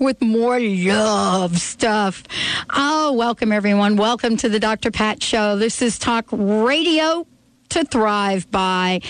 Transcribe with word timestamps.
with 0.00 0.20
more 0.20 0.60
love 0.60 1.58
stuff. 1.58 2.22
Oh, 2.70 3.12
welcome, 3.12 3.52
everyone. 3.52 3.96
Welcome 3.96 4.36
to 4.38 4.48
the 4.48 4.60
Dr. 4.60 4.90
Pat 4.90 5.22
Show. 5.22 5.56
This 5.56 5.82
is 5.82 5.98
Talk 5.98 6.26
Radio 6.32 7.26
to 7.70 7.84
Thrive 7.84 8.50
by. 8.50 9.00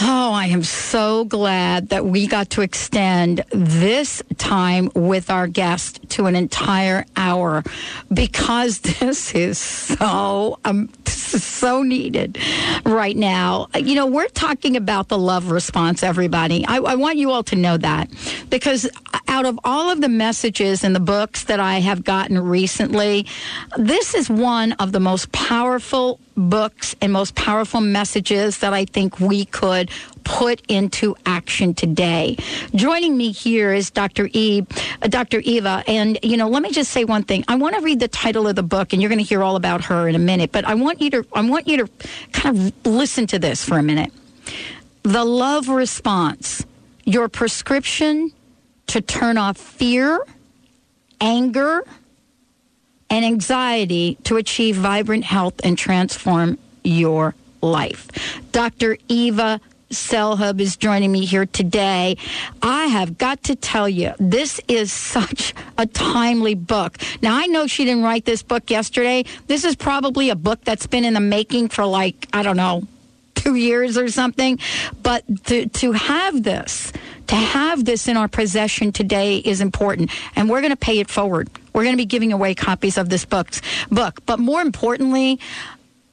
Oh, 0.00 0.32
I 0.32 0.46
am 0.46 0.62
so 0.62 1.24
glad 1.24 1.88
that 1.88 2.06
we 2.06 2.28
got 2.28 2.50
to 2.50 2.60
extend 2.60 3.44
this 3.50 4.22
time 4.36 4.90
with 4.94 5.28
our 5.28 5.48
guest 5.48 6.08
to 6.10 6.26
an 6.26 6.36
entire 6.36 7.04
hour 7.16 7.64
because 8.12 8.78
this 9.00 9.34
is 9.34 9.58
so 9.58 10.60
um, 10.64 10.88
this 11.04 11.34
is 11.34 11.42
so 11.42 11.82
needed 11.82 12.38
right 12.84 13.16
now. 13.16 13.66
You 13.74 13.96
know, 13.96 14.06
we're 14.06 14.28
talking 14.28 14.76
about 14.76 15.08
the 15.08 15.18
love 15.18 15.50
response, 15.50 16.04
everybody. 16.04 16.64
I, 16.64 16.76
I 16.76 16.94
want 16.94 17.18
you 17.18 17.32
all 17.32 17.42
to 17.44 17.56
know 17.56 17.76
that 17.78 18.08
because 18.50 18.88
out 19.26 19.46
of 19.46 19.58
all 19.64 19.90
of 19.90 20.00
the 20.00 20.08
messages 20.08 20.84
in 20.84 20.92
the 20.92 21.00
books 21.00 21.44
that 21.44 21.58
I 21.58 21.80
have 21.80 22.04
gotten 22.04 22.38
recently, 22.38 23.26
this 23.76 24.14
is 24.14 24.30
one 24.30 24.72
of 24.72 24.92
the 24.92 25.00
most 25.00 25.32
powerful 25.32 26.20
books 26.36 26.94
and 27.00 27.12
most 27.12 27.34
powerful 27.34 27.80
messages 27.80 28.58
that 28.58 28.72
I 28.72 28.84
think 28.84 29.18
we 29.18 29.44
could 29.44 29.87
put 30.24 30.60
into 30.68 31.16
action 31.24 31.74
today. 31.74 32.36
Joining 32.74 33.16
me 33.16 33.32
here 33.32 33.72
is 33.72 33.90
Dr. 33.90 34.28
E, 34.32 34.66
uh, 35.02 35.08
Dr. 35.08 35.40
Eva, 35.40 35.82
and 35.86 36.18
you 36.22 36.36
know, 36.36 36.48
let 36.48 36.62
me 36.62 36.70
just 36.70 36.90
say 36.90 37.04
one 37.04 37.22
thing. 37.22 37.44
I 37.48 37.56
want 37.56 37.74
to 37.76 37.80
read 37.80 38.00
the 38.00 38.08
title 38.08 38.46
of 38.46 38.56
the 38.56 38.62
book, 38.62 38.92
and 38.92 39.00
you're 39.00 39.08
going 39.08 39.18
to 39.18 39.24
hear 39.24 39.42
all 39.42 39.56
about 39.56 39.84
her 39.86 40.08
in 40.08 40.14
a 40.14 40.18
minute. 40.18 40.52
But 40.52 40.64
I 40.64 40.74
want 40.74 41.00
you 41.00 41.10
to, 41.10 41.26
I 41.32 41.48
want 41.48 41.66
you 41.66 41.78
to 41.78 41.88
kind 42.32 42.56
of 42.56 42.86
listen 42.86 43.26
to 43.28 43.38
this 43.38 43.64
for 43.64 43.78
a 43.78 43.82
minute. 43.82 44.12
The 45.02 45.24
love 45.24 45.68
response, 45.68 46.64
your 47.04 47.28
prescription 47.28 48.32
to 48.88 49.00
turn 49.00 49.38
off 49.38 49.56
fear, 49.56 50.20
anger, 51.20 51.84
and 53.10 53.24
anxiety 53.24 54.16
to 54.24 54.36
achieve 54.36 54.76
vibrant 54.76 55.24
health 55.24 55.54
and 55.64 55.78
transform 55.78 56.58
your 56.84 57.34
life. 57.62 58.08
Dr. 58.52 58.98
Eva 59.08 59.60
Selhub 59.90 60.60
is 60.60 60.76
joining 60.76 61.10
me 61.10 61.24
here 61.24 61.46
today. 61.46 62.16
I 62.62 62.86
have 62.86 63.16
got 63.16 63.42
to 63.44 63.56
tell 63.56 63.88
you, 63.88 64.12
this 64.18 64.60
is 64.68 64.92
such 64.92 65.54
a 65.78 65.86
timely 65.86 66.54
book. 66.54 66.98
Now, 67.22 67.36
I 67.36 67.46
know 67.46 67.66
she 67.66 67.84
didn't 67.84 68.02
write 68.02 68.24
this 68.24 68.42
book 68.42 68.70
yesterday. 68.70 69.24
This 69.46 69.64
is 69.64 69.76
probably 69.76 70.30
a 70.30 70.36
book 70.36 70.62
that's 70.64 70.86
been 70.86 71.04
in 71.04 71.14
the 71.14 71.20
making 71.20 71.68
for 71.68 71.86
like, 71.86 72.28
I 72.32 72.42
don't 72.42 72.56
know, 72.56 72.86
two 73.34 73.54
years 73.54 73.96
or 73.96 74.08
something. 74.08 74.58
But 75.02 75.24
to, 75.46 75.66
to 75.66 75.92
have 75.92 76.42
this, 76.42 76.92
to 77.28 77.36
have 77.36 77.84
this 77.84 78.08
in 78.08 78.16
our 78.16 78.28
possession 78.28 78.92
today 78.92 79.38
is 79.38 79.60
important. 79.60 80.10
And 80.36 80.50
we're 80.50 80.60
going 80.60 80.70
to 80.72 80.76
pay 80.76 80.98
it 80.98 81.08
forward. 81.08 81.48
We're 81.72 81.84
going 81.84 81.94
to 81.94 82.02
be 82.02 82.06
giving 82.06 82.32
away 82.32 82.54
copies 82.54 82.98
of 82.98 83.08
this 83.08 83.24
book's 83.24 83.62
book. 83.90 84.20
But 84.26 84.38
more 84.38 84.60
importantly, 84.60 85.40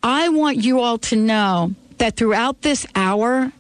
I 0.02 0.30
want 0.30 0.58
you 0.64 0.80
all 0.80 0.98
to 1.00 1.16
know 1.16 1.74
that 1.98 2.16
throughout 2.16 2.62
this 2.62 2.86
hour, 2.96 3.52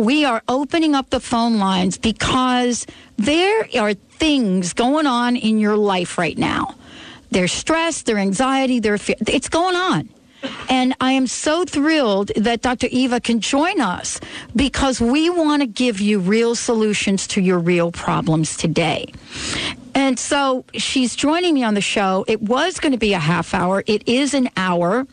we 0.00 0.24
are 0.24 0.42
opening 0.48 0.94
up 0.94 1.10
the 1.10 1.20
phone 1.20 1.58
lines 1.58 1.98
because 1.98 2.86
there 3.18 3.68
are 3.78 3.92
things 3.92 4.72
going 4.72 5.06
on 5.06 5.36
in 5.36 5.58
your 5.58 5.76
life 5.76 6.16
right 6.16 6.38
now. 6.38 6.74
There's 7.30 7.52
stress, 7.52 8.02
there's 8.02 8.18
anxiety, 8.18 8.80
there's 8.80 9.02
fear. 9.02 9.16
It's 9.20 9.50
going 9.50 9.76
on. 9.76 10.08
And 10.70 10.96
I 11.02 11.12
am 11.12 11.26
so 11.26 11.66
thrilled 11.66 12.28
that 12.34 12.62
Dr. 12.62 12.86
Eva 12.90 13.20
can 13.20 13.40
join 13.40 13.78
us 13.82 14.18
because 14.56 15.02
we 15.02 15.28
want 15.28 15.60
to 15.60 15.66
give 15.66 16.00
you 16.00 16.18
real 16.18 16.54
solutions 16.54 17.26
to 17.28 17.42
your 17.42 17.58
real 17.58 17.92
problems 17.92 18.56
today. 18.56 19.12
And 19.94 20.18
so 20.18 20.64
she's 20.72 21.14
joining 21.14 21.52
me 21.52 21.62
on 21.62 21.74
the 21.74 21.82
show. 21.82 22.24
It 22.26 22.40
was 22.40 22.80
going 22.80 22.92
to 22.92 22.98
be 22.98 23.12
a 23.12 23.18
half 23.18 23.52
hour, 23.52 23.84
it 23.86 24.08
is 24.08 24.32
an 24.32 24.48
hour 24.56 25.06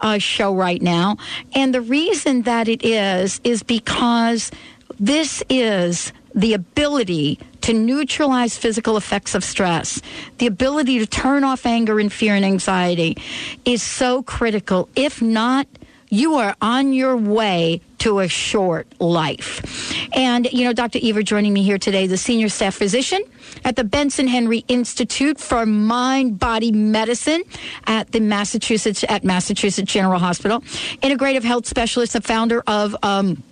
uh, 0.00 0.18
show 0.18 0.54
right 0.54 0.80
now. 0.80 1.16
And 1.54 1.74
the 1.74 1.80
reason 1.80 2.42
that 2.42 2.68
it 2.68 2.84
is, 2.84 3.40
is 3.44 3.62
because 3.62 4.50
this 4.98 5.42
is 5.48 6.12
the 6.34 6.54
ability 6.54 7.38
to 7.62 7.72
neutralize 7.72 8.58
physical 8.58 8.96
effects 8.96 9.34
of 9.34 9.42
stress, 9.42 10.02
the 10.38 10.46
ability 10.46 10.98
to 10.98 11.06
turn 11.06 11.44
off 11.44 11.64
anger 11.64 11.98
and 11.98 12.12
fear 12.12 12.34
and 12.34 12.44
anxiety 12.44 13.16
is 13.64 13.82
so 13.82 14.22
critical. 14.22 14.88
If 14.94 15.22
not, 15.22 15.66
you 16.14 16.34
are 16.36 16.54
on 16.60 16.92
your 16.92 17.16
way 17.16 17.80
to 17.98 18.20
a 18.20 18.28
short 18.28 18.86
life. 19.00 19.92
And, 20.14 20.50
you 20.52 20.64
know, 20.64 20.72
Dr. 20.72 20.98
Eva 20.98 21.22
joining 21.22 21.52
me 21.52 21.62
here 21.62 21.78
today, 21.78 22.06
the 22.06 22.16
senior 22.16 22.48
staff 22.48 22.74
physician 22.74 23.22
at 23.64 23.76
the 23.76 23.84
Benson 23.84 24.28
Henry 24.28 24.64
Institute 24.68 25.40
for 25.40 25.66
Mind 25.66 26.38
Body 26.38 26.70
Medicine 26.70 27.42
at 27.86 28.12
the 28.12 28.20
Massachusetts, 28.20 29.04
at 29.08 29.24
Massachusetts 29.24 29.90
General 29.90 30.18
Hospital, 30.18 30.60
integrative 31.02 31.42
health 31.42 31.66
specialist, 31.66 32.12
the 32.12 32.20
founder 32.20 32.62
of, 32.66 32.94
um, 33.02 33.42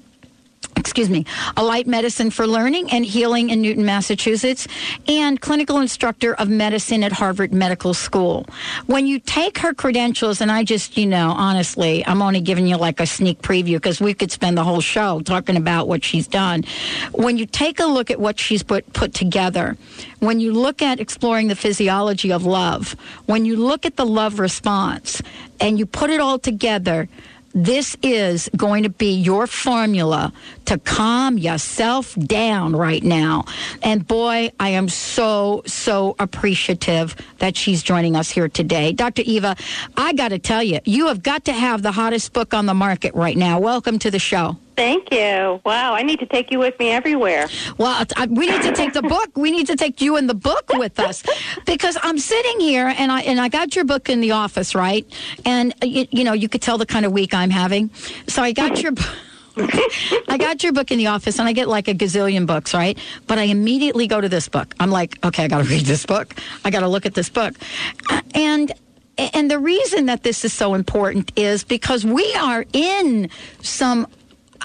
excuse 0.76 1.08
me, 1.08 1.24
a 1.56 1.62
light 1.62 1.86
Medicine 1.86 2.30
for 2.30 2.46
Learning 2.46 2.90
and 2.90 3.04
Healing 3.04 3.50
in 3.50 3.62
Newton, 3.62 3.84
Massachusetts, 3.84 4.66
and 5.08 5.40
clinical 5.40 5.78
instructor 5.78 6.34
of 6.34 6.48
medicine 6.48 7.02
at 7.04 7.12
Harvard 7.12 7.52
Medical 7.52 7.94
School. 7.94 8.46
When 8.86 9.06
you 9.06 9.18
take 9.18 9.58
her 9.58 9.74
credentials, 9.74 10.40
and 10.40 10.50
I 10.50 10.64
just, 10.64 10.96
you 10.96 11.06
know, 11.06 11.30
honestly, 11.30 12.04
I'm 12.06 12.20
only 12.20 12.40
giving 12.40 12.66
you 12.66 12.76
like 12.76 13.00
a 13.00 13.06
sneak 13.06 13.40
preview 13.42 13.74
because 13.74 14.00
we 14.00 14.12
could 14.12 14.32
spend 14.32 14.58
the 14.58 14.64
whole 14.64 14.80
show 14.80 15.20
talking 15.20 15.56
about 15.56 15.88
what 15.88 16.04
she's 16.04 16.26
done. 16.26 16.64
When 17.12 17.38
you 17.38 17.46
take 17.46 17.80
a 17.80 17.86
look 17.86 18.10
at 18.10 18.20
what 18.20 18.38
she's 18.38 18.62
put, 18.62 18.92
put 18.92 19.14
together, 19.14 19.76
when 20.18 20.40
you 20.40 20.52
look 20.52 20.82
at 20.82 21.00
exploring 21.00 21.48
the 21.48 21.56
physiology 21.56 22.32
of 22.32 22.44
love, 22.44 22.96
when 23.26 23.44
you 23.44 23.56
look 23.56 23.86
at 23.86 23.96
the 23.96 24.06
love 24.06 24.38
response, 24.38 25.22
and 25.60 25.78
you 25.78 25.86
put 25.86 26.10
it 26.10 26.18
all 26.18 26.38
together, 26.40 27.08
this 27.54 27.96
is 28.02 28.48
going 28.56 28.82
to 28.84 28.88
be 28.88 29.14
your 29.14 29.46
formula 29.46 30.32
to 30.66 30.78
calm 30.78 31.38
yourself 31.38 32.14
down 32.14 32.74
right 32.74 33.02
now. 33.02 33.44
And 33.82 34.06
boy, 34.06 34.50
I 34.58 34.70
am 34.70 34.88
so, 34.88 35.62
so 35.66 36.16
appreciative 36.18 37.16
that 37.38 37.56
she's 37.56 37.82
joining 37.82 38.16
us 38.16 38.30
here 38.30 38.48
today. 38.48 38.92
Dr. 38.92 39.22
Eva, 39.22 39.56
I 39.96 40.12
got 40.12 40.28
to 40.28 40.38
tell 40.38 40.62
you, 40.62 40.80
you 40.84 41.08
have 41.08 41.22
got 41.22 41.44
to 41.46 41.52
have 41.52 41.82
the 41.82 41.92
hottest 41.92 42.32
book 42.32 42.54
on 42.54 42.66
the 42.66 42.74
market 42.74 43.14
right 43.14 43.36
now. 43.36 43.58
Welcome 43.60 43.98
to 44.00 44.10
the 44.10 44.18
show. 44.18 44.56
Thank 44.76 45.12
you. 45.12 45.60
Wow, 45.64 45.94
I 45.94 46.02
need 46.02 46.18
to 46.20 46.26
take 46.26 46.50
you 46.50 46.58
with 46.58 46.78
me 46.78 46.90
everywhere. 46.90 47.48
Well, 47.76 48.04
we 48.28 48.48
need 48.48 48.62
to 48.62 48.72
take 48.72 48.92
the 48.92 49.02
book. 49.02 49.36
We 49.36 49.50
need 49.50 49.66
to 49.66 49.76
take 49.76 50.00
you 50.00 50.16
and 50.16 50.28
the 50.28 50.34
book 50.34 50.72
with 50.74 50.98
us 50.98 51.22
because 51.66 51.98
I'm 52.02 52.18
sitting 52.18 52.60
here 52.60 52.86
and 52.96 53.12
I 53.12 53.20
and 53.22 53.40
I 53.40 53.48
got 53.48 53.76
your 53.76 53.84
book 53.84 54.08
in 54.08 54.20
the 54.20 54.32
office, 54.32 54.74
right? 54.74 55.06
And 55.44 55.74
uh, 55.82 55.86
you, 55.86 56.06
you 56.10 56.24
know, 56.24 56.32
you 56.32 56.48
could 56.48 56.62
tell 56.62 56.78
the 56.78 56.86
kind 56.86 57.04
of 57.04 57.12
week 57.12 57.34
I'm 57.34 57.50
having. 57.50 57.90
So 58.26 58.42
I 58.42 58.52
got 58.52 58.82
your 58.82 58.92
I 60.28 60.38
got 60.38 60.62
your 60.62 60.72
book 60.72 60.90
in 60.90 60.98
the 60.98 61.08
office 61.08 61.38
and 61.38 61.46
I 61.46 61.52
get 61.52 61.68
like 61.68 61.88
a 61.88 61.94
gazillion 61.94 62.46
books, 62.46 62.72
right? 62.72 62.98
But 63.26 63.38
I 63.38 63.44
immediately 63.44 64.06
go 64.06 64.20
to 64.20 64.28
this 64.28 64.48
book. 64.48 64.74
I'm 64.80 64.90
like, 64.90 65.22
okay, 65.24 65.44
I 65.44 65.48
got 65.48 65.62
to 65.62 65.68
read 65.68 65.84
this 65.84 66.06
book. 66.06 66.34
I 66.64 66.70
got 66.70 66.80
to 66.80 66.88
look 66.88 67.04
at 67.04 67.14
this 67.14 67.28
book. 67.28 67.54
And 68.34 68.72
and 69.18 69.50
the 69.50 69.58
reason 69.58 70.06
that 70.06 70.22
this 70.22 70.44
is 70.44 70.52
so 70.54 70.72
important 70.74 71.32
is 71.36 71.64
because 71.64 72.04
we 72.04 72.34
are 72.34 72.64
in 72.72 73.28
some 73.60 74.06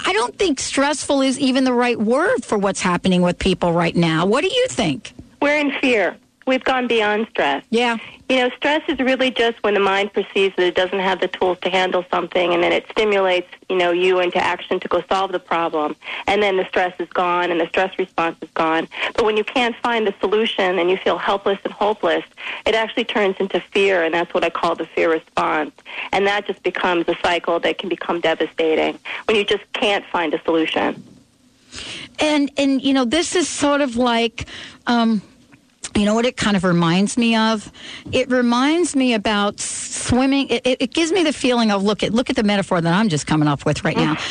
I 0.04 0.12
don't 0.12 0.36
think 0.38 0.60
stressful 0.60 1.22
is 1.22 1.38
even 1.38 1.64
the 1.64 1.72
right 1.72 1.98
word 1.98 2.44
for 2.44 2.58
what's 2.58 2.80
happening 2.80 3.22
with 3.22 3.38
people 3.38 3.72
right 3.72 3.94
now. 3.94 4.26
What 4.26 4.42
do 4.42 4.48
you 4.52 4.66
think? 4.68 5.12
We're 5.40 5.58
in 5.58 5.72
fear. 5.80 6.16
We've 6.48 6.64
gone 6.64 6.88
beyond 6.88 7.26
stress. 7.28 7.62
Yeah. 7.68 7.98
You 8.30 8.36
know, 8.38 8.50
stress 8.56 8.80
is 8.88 8.98
really 9.00 9.30
just 9.30 9.62
when 9.62 9.74
the 9.74 9.80
mind 9.80 10.14
perceives 10.14 10.56
that 10.56 10.64
it 10.64 10.74
doesn't 10.74 10.98
have 10.98 11.20
the 11.20 11.28
tools 11.28 11.58
to 11.60 11.68
handle 11.68 12.06
something, 12.10 12.54
and 12.54 12.62
then 12.62 12.72
it 12.72 12.86
stimulates, 12.90 13.48
you 13.68 13.76
know, 13.76 13.90
you 13.90 14.18
into 14.20 14.38
action 14.38 14.80
to 14.80 14.88
go 14.88 15.02
solve 15.10 15.30
the 15.32 15.40
problem. 15.40 15.94
And 16.26 16.42
then 16.42 16.56
the 16.56 16.64
stress 16.64 16.98
is 16.98 17.08
gone, 17.10 17.50
and 17.50 17.60
the 17.60 17.66
stress 17.66 17.98
response 17.98 18.38
is 18.40 18.48
gone. 18.54 18.88
But 19.14 19.26
when 19.26 19.36
you 19.36 19.44
can't 19.44 19.76
find 19.76 20.06
the 20.06 20.14
solution 20.20 20.78
and 20.78 20.88
you 20.88 20.96
feel 20.96 21.18
helpless 21.18 21.58
and 21.64 21.72
hopeless, 21.74 22.24
it 22.64 22.74
actually 22.74 23.04
turns 23.04 23.36
into 23.38 23.60
fear, 23.60 24.02
and 24.02 24.14
that's 24.14 24.32
what 24.32 24.42
I 24.42 24.48
call 24.48 24.74
the 24.74 24.86
fear 24.86 25.12
response. 25.12 25.72
And 26.12 26.26
that 26.26 26.46
just 26.46 26.62
becomes 26.62 27.06
a 27.08 27.16
cycle 27.22 27.60
that 27.60 27.76
can 27.76 27.90
become 27.90 28.20
devastating 28.20 28.98
when 29.26 29.36
you 29.36 29.44
just 29.44 29.70
can't 29.74 30.04
find 30.06 30.32
a 30.32 30.42
solution. 30.44 31.04
And 32.18 32.50
and 32.56 32.80
you 32.80 32.94
know, 32.94 33.04
this 33.04 33.36
is 33.36 33.50
sort 33.50 33.82
of 33.82 33.96
like. 33.96 34.46
Um, 34.86 35.20
you 35.98 36.06
know 36.06 36.14
what 36.14 36.24
it 36.24 36.36
kind 36.36 36.56
of 36.56 36.64
reminds 36.64 37.18
me 37.18 37.36
of? 37.36 37.70
It 38.12 38.30
reminds 38.30 38.94
me 38.94 39.14
about 39.14 39.58
swimming. 39.60 40.48
It, 40.48 40.66
it, 40.66 40.82
it 40.82 40.94
gives 40.94 41.12
me 41.12 41.24
the 41.24 41.32
feeling 41.32 41.70
of 41.70 41.82
look 41.82 42.02
at 42.02 42.12
look 42.12 42.30
at 42.30 42.36
the 42.36 42.42
metaphor 42.42 42.80
that 42.80 42.92
I'm 42.92 43.08
just 43.08 43.26
coming 43.26 43.48
up 43.48 43.64
with 43.64 43.84
right 43.84 43.96
now. 43.96 44.16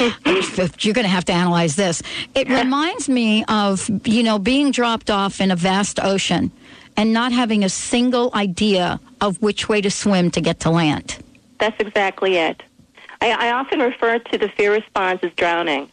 You're 0.80 0.94
going 0.94 1.04
to 1.04 1.10
have 1.10 1.26
to 1.26 1.34
analyze 1.34 1.76
this. 1.76 2.02
It 2.36 2.50
reminds 2.50 3.10
me 3.10 3.44
of 3.46 3.90
you 4.06 4.24
know 4.24 4.40
being 4.40 4.72
dropped 4.72 5.10
off 5.10 5.42
in 5.42 5.52
a 5.52 5.56
vast 5.56 6.00
ocean 6.00 6.52
and 6.96 7.14
not 7.14 7.32
having 7.32 7.64
a 7.64 7.70
single 7.70 8.32
idea 8.34 9.00
of 9.22 9.42
which 9.42 9.70
way 9.70 9.82
to 9.82 9.92
swim 9.92 10.32
to 10.32 10.42
get 10.42 10.60
to 10.62 10.70
land. 10.70 11.18
That's 11.60 11.80
exactly 11.80 12.38
it. 12.38 12.64
I, 13.22 13.32
I 13.32 13.52
often 13.52 13.80
refer 13.80 14.20
to 14.20 14.38
the 14.38 14.50
fear 14.50 14.74
response 14.74 15.20
as 15.24 15.32
drowning. 15.34 15.90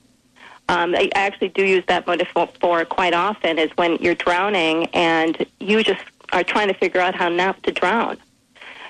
Um, 0.69 0.94
I 0.94 1.11
actually 1.14 1.49
do 1.49 1.64
use 1.64 1.84
that 1.88 2.06
metaphor 2.06 2.84
quite 2.87 3.12
often 3.12 3.58
is 3.58 3.70
when 3.76 3.96
you're 3.96 4.14
drowning 4.14 4.87
and 4.94 5.44
you 5.61 5.82
just 5.82 6.02
are 6.32 6.43
trying 6.43 6.69
to 6.69 6.75
figure 6.75 7.00
out 7.00 7.14
how 7.14 7.28
not 7.28 7.62
to 7.64 7.72
drown. 7.72 8.16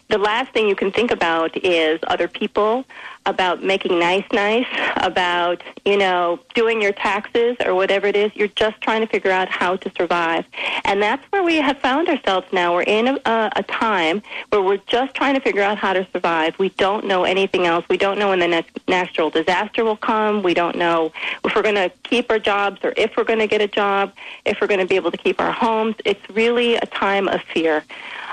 The 0.09 0.19
last 0.19 0.53
thing 0.53 0.69
you 0.69 0.77
can 0.77 0.93
think 0.93 1.11
about 1.11 1.57
is 1.65 1.99
other 2.07 2.29
people, 2.29 2.85
about 3.27 3.63
making 3.63 3.99
nice 3.99 4.25
nice, 4.33 4.67
about, 4.97 5.63
you 5.85 5.97
know, 5.97 6.39
doing 6.55 6.83
your 6.83 6.93
taxes 6.93 7.57
or 7.65 7.75
whatever 7.75 8.07
it 8.07 8.17
is. 8.17 8.35
You're 8.35 8.49
just 8.49 8.81
trying 8.81 9.01
to 9.01 9.07
figure 9.07 9.31
out 9.31 9.49
how 9.49 9.77
to 9.77 9.91
survive. 9.97 10.45
And 10.85 11.03
that's 11.03 11.25
where 11.33 11.43
we 11.43 11.57
have 11.57 11.79
found 11.79 12.09
ourselves 12.09 12.47
now. 12.53 12.75
We're 12.75 12.83
in 12.83 13.09
a, 13.09 13.53
a 13.57 13.63
time 13.63 14.23
where 14.51 14.61
we're 14.61 14.83
just 14.87 15.15
trying 15.15 15.35
to 15.35 15.41
figure 15.41 15.63
out 15.63 15.79
how 15.79 15.93
to 15.93 16.07
survive. 16.13 16.59
We 16.59 16.71
don't 16.71 17.07
know 17.07 17.25
anything 17.25 17.67
else. 17.67 17.85
We 17.89 17.97
don't 17.97 18.19
know 18.19 18.31
when 18.31 18.41
the 18.41 18.49
next 18.49 18.79
natural 18.89 19.31
disaster 19.31 19.85
will 19.85 19.97
come. 19.97 20.43
We 20.43 20.55
don't 20.55 20.77
know 20.77 21.13
if 21.45 21.55
we're 21.55 21.63
going 21.63 21.75
to 21.77 21.91
keep 22.03 22.31
our 22.31 22.39
jobs 22.39 22.81
or 22.85 22.93
if 22.97 23.17
we're 23.17 23.25
going 23.25 23.39
to 23.39 23.47
get 23.47 23.61
a 23.61 23.69
job, 23.69 24.13
if 24.45 24.61
we're 24.61 24.67
going 24.67 24.81
to 24.81 24.87
be 24.87 24.97
able 24.97 25.11
to 25.11 25.17
keep 25.17 25.41
our 25.41 25.53
homes. 25.53 25.97
It's 26.05 26.29
really 26.31 26.77
a 26.77 26.87
time 26.87 27.29
of 27.29 27.41
fear. 27.43 27.85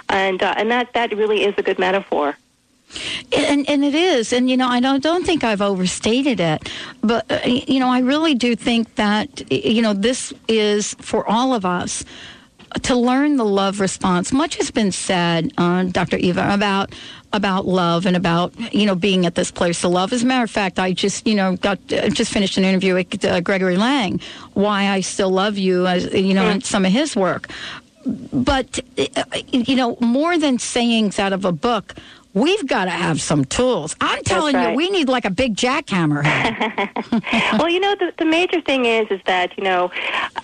And, 0.10 0.42
uh, 0.44 0.56
and 0.58 0.70
that, 0.72 0.94
that 0.94 1.16
really 1.16 1.44
is 1.44 1.54
a 1.58 1.64
good 1.64 1.80
metaphor. 1.80 2.38
And, 3.32 3.70
and 3.70 3.84
it 3.84 3.96
is, 3.96 4.34
and 4.34 4.50
you 4.50 4.58
know, 4.58 4.68
I 4.68 4.80
don't 4.80 5.02
don't 5.02 5.26
think 5.26 5.44
I've 5.44 5.62
overstated 5.62 6.40
it, 6.40 6.70
but 7.02 7.30
uh, 7.32 7.40
you 7.46 7.80
know, 7.80 7.90
I 7.90 8.00
really 8.00 8.36
do 8.36 8.56
think 8.56 8.96
that 8.96 9.52
you 9.52 9.82
know 9.82 9.94
this 9.94 10.34
is 10.48 10.94
for 10.96 11.28
all 11.28 11.54
of 11.54 11.66
us 11.66 12.04
to 12.84 12.96
learn 12.96 13.36
the 13.38 13.46
love 13.46 13.80
response. 13.80 14.32
Much 14.32 14.56
has 14.56 14.72
been 14.72 14.92
said, 14.92 15.52
uh, 15.58 15.84
Dr. 15.84 16.18
Eva, 16.18 16.54
about 16.54 16.94
about 17.34 17.66
love 17.66 18.06
and 18.06 18.16
about 18.16 18.54
you 18.74 18.86
know 18.86 18.96
being 18.96 19.26
at 19.26 19.36
this 19.36 19.52
place 19.52 19.84
of 19.84 19.92
love. 19.92 20.14
As 20.14 20.24
a 20.24 20.26
matter 20.26 20.44
of 20.44 20.52
fact, 20.52 20.80
I 20.80 20.94
just 20.94 21.26
you 21.28 21.36
know 21.36 21.56
got 21.58 21.80
uh, 21.92 22.10
just 22.10 22.32
finished 22.32 22.58
an 22.58 22.64
interview 22.64 22.96
with 22.96 23.24
uh, 23.26 23.42
Gregory 23.42 23.78
Lang, 23.78 24.20
why 24.54 24.88
I 24.88 25.02
still 25.02 25.30
love 25.30 25.58
you, 25.58 25.88
as 25.88 26.14
you 26.14 26.34
know, 26.34 26.44
mm. 26.44 26.56
in 26.56 26.62
some 26.62 26.86
of 26.86 26.92
his 26.92 27.16
work. 27.16 27.50
But 28.06 28.80
uh, 28.98 29.24
you 29.48 29.76
know, 29.76 29.98
more 30.00 30.38
than 30.38 30.60
sayings 30.60 31.20
out 31.20 31.34
of 31.34 31.46
a 31.46 31.52
book, 31.52 31.96
we've 32.34 32.66
got 32.68 32.86
to 32.86 32.92
have 32.92 33.22
some 33.22 33.46
tools. 33.46 33.96
I'm 34.02 34.24
telling 34.24 34.56
right. 34.56 34.72
you, 34.72 34.76
we 34.78 34.90
need 34.90 35.10
like 35.10 35.26
a 35.26 35.30
big 35.30 35.56
jackhammer. 35.56 36.24
well, 37.60 37.70
you 37.70 37.80
know, 37.80 37.96
the, 37.96 38.14
the 38.18 38.26
major 38.26 38.62
thing 38.62 38.86
is, 38.86 39.08
is 39.10 39.22
that, 39.26 39.58
you 39.58 39.64
know, 39.64 39.92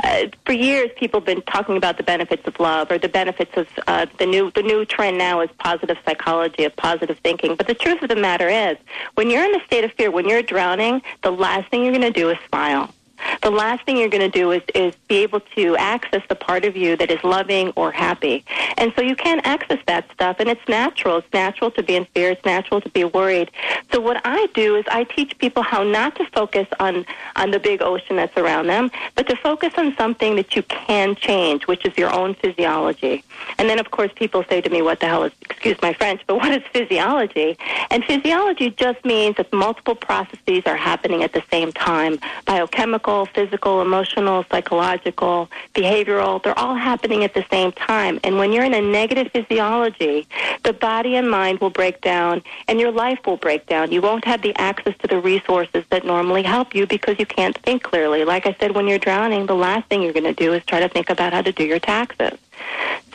uh, 0.03 0.25
for 0.45 0.53
years 0.53 0.89
people 0.95 1.19
have 1.19 1.25
been 1.25 1.41
talking 1.43 1.77
about 1.77 1.97
the 1.97 2.03
benefits 2.03 2.45
of 2.47 2.59
love 2.59 2.91
or 2.91 2.97
the 2.97 3.09
benefits 3.09 3.51
of 3.55 3.67
uh, 3.87 4.05
the 4.19 4.25
new, 4.25 4.51
the 4.51 4.63
new 4.63 4.85
trend 4.85 5.17
now 5.17 5.41
is 5.41 5.49
positive 5.59 5.97
psychology, 6.05 6.63
of 6.63 6.75
positive 6.75 7.17
thinking. 7.19 7.55
But 7.55 7.67
the 7.67 7.75
truth 7.75 8.01
of 8.01 8.09
the 8.09 8.15
matter 8.15 8.49
is, 8.49 8.77
when 9.15 9.29
you're 9.29 9.43
in 9.43 9.59
a 9.59 9.63
state 9.65 9.83
of 9.83 9.91
fear, 9.93 10.11
when 10.11 10.27
you're 10.27 10.43
drowning, 10.43 11.01
the 11.23 11.31
last 11.31 11.69
thing 11.69 11.83
you're 11.83 11.93
going 11.93 12.01
to 12.01 12.11
do 12.11 12.29
is 12.29 12.37
smile 12.49 12.93
the 13.41 13.51
last 13.51 13.85
thing 13.85 13.97
you're 13.97 14.09
going 14.09 14.29
to 14.31 14.39
do 14.39 14.51
is, 14.51 14.61
is 14.75 14.95
be 15.07 15.17
able 15.17 15.39
to 15.55 15.75
access 15.77 16.21
the 16.29 16.35
part 16.35 16.65
of 16.65 16.75
you 16.75 16.95
that 16.97 17.11
is 17.11 17.23
loving 17.23 17.71
or 17.75 17.91
happy. 17.91 18.43
And 18.77 18.93
so 18.95 19.01
you 19.01 19.15
can't 19.15 19.45
access 19.45 19.79
that 19.87 20.09
stuff, 20.11 20.37
and 20.39 20.49
it's 20.49 20.67
natural. 20.67 21.17
It's 21.17 21.33
natural 21.33 21.71
to 21.71 21.83
be 21.83 21.95
in 21.95 22.05
fear. 22.05 22.31
It's 22.31 22.45
natural 22.45 22.81
to 22.81 22.89
be 22.89 23.03
worried. 23.03 23.51
So 23.91 23.99
what 24.01 24.21
I 24.25 24.47
do 24.53 24.75
is 24.75 24.85
I 24.89 25.03
teach 25.03 25.37
people 25.37 25.63
how 25.63 25.83
not 25.83 26.15
to 26.17 26.25
focus 26.25 26.67
on, 26.79 27.05
on 27.35 27.51
the 27.51 27.59
big 27.59 27.81
ocean 27.81 28.17
that's 28.17 28.35
around 28.37 28.67
them, 28.67 28.91
but 29.15 29.27
to 29.27 29.35
focus 29.35 29.73
on 29.77 29.95
something 29.95 30.35
that 30.35 30.55
you 30.55 30.63
can 30.63 31.15
change, 31.15 31.67
which 31.67 31.85
is 31.85 31.97
your 31.97 32.13
own 32.13 32.35
physiology. 32.35 33.23
And 33.57 33.69
then, 33.69 33.79
of 33.79 33.91
course, 33.91 34.11
people 34.15 34.43
say 34.49 34.61
to 34.61 34.69
me, 34.69 34.81
what 34.81 34.99
the 34.99 35.07
hell 35.07 35.23
is, 35.23 35.31
excuse 35.49 35.77
my 35.81 35.93
French, 35.93 36.21
but 36.27 36.35
what 36.35 36.51
is 36.51 36.63
physiology? 36.73 37.57
And 37.89 38.03
physiology 38.03 38.71
just 38.71 39.03
means 39.05 39.37
that 39.37 39.51
multiple 39.53 39.95
processes 39.95 40.63
are 40.65 40.75
happening 40.75 41.23
at 41.23 41.33
the 41.33 41.43
same 41.51 41.71
time. 41.71 42.19
Biochemical, 42.45 43.26
physical, 43.27 43.81
emotional, 43.81 44.45
psychological, 44.51 45.49
behavioral, 45.73 46.41
they're 46.41 46.57
all 46.57 46.75
happening 46.75 47.23
at 47.23 47.33
the 47.33 47.45
same 47.49 47.71
time. 47.71 48.19
And 48.23 48.37
when 48.37 48.51
you're 48.51 48.63
in 48.63 48.73
a 48.73 48.81
negative 48.81 49.31
physiology, 49.31 50.27
the 50.63 50.73
body 50.73 51.15
and 51.15 51.29
mind 51.29 51.59
will 51.59 51.69
break 51.69 52.01
down 52.01 52.43
and 52.67 52.79
your 52.79 52.91
life 52.91 53.19
will 53.25 53.37
break 53.37 53.65
down. 53.67 53.91
You 53.91 54.01
won't 54.01 54.25
have 54.25 54.41
the 54.41 54.55
access 54.55 54.95
to 54.99 55.07
the 55.07 55.19
resources 55.19 55.83
that 55.89 56.05
normally 56.05 56.43
help 56.43 56.73
you 56.73 56.87
because 56.87 57.19
you 57.19 57.25
can't 57.25 57.57
think 57.59 57.83
clearly. 57.83 58.23
Like 58.25 58.45
I 58.45 58.55
said, 58.59 58.71
when 58.71 58.87
you're 58.87 58.99
drowning, 58.99 59.45
the 59.45 59.55
last 59.55 59.87
thing 59.87 60.01
you're 60.01 60.13
going 60.13 60.23
to 60.23 60.33
do 60.33 60.53
is 60.53 60.63
try 60.65 60.79
to 60.79 60.89
think 60.89 61.09
about 61.09 61.33
how 61.33 61.41
to 61.41 61.51
do 61.51 61.63
your 61.63 61.79
taxes. 61.79 62.37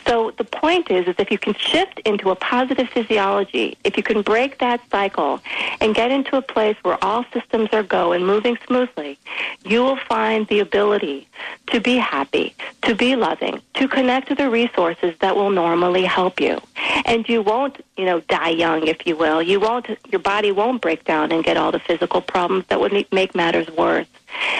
So 0.07 0.31
the 0.31 0.43
point 0.43 0.91
is, 0.91 1.07
is 1.07 1.15
if 1.17 1.31
you 1.31 1.37
can 1.37 1.53
shift 1.55 1.99
into 1.99 2.29
a 2.29 2.35
positive 2.35 2.89
physiology, 2.89 3.77
if 3.83 3.97
you 3.97 4.03
can 4.03 4.21
break 4.21 4.59
that 4.59 4.81
cycle 4.89 5.39
and 5.79 5.95
get 5.95 6.11
into 6.11 6.37
a 6.37 6.41
place 6.41 6.75
where 6.83 7.03
all 7.03 7.25
systems 7.33 7.69
are 7.71 7.83
go 7.83 8.11
and 8.11 8.25
moving 8.25 8.57
smoothly, 8.67 9.17
you 9.65 9.81
will 9.81 9.97
find 9.97 10.47
the 10.47 10.59
ability 10.59 11.27
to 11.67 11.79
be 11.79 11.97
happy, 11.97 12.53
to 12.83 12.95
be 12.95 13.15
loving, 13.15 13.61
to 13.75 13.87
connect 13.87 14.27
to 14.27 14.35
the 14.35 14.49
resources 14.49 15.15
that 15.19 15.35
will 15.35 15.49
normally 15.49 16.03
help 16.03 16.39
you. 16.39 16.59
And 17.05 17.27
you 17.27 17.41
won't, 17.41 17.83
you 17.97 18.05
know, 18.05 18.19
die 18.21 18.49
young, 18.49 18.87
if 18.87 19.05
you 19.07 19.15
will. 19.15 19.41
You 19.41 19.59
won't, 19.59 19.87
your 20.11 20.19
body 20.19 20.51
won't 20.51 20.81
break 20.81 21.05
down 21.05 21.31
and 21.31 21.43
get 21.43 21.57
all 21.57 21.71
the 21.71 21.79
physical 21.79 22.21
problems 22.21 22.65
that 22.67 22.79
would 22.79 22.93
make 23.11 23.35
matters 23.35 23.69
worse. 23.71 24.07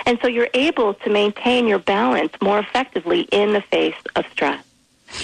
And 0.05 0.19
so 0.21 0.27
you're 0.27 0.49
able 0.53 0.93
to 0.95 1.09
maintain 1.09 1.67
your 1.67 1.79
balance 1.79 2.33
more 2.41 2.59
effectively 2.59 3.21
in 3.31 3.53
the 3.53 3.61
face 3.61 3.95
of 4.15 4.25
stress. 4.31 4.63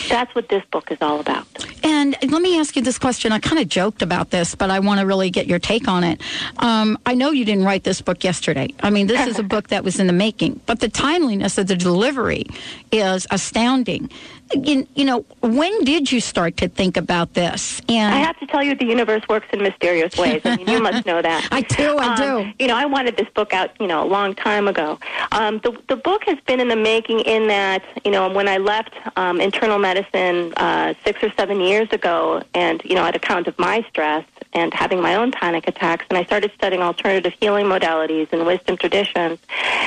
That's 0.09 0.33
what 0.35 0.49
this 0.49 0.63
book 0.71 0.91
is 0.91 0.97
all 1.01 1.19
about. 1.19 1.45
And 1.83 2.15
let 2.21 2.41
me 2.41 2.59
ask 2.59 2.75
you 2.75 2.81
this 2.81 2.99
question. 2.99 3.31
I 3.31 3.39
kind 3.39 3.59
of 3.59 3.67
joked 3.67 4.01
about 4.01 4.29
this, 4.31 4.55
but 4.55 4.69
I 4.69 4.79
want 4.79 4.99
to 4.99 5.05
really 5.05 5.29
get 5.29 5.47
your 5.47 5.59
take 5.59 5.87
on 5.87 6.03
it. 6.03 6.21
Um, 6.57 6.97
I 7.05 7.13
know 7.15 7.31
you 7.31 7.45
didn't 7.45 7.65
write 7.65 7.83
this 7.83 8.01
book 8.01 8.23
yesterday. 8.23 8.73
I 8.81 8.89
mean, 8.89 9.07
this 9.07 9.27
is 9.27 9.39
a 9.39 9.43
book 9.43 9.69
that 9.69 9.83
was 9.83 9.99
in 9.99 10.07
the 10.07 10.13
making, 10.13 10.61
but 10.65 10.79
the 10.79 10.89
timeliness 10.89 11.57
of 11.57 11.67
the 11.67 11.75
delivery 11.75 12.45
is 12.91 13.27
astounding 13.31 14.09
you, 14.53 14.87
you 14.95 15.05
know, 15.05 15.25
when 15.41 15.83
did 15.83 16.11
you 16.11 16.19
start 16.19 16.57
to 16.57 16.67
think 16.67 16.97
about 16.97 17.33
this? 17.33 17.81
And 17.87 18.13
I 18.13 18.17
have 18.17 18.39
to 18.39 18.47
tell 18.47 18.63
you, 18.63 18.75
the 18.75 18.85
universe 18.85 19.21
works 19.29 19.47
in 19.53 19.61
mysterious 19.61 20.17
ways. 20.17 20.41
I 20.43 20.55
mean, 20.55 20.67
you 20.67 20.81
must 20.81 21.05
know 21.05 21.21
that. 21.21 21.47
I 21.51 21.61
do. 21.61 21.97
I 21.97 22.07
um, 22.07 22.15
do. 22.15 22.53
You 22.59 22.67
know, 22.67 22.75
I 22.75 22.85
wanted 22.85 23.17
this 23.17 23.27
book 23.29 23.53
out, 23.53 23.71
you 23.79 23.87
know, 23.87 24.03
a 24.03 24.07
long 24.07 24.33
time 24.33 24.67
ago. 24.67 24.99
Um, 25.31 25.59
the 25.59 25.77
the 25.87 25.95
book 25.95 26.23
has 26.25 26.39
been 26.47 26.59
in 26.59 26.67
the 26.67 26.75
making. 26.75 27.19
In 27.21 27.47
that, 27.47 27.83
you 28.03 28.11
know, 28.11 28.29
when 28.29 28.47
I 28.47 28.57
left 28.57 28.93
um, 29.17 29.39
internal 29.41 29.77
medicine 29.77 30.53
uh, 30.57 30.93
six 31.03 31.23
or 31.23 31.31
seven 31.33 31.59
years 31.59 31.89
ago, 31.91 32.43
and 32.53 32.81
you 32.83 32.95
know, 32.95 33.05
at 33.05 33.15
account 33.15 33.47
of 33.47 33.57
my 33.59 33.85
stress, 33.89 34.25
and 34.53 34.73
having 34.73 35.01
my 35.01 35.15
own 35.15 35.31
panic 35.31 35.67
attacks. 35.67 36.05
And 36.09 36.17
I 36.17 36.23
started 36.23 36.51
studying 36.55 36.81
alternative 36.81 37.33
healing 37.39 37.65
modalities 37.65 38.31
and 38.31 38.45
wisdom 38.45 38.77
traditions. 38.77 39.39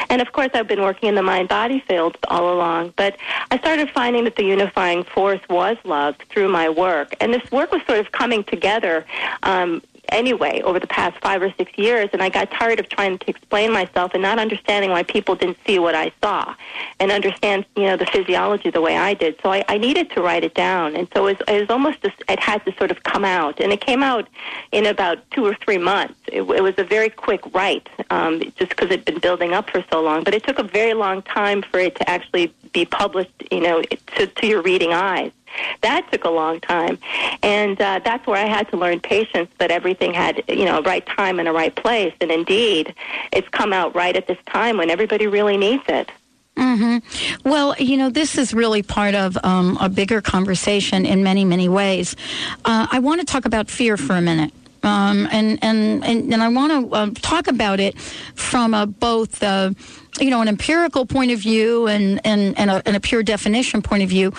And 0.09 0.23
of 0.23 0.33
course, 0.33 0.51
I've 0.55 0.69
been 0.69 0.83
working 0.83 1.09
in 1.09 1.15
the 1.15 1.23
mind 1.23 1.49
body 1.49 1.81
field 1.81 2.17
all 2.29 2.53
along. 2.55 2.95
But 2.97 3.17
I 3.51 3.59
started 3.59 3.91
finding 3.91 4.25
that 4.25 4.37
the 4.37 4.45
unifying 4.53 5.03
force 5.03 5.41
was 5.49 5.77
love 5.85 6.15
through 6.31 6.49
my 6.49 6.69
work. 6.69 7.15
And 7.21 7.33
this 7.35 7.47
work 7.51 7.73
was 7.73 7.83
sort 7.87 8.01
of 8.01 8.13
coming 8.13 8.45
together 8.45 9.05
um, 9.43 9.83
anyway 10.09 10.61
over 10.63 10.79
the 10.79 10.87
past 10.87 11.17
five 11.23 11.43
or 11.43 11.53
six 11.57 11.77
years, 11.77 12.11
and 12.13 12.23
I 12.23 12.29
got 12.29 12.51
tired 12.51 12.81
of 12.81 12.89
trying 12.89 13.19
to 13.19 13.31
explain 13.31 13.73
myself 13.73 14.13
and 14.15 14.23
not 14.23 14.39
understanding 14.39 14.91
why 14.91 15.03
people 15.03 15.35
didn't 15.35 15.59
see 15.67 15.79
what 15.79 15.95
I 15.95 16.13
saw 16.23 16.55
and 17.01 17.11
understand, 17.11 17.65
you 17.77 17.85
know, 17.85 17.97
the 17.97 18.07
physiology 18.07 18.71
the 18.71 18.81
way 18.81 18.97
I 18.97 19.15
did. 19.15 19.41
So 19.43 19.53
I, 19.53 19.65
I 19.69 19.79
needed 19.79 20.11
to 20.11 20.23
write 20.23 20.45
it 20.45 20.55
down, 20.55 20.97
and 20.97 21.09
so 21.15 21.27
it 21.27 21.39
was, 21.39 21.49
it 21.57 21.61
was 21.61 21.71
almost 21.71 22.03
just, 22.03 22.17
it 22.29 22.41
had 22.41 22.65
to 22.65 22.75
sort 22.77 22.91
of 22.91 23.03
come 23.05 23.25
out, 23.25 23.61
and 23.61 23.73
it 23.73 23.81
came 23.81 24.03
out 24.03 24.29
in 24.73 24.87
about 24.87 25.19
two 25.31 25.45
or 25.45 25.55
three 25.55 25.79
months. 25.79 26.15
It, 26.27 26.43
it 26.43 26.63
was 26.63 26.75
a 26.79 26.85
very 26.85 27.09
quick 27.09 27.43
write, 27.55 27.89
um, 28.11 28.41
just 28.57 28.71
because 28.71 28.91
it'd 28.91 29.05
been 29.05 29.21
building 29.21 29.53
up 29.53 29.71
for 29.71 29.85
so 29.91 30.03
long, 30.03 30.25
but 30.25 30.35
it 30.35 30.45
took 30.45 30.59
a 30.59 30.65
very 30.65 30.95
long 30.95 31.23
time 31.23 31.63
for 31.63 31.79
it 31.79 31.95
to 31.97 32.11
actually 32.11 32.53
be 32.73 32.85
published, 32.85 33.31
you 33.51 33.61
know, 33.61 33.83
to, 34.17 34.27
to 34.27 34.47
your 34.47 34.63
reading 34.63 34.93
eyes. 34.93 35.31
That 35.83 36.11
took 36.11 36.25
a 36.25 36.31
long 36.31 36.61
time, 36.61 36.99
and 37.43 37.81
uh, 37.81 38.01
that's 38.05 38.27
where 38.27 38.37
I 38.37 38.49
had 38.49 38.69
to 38.71 38.77
learn 38.77 39.01
patience. 39.01 39.51
That 39.59 39.71
everything 39.71 40.15
had, 40.15 40.43
you 40.49 40.65
know, 40.65 40.79
a 40.79 40.83
right 40.83 41.05
time 41.07 41.39
and 41.39 41.49
a 41.49 41.53
right 41.53 41.75
place. 41.75 42.15
And 42.21 42.31
indeed, 42.31 42.95
it's 43.33 43.49
come 43.49 43.73
out 43.73 43.95
right 43.95 44.17
at 44.17 44.27
this 44.27 44.39
time 44.47 44.77
when 44.77 44.91
everybody 44.91 45.27
really 45.27 45.57
needs 45.57 45.85
it. 45.89 46.11
Mm-hmm. 46.57 47.49
Well, 47.49 47.75
you 47.79 47.97
know, 47.97 48.11
this 48.11 48.37
is 48.37 48.53
really 48.53 48.83
part 48.83 49.15
of 49.15 49.39
um, 49.43 49.79
a 49.81 49.89
bigger 49.89 50.21
conversation 50.21 51.07
in 51.07 51.23
many, 51.23 51.45
many 51.45 51.69
ways. 51.69 52.15
Uh, 52.65 52.87
I 52.91 52.99
want 52.99 53.21
to 53.21 53.27
talk 53.27 53.47
about 53.47 53.71
fear 53.71 53.97
for 53.97 54.15
a 54.15 54.21
minute. 54.21 54.53
Um, 54.83 55.29
and, 55.31 55.59
and, 55.63 56.05
and, 56.05 56.33
and 56.33 56.43
I 56.43 56.49
want 56.49 56.91
to 56.91 56.95
uh, 56.95 57.11
talk 57.15 57.47
about 57.47 57.79
it 57.79 57.99
from 57.99 58.75
a, 58.75 58.85
both, 58.85 59.43
uh, 59.43 59.71
you 60.21 60.29
know, 60.29 60.43
an 60.43 60.49
empirical 60.49 61.07
point 61.07 61.31
of 61.31 61.39
view 61.39 61.87
and, 61.87 62.21
and, 62.27 62.59
and, 62.59 62.71
a, 62.71 62.83
and 62.85 62.97
a 62.97 63.01
pure 63.01 63.23
definition 63.23 63.81
point 63.81 64.03
of 64.03 64.09
view 64.09 64.33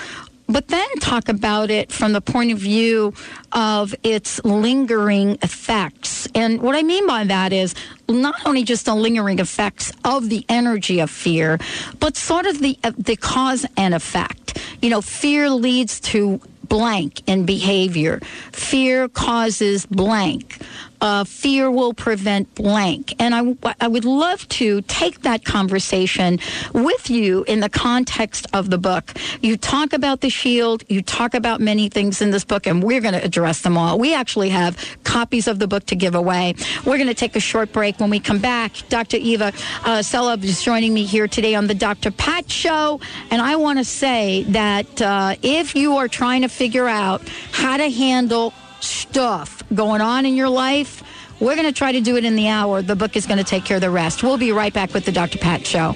but 0.47 0.67
then 0.67 0.87
talk 0.99 1.29
about 1.29 1.71
it 1.71 1.91
from 1.91 2.13
the 2.13 2.21
point 2.21 2.51
of 2.51 2.57
view 2.57 3.13
of 3.51 3.95
its 4.03 4.43
lingering 4.43 5.37
effects. 5.41 6.27
And 6.35 6.61
what 6.61 6.75
I 6.75 6.83
mean 6.83 7.07
by 7.07 7.23
that 7.25 7.53
is 7.53 7.75
not 8.09 8.35
only 8.45 8.63
just 8.63 8.85
the 8.85 8.95
lingering 8.95 9.39
effects 9.39 9.91
of 10.03 10.29
the 10.29 10.45
energy 10.49 10.99
of 10.99 11.09
fear, 11.09 11.59
but 11.99 12.17
sort 12.17 12.45
of 12.45 12.59
the 12.59 12.77
uh, 12.83 12.91
the 12.97 13.15
cause 13.15 13.65
and 13.77 13.93
effect. 13.93 14.59
You 14.81 14.89
know, 14.89 15.01
fear 15.01 15.49
leads 15.49 15.99
to 16.01 16.41
blank 16.67 17.21
in 17.27 17.45
behavior. 17.45 18.19
Fear 18.51 19.09
causes 19.09 19.85
blank 19.85 20.62
uh, 21.03 21.25
fear 21.25 21.69
will 21.69 21.93
prevent 21.93 22.55
blank. 22.55 23.13
And 23.19 23.35
I, 23.35 23.75
I 23.81 23.89
would 23.89 24.05
love 24.05 24.47
to 24.49 24.81
take 24.83 25.21
that 25.21 25.43
conversation 25.43 26.39
with 26.73 27.09
you 27.09 27.43
in 27.43 27.59
the 27.59 27.67
context 27.67 28.47
of 28.53 28.69
the 28.69 28.77
book. 28.77 29.11
You 29.41 29.57
talk 29.57 29.91
about 29.91 30.21
the 30.21 30.29
shield, 30.29 30.83
you 30.87 31.01
talk 31.01 31.33
about 31.33 31.59
many 31.59 31.89
things 31.89 32.21
in 32.21 32.31
this 32.31 32.45
book, 32.45 32.65
and 32.65 32.81
we're 32.81 33.01
going 33.01 33.15
to 33.15 33.23
address 33.23 33.61
them 33.61 33.77
all. 33.77 33.99
We 33.99 34.15
actually 34.15 34.49
have 34.49 34.77
copies 35.03 35.49
of 35.49 35.59
the 35.59 35.67
book 35.67 35.85
to 35.87 35.95
give 35.95 36.15
away. 36.15 36.55
We're 36.85 36.97
going 36.97 37.09
to 37.09 37.13
take 37.13 37.35
a 37.35 37.41
short 37.41 37.73
break. 37.73 37.99
When 37.99 38.09
we 38.09 38.21
come 38.21 38.39
back, 38.39 38.71
Dr. 38.87 39.17
Eva 39.17 39.51
uh, 39.83 40.01
is 40.41 40.63
joining 40.63 40.93
me 40.93 41.03
here 41.03 41.27
today 41.27 41.53
on 41.53 41.67
the 41.67 41.75
Dr. 41.75 42.11
Pat 42.11 42.49
Show. 42.49 43.01
And 43.29 43.41
I 43.41 43.57
want 43.57 43.77
to 43.79 43.83
say 43.83 44.43
that 44.43 45.01
uh, 45.01 45.35
if 45.41 45.75
you 45.75 45.97
are 45.97 46.07
trying 46.07 46.43
to 46.43 46.47
figure 46.47 46.87
out 46.87 47.27
how 47.51 47.75
to 47.75 47.89
handle 47.89 48.53
stuff 48.83 49.63
going 49.73 50.01
on 50.01 50.25
in 50.25 50.35
your 50.35 50.49
life. 50.49 51.03
We're 51.39 51.55
going 51.55 51.67
to 51.67 51.73
try 51.73 51.91
to 51.91 52.01
do 52.01 52.15
it 52.15 52.25
in 52.25 52.35
the 52.35 52.47
hour. 52.47 52.81
The 52.81 52.95
book 52.95 53.15
is 53.15 53.25
going 53.25 53.39
to 53.39 53.43
take 53.43 53.65
care 53.65 53.77
of 53.77 53.81
the 53.81 53.89
rest. 53.89 54.23
We'll 54.23 54.37
be 54.37 54.51
right 54.51 54.73
back 54.73 54.93
with 54.93 55.05
the 55.05 55.11
Dr. 55.11 55.39
Pat 55.39 55.65
Show. 55.65 55.93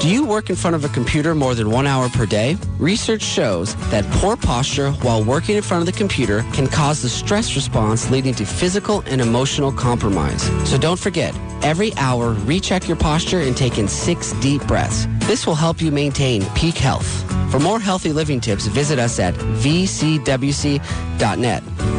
Do 0.00 0.10
you 0.10 0.26
work 0.26 0.50
in 0.50 0.56
front 0.56 0.74
of 0.74 0.84
a 0.84 0.88
computer 0.88 1.34
more 1.34 1.54
than 1.54 1.70
one 1.70 1.86
hour 1.86 2.08
per 2.08 2.26
day? 2.26 2.56
Research 2.78 3.22
shows 3.22 3.76
that 3.90 4.04
poor 4.14 4.36
posture 4.36 4.90
while 4.92 5.22
working 5.22 5.56
in 5.56 5.62
front 5.62 5.82
of 5.82 5.86
the 5.86 5.98
computer 5.98 6.44
can 6.52 6.66
cause 6.66 7.02
the 7.02 7.08
stress 7.08 7.54
response 7.54 8.10
leading 8.10 8.34
to 8.34 8.44
physical 8.44 9.02
and 9.06 9.20
emotional 9.20 9.70
compromise. 9.70 10.42
So 10.68 10.76
don't 10.76 10.98
forget, 10.98 11.34
every 11.62 11.94
hour, 11.96 12.32
recheck 12.44 12.88
your 12.88 12.96
posture 12.96 13.40
and 13.40 13.56
take 13.56 13.78
in 13.78 13.86
six 13.86 14.32
deep 14.34 14.66
breaths. 14.66 15.06
This 15.26 15.46
will 15.46 15.54
help 15.54 15.80
you 15.80 15.92
maintain 15.92 16.44
peak 16.54 16.76
health. 16.76 17.08
For 17.50 17.60
more 17.60 17.78
healthy 17.78 18.12
living 18.12 18.40
tips, 18.40 18.66
visit 18.66 18.98
us 18.98 19.20
at 19.20 19.34
vcwc.net. 19.34 20.82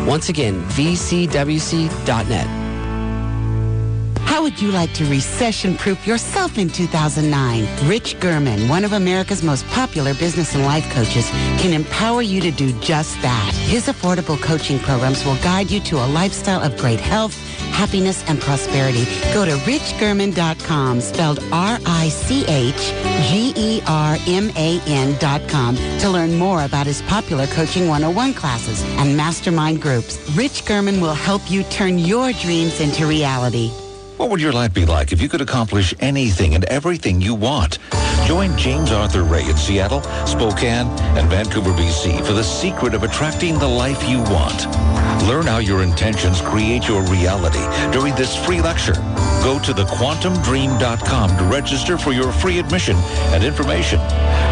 Once 0.05 0.29
again, 0.29 0.61
vcwc.net. 0.63 2.64
How 4.35 4.43
would 4.43 4.59
you 4.61 4.69
like 4.71 4.91
to 4.95 5.05
recession-proof 5.05 6.05
yourself 6.05 6.57
in 6.57 6.67
2009? 6.67 7.87
Rich 7.87 8.19
German, 8.19 8.67
one 8.67 8.83
of 8.83 8.91
America's 8.91 9.41
most 9.41 9.65
popular 9.67 10.13
business 10.13 10.53
and 10.55 10.65
life 10.65 10.83
coaches, 10.91 11.29
can 11.61 11.71
empower 11.71 12.21
you 12.21 12.41
to 12.41 12.51
do 12.51 12.77
just 12.81 13.15
that. 13.21 13.53
His 13.55 13.87
affordable 13.87 14.37
coaching 14.41 14.77
programs 14.79 15.23
will 15.23 15.37
guide 15.37 15.71
you 15.71 15.79
to 15.79 16.03
a 16.03 16.07
lifestyle 16.07 16.61
of 16.61 16.75
great 16.77 16.99
health, 16.99 17.33
happiness, 17.71 18.25
and 18.27 18.41
prosperity. 18.41 19.05
Go 19.33 19.45
to 19.45 19.55
richgerman.com, 19.63 20.99
spelled 20.99 21.39
R-I-C-H-G-E-R-M-A-N 21.53 21.95
dot 25.17 25.47
com 25.47 25.77
to 25.77 26.09
learn 26.09 26.37
more 26.37 26.65
about 26.65 26.87
his 26.87 27.01
popular 27.03 27.47
Coaching 27.47 27.87
101 27.87 28.33
classes 28.33 28.83
and 28.97 29.15
mastermind 29.15 29.81
groups. 29.81 30.19
Rich 30.31 30.65
German 30.65 30.99
will 30.99 31.13
help 31.13 31.49
you 31.49 31.63
turn 31.63 31.97
your 31.97 32.33
dreams 32.33 32.81
into 32.81 33.07
reality. 33.07 33.71
What 34.17 34.29
would 34.29 34.39
your 34.39 34.53
life 34.53 34.73
be 34.73 34.85
like 34.85 35.11
if 35.11 35.21
you 35.21 35.27
could 35.27 35.41
accomplish 35.41 35.93
anything 35.99 36.55
and 36.55 36.63
everything 36.65 37.19
you 37.19 37.35
want? 37.35 37.79
Join 38.25 38.57
James 38.57 38.93
Arthur 38.93 39.23
Ray 39.23 39.43
in 39.49 39.57
Seattle, 39.57 40.03
Spokane, 40.25 40.87
and 41.17 41.29
Vancouver, 41.29 41.71
BC 41.71 42.25
for 42.25 42.31
the 42.31 42.43
secret 42.43 42.93
of 42.93 43.03
attracting 43.03 43.59
the 43.59 43.67
life 43.67 44.07
you 44.07 44.19
want. 44.19 45.04
Learn 45.23 45.45
how 45.45 45.57
your 45.57 45.81
intentions 45.81 46.41
create 46.41 46.87
your 46.87 47.01
reality 47.03 47.63
during 47.91 48.13
this 48.15 48.35
free 48.35 48.61
lecture. 48.61 48.93
Go 49.43 49.59
to 49.59 49.73
thequantumdream.com 49.73 51.37
to 51.37 51.43
register 51.45 51.97
for 51.97 52.11
your 52.11 52.31
free 52.31 52.59
admission 52.59 52.95
and 53.33 53.43
information. 53.43 53.99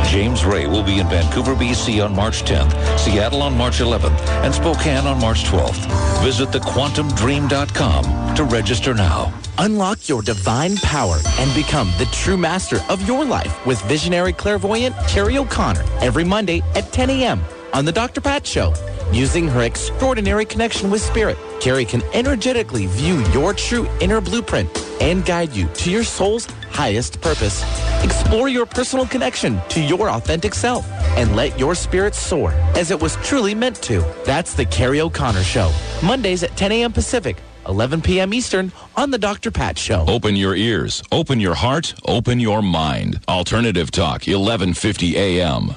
James 0.05 0.45
Ray 0.45 0.67
will 0.67 0.83
be 0.83 0.99
in 0.99 1.07
Vancouver, 1.07 1.55
BC 1.55 2.03
on 2.03 2.15
March 2.15 2.43
10th, 2.43 2.99
Seattle 2.99 3.41
on 3.41 3.57
March 3.57 3.79
11th, 3.79 4.19
and 4.43 4.53
Spokane 4.53 5.05
on 5.07 5.19
March 5.19 5.43
12th. 5.43 6.23
Visit 6.23 6.49
thequantumdream.com 6.49 8.35
to 8.35 8.43
register 8.43 8.93
now. 8.93 9.33
Unlock 9.59 10.09
your 10.09 10.21
divine 10.23 10.77
power 10.77 11.17
and 11.39 11.53
become 11.53 11.91
the 11.99 12.05
true 12.11 12.37
master 12.37 12.79
of 12.89 13.07
your 13.07 13.23
life 13.23 13.65
with 13.65 13.81
visionary 13.83 14.33
clairvoyant 14.33 14.95
Carrie 15.07 15.37
O'Connor 15.37 15.83
every 16.01 16.23
Monday 16.23 16.61
at 16.75 16.91
10 16.91 17.09
a.m. 17.11 17.41
on 17.73 17.85
The 17.85 17.91
Dr. 17.91 18.21
Pat 18.21 18.45
Show. 18.47 18.73
Using 19.13 19.47
her 19.47 19.61
extraordinary 19.61 20.43
connection 20.43 20.89
with 20.89 20.99
spirit, 20.99 21.37
Carrie 21.61 21.85
can 21.85 22.01
energetically 22.13 22.87
view 22.87 23.23
your 23.25 23.53
true 23.53 23.87
inner 24.01 24.19
blueprint 24.19 24.67
and 24.99 25.23
guide 25.23 25.53
you 25.53 25.67
to 25.67 25.91
your 25.91 26.03
soul's 26.03 26.47
highest 26.71 27.21
purpose. 27.21 27.61
Explore 28.03 28.49
your 28.49 28.65
personal 28.65 29.05
connection 29.05 29.61
to 29.69 29.79
your 29.79 30.09
authentic 30.09 30.55
self 30.55 30.89
and 31.15 31.35
let 31.35 31.59
your 31.59 31.75
spirit 31.75 32.15
soar 32.15 32.53
as 32.75 32.89
it 32.89 32.99
was 32.99 33.15
truly 33.17 33.53
meant 33.53 33.75
to. 33.83 34.03
That's 34.25 34.55
the 34.55 34.65
Carrie 34.65 35.01
O'Connor 35.01 35.43
Show. 35.43 35.71
Mondays 36.01 36.41
at 36.41 36.57
10 36.57 36.71
a.m. 36.71 36.91
Pacific, 36.91 37.37
11 37.67 38.01
p.m. 38.01 38.33
Eastern 38.33 38.71
on 38.95 39.11
The 39.11 39.19
Dr. 39.19 39.51
Pat 39.51 39.77
Show. 39.77 40.05
Open 40.07 40.35
your 40.35 40.55
ears, 40.55 41.03
open 41.11 41.39
your 41.39 41.53
heart, 41.53 41.93
open 42.05 42.39
your 42.39 42.63
mind. 42.63 43.19
Alternative 43.27 43.91
Talk, 43.91 44.25
1150 44.25 45.17
a.m. 45.17 45.75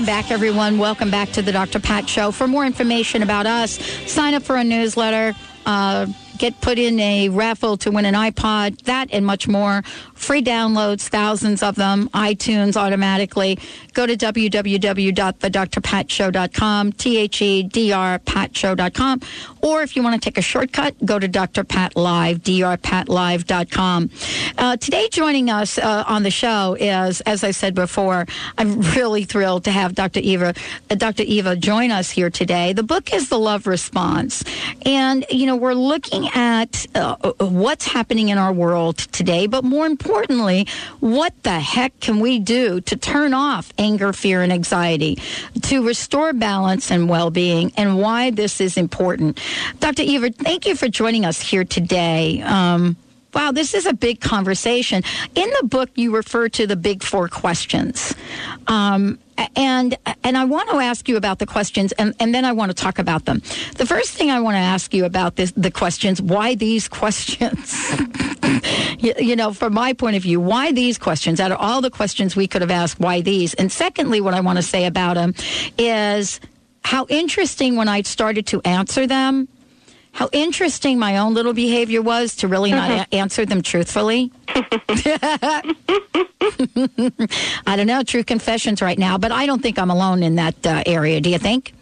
Welcome 0.00 0.16
back, 0.16 0.30
everyone. 0.30 0.78
Welcome 0.78 1.10
back 1.10 1.28
to 1.32 1.42
the 1.42 1.52
Dr. 1.52 1.78
Pat 1.78 2.08
Show. 2.08 2.30
For 2.30 2.48
more 2.48 2.64
information 2.64 3.22
about 3.22 3.44
us, 3.44 3.72
sign 4.10 4.32
up 4.32 4.42
for 4.42 4.56
a 4.56 4.64
newsletter. 4.64 5.36
Uh, 5.66 6.06
get 6.38 6.58
put 6.62 6.78
in 6.78 6.98
a 6.98 7.28
raffle 7.28 7.76
to 7.76 7.90
win 7.90 8.06
an 8.06 8.14
iPod, 8.14 8.80
that 8.84 9.10
and 9.12 9.26
much 9.26 9.46
more. 9.46 9.82
Free 10.14 10.42
downloads, 10.42 11.02
thousands 11.02 11.62
of 11.62 11.76
them, 11.76 12.08
iTunes 12.14 12.78
automatically. 12.78 13.58
Go 13.92 14.06
to 14.06 14.16
www.thedrpatshow.com, 14.16 16.92
T-H-E-D-R 16.92 18.18
patshow.com, 18.20 19.20
Or 19.62 19.82
if 19.82 19.96
you 19.96 20.02
want 20.02 20.20
to 20.20 20.24
take 20.24 20.38
a 20.38 20.42
shortcut, 20.42 20.94
go 21.04 21.18
to 21.18 21.28
Dr. 21.28 21.64
Pat 21.64 21.96
Live, 21.96 22.38
drpatlive.com. 22.38 24.10
Uh, 24.56 24.76
today, 24.76 25.08
joining 25.10 25.50
us 25.50 25.78
uh, 25.78 26.04
on 26.06 26.22
the 26.22 26.30
show 26.30 26.76
is, 26.78 27.20
as 27.22 27.44
I 27.44 27.50
said 27.50 27.74
before, 27.74 28.26
I'm 28.56 28.80
really 28.96 29.24
thrilled 29.24 29.64
to 29.64 29.70
have 29.70 29.94
Dr. 29.94 30.20
Eva, 30.20 30.54
uh, 30.90 30.94
Dr. 30.94 31.24
Eva 31.24 31.56
join 31.56 31.90
us 31.90 32.10
here 32.10 32.30
today. 32.30 32.72
The 32.72 32.82
book 32.82 33.12
is 33.12 33.28
The 33.28 33.38
Love 33.38 33.66
Response. 33.66 34.44
And, 34.86 35.26
you 35.30 35.46
know, 35.46 35.56
we're 35.56 35.74
looking 35.74 36.28
at 36.28 36.86
uh, 36.94 37.16
what's 37.38 37.86
happening 37.86 38.30
in 38.30 38.38
our 38.38 38.52
world 38.52 38.98
today, 38.98 39.46
but 39.46 39.64
more 39.64 39.86
importantly, 39.86 40.66
what 41.00 41.34
the 41.42 41.60
heck 41.60 41.98
can 42.00 42.20
we 42.20 42.38
do 42.38 42.80
to 42.82 42.96
turn 42.96 43.34
off 43.34 43.72
anger, 43.78 44.12
fear, 44.12 44.42
and 44.42 44.52
anxiety, 44.52 45.18
to 45.62 45.86
restore 45.86 46.32
balance 46.32 46.90
and 46.90 47.08
well 47.08 47.30
being, 47.30 47.72
and 47.76 47.98
why 47.98 48.30
this 48.30 48.60
is 48.60 48.76
important? 48.76 49.38
Dr. 49.78 50.02
Eva, 50.02 50.30
thank 50.30 50.66
you 50.66 50.76
for 50.76 50.88
joining 50.88 51.24
us 51.24 51.40
here 51.40 51.64
today. 51.64 52.42
Um, 52.42 52.96
Wow, 53.32 53.52
this 53.52 53.74
is 53.74 53.86
a 53.86 53.92
big 53.92 54.20
conversation. 54.20 55.04
In 55.34 55.48
the 55.60 55.66
book, 55.66 55.90
you 55.94 56.14
refer 56.14 56.48
to 56.48 56.66
the 56.66 56.74
big 56.74 57.02
four 57.02 57.28
questions. 57.28 58.14
Um, 58.66 59.18
and 59.56 59.96
and 60.24 60.36
I 60.36 60.44
want 60.44 60.68
to 60.70 60.76
ask 60.76 61.08
you 61.08 61.16
about 61.16 61.38
the 61.38 61.46
questions, 61.46 61.92
and, 61.92 62.14
and 62.20 62.34
then 62.34 62.44
I 62.44 62.52
want 62.52 62.70
to 62.70 62.74
talk 62.74 62.98
about 62.98 63.24
them. 63.24 63.40
The 63.76 63.86
first 63.86 64.10
thing 64.10 64.30
I 64.30 64.40
want 64.40 64.56
to 64.56 64.60
ask 64.60 64.92
you 64.92 65.04
about 65.04 65.36
this, 65.36 65.52
the 65.52 65.70
questions, 65.70 66.20
why 66.20 66.54
these 66.56 66.88
questions? 66.88 68.00
you, 68.98 69.14
you, 69.18 69.36
know, 69.36 69.54
from 69.54 69.72
my 69.72 69.92
point 69.92 70.16
of 70.16 70.22
view, 70.22 70.40
why 70.40 70.72
these 70.72 70.98
questions? 70.98 71.40
Out 71.40 71.52
of 71.52 71.58
all 71.58 71.80
the 71.80 71.90
questions 71.90 72.36
we 72.36 72.46
could 72.46 72.60
have 72.60 72.70
asked, 72.70 73.00
why 73.00 73.22
these? 73.22 73.54
And 73.54 73.72
secondly, 73.72 74.20
what 74.20 74.34
I 74.34 74.40
want 74.40 74.58
to 74.58 74.62
say 74.62 74.84
about 74.84 75.14
them 75.14 75.34
is 75.78 76.40
how 76.82 77.06
interesting 77.08 77.76
when 77.76 77.88
I 77.88 78.02
started 78.02 78.46
to 78.48 78.60
answer 78.62 79.06
them 79.06 79.48
how 80.12 80.28
interesting 80.32 80.98
my 80.98 81.18
own 81.18 81.34
little 81.34 81.52
behavior 81.52 82.02
was 82.02 82.34
to 82.36 82.48
really 82.48 82.70
not 82.70 82.90
mm-hmm. 82.90 83.14
a- 83.14 83.16
answer 83.16 83.46
them 83.46 83.62
truthfully. 83.62 84.32
I 87.66 87.76
don't 87.76 87.86
know, 87.86 88.02
true 88.02 88.24
confessions 88.24 88.82
right 88.82 88.98
now, 88.98 89.18
but 89.18 89.32
I 89.32 89.46
don't 89.46 89.62
think 89.62 89.78
I'm 89.78 89.90
alone 89.90 90.22
in 90.22 90.34
that 90.36 90.66
uh, 90.66 90.82
area. 90.86 91.20
Do 91.20 91.30
you 91.30 91.38
think? 91.38 91.74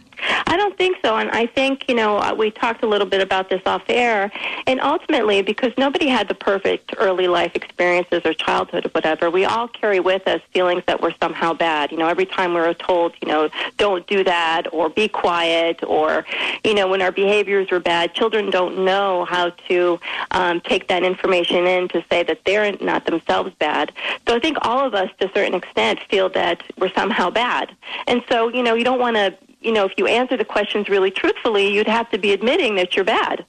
I 0.46 0.56
don't 0.56 0.76
think 0.76 0.98
so. 1.02 1.16
And 1.16 1.30
I 1.30 1.46
think, 1.46 1.84
you 1.88 1.94
know, 1.94 2.18
uh, 2.18 2.34
we 2.34 2.50
talked 2.50 2.82
a 2.82 2.86
little 2.86 3.06
bit 3.06 3.20
about 3.20 3.48
this 3.48 3.62
off 3.66 3.82
air. 3.88 4.30
And 4.66 4.80
ultimately, 4.80 5.42
because 5.42 5.72
nobody 5.78 6.08
had 6.08 6.28
the 6.28 6.34
perfect 6.34 6.94
early 6.98 7.28
life 7.28 7.52
experiences 7.54 8.22
or 8.24 8.34
childhood 8.34 8.86
or 8.86 8.90
whatever, 8.90 9.30
we 9.30 9.44
all 9.44 9.68
carry 9.68 10.00
with 10.00 10.26
us 10.26 10.40
feelings 10.52 10.82
that 10.86 11.00
were 11.00 11.14
somehow 11.20 11.52
bad. 11.52 11.92
You 11.92 11.98
know, 11.98 12.08
every 12.08 12.26
time 12.26 12.54
we 12.54 12.60
were 12.60 12.74
told, 12.74 13.14
you 13.22 13.28
know, 13.28 13.48
don't 13.76 14.06
do 14.06 14.24
that 14.24 14.72
or 14.72 14.88
be 14.88 15.08
quiet 15.08 15.82
or, 15.84 16.24
you 16.64 16.74
know, 16.74 16.88
when 16.88 17.02
our 17.02 17.12
behaviors 17.12 17.70
were 17.70 17.80
bad, 17.80 18.14
children 18.14 18.50
don't 18.50 18.84
know 18.84 19.24
how 19.24 19.50
to 19.68 20.00
um, 20.32 20.60
take 20.60 20.88
that 20.88 21.02
information 21.02 21.66
in 21.66 21.88
to 21.88 22.04
say 22.10 22.22
that 22.22 22.40
they're 22.44 22.76
not 22.80 23.06
themselves 23.06 23.52
bad. 23.58 23.92
So 24.26 24.36
I 24.36 24.40
think 24.40 24.58
all 24.62 24.84
of 24.84 24.94
us, 24.94 25.10
to 25.20 25.28
a 25.28 25.32
certain 25.32 25.54
extent, 25.54 26.00
feel 26.10 26.28
that 26.30 26.62
we're 26.78 26.92
somehow 26.92 27.30
bad. 27.30 27.74
And 28.06 28.22
so, 28.28 28.48
you 28.48 28.62
know, 28.62 28.74
you 28.74 28.84
don't 28.84 29.00
want 29.00 29.16
to 29.16 29.36
you 29.60 29.72
know, 29.72 29.84
if 29.84 29.92
you 29.96 30.06
answer 30.06 30.36
the 30.36 30.44
questions 30.44 30.88
really 30.88 31.10
truthfully, 31.10 31.72
you'd 31.72 31.88
have 31.88 32.10
to 32.10 32.18
be 32.18 32.32
admitting 32.32 32.76
that 32.76 32.94
you're 32.94 33.04
bad. 33.04 33.44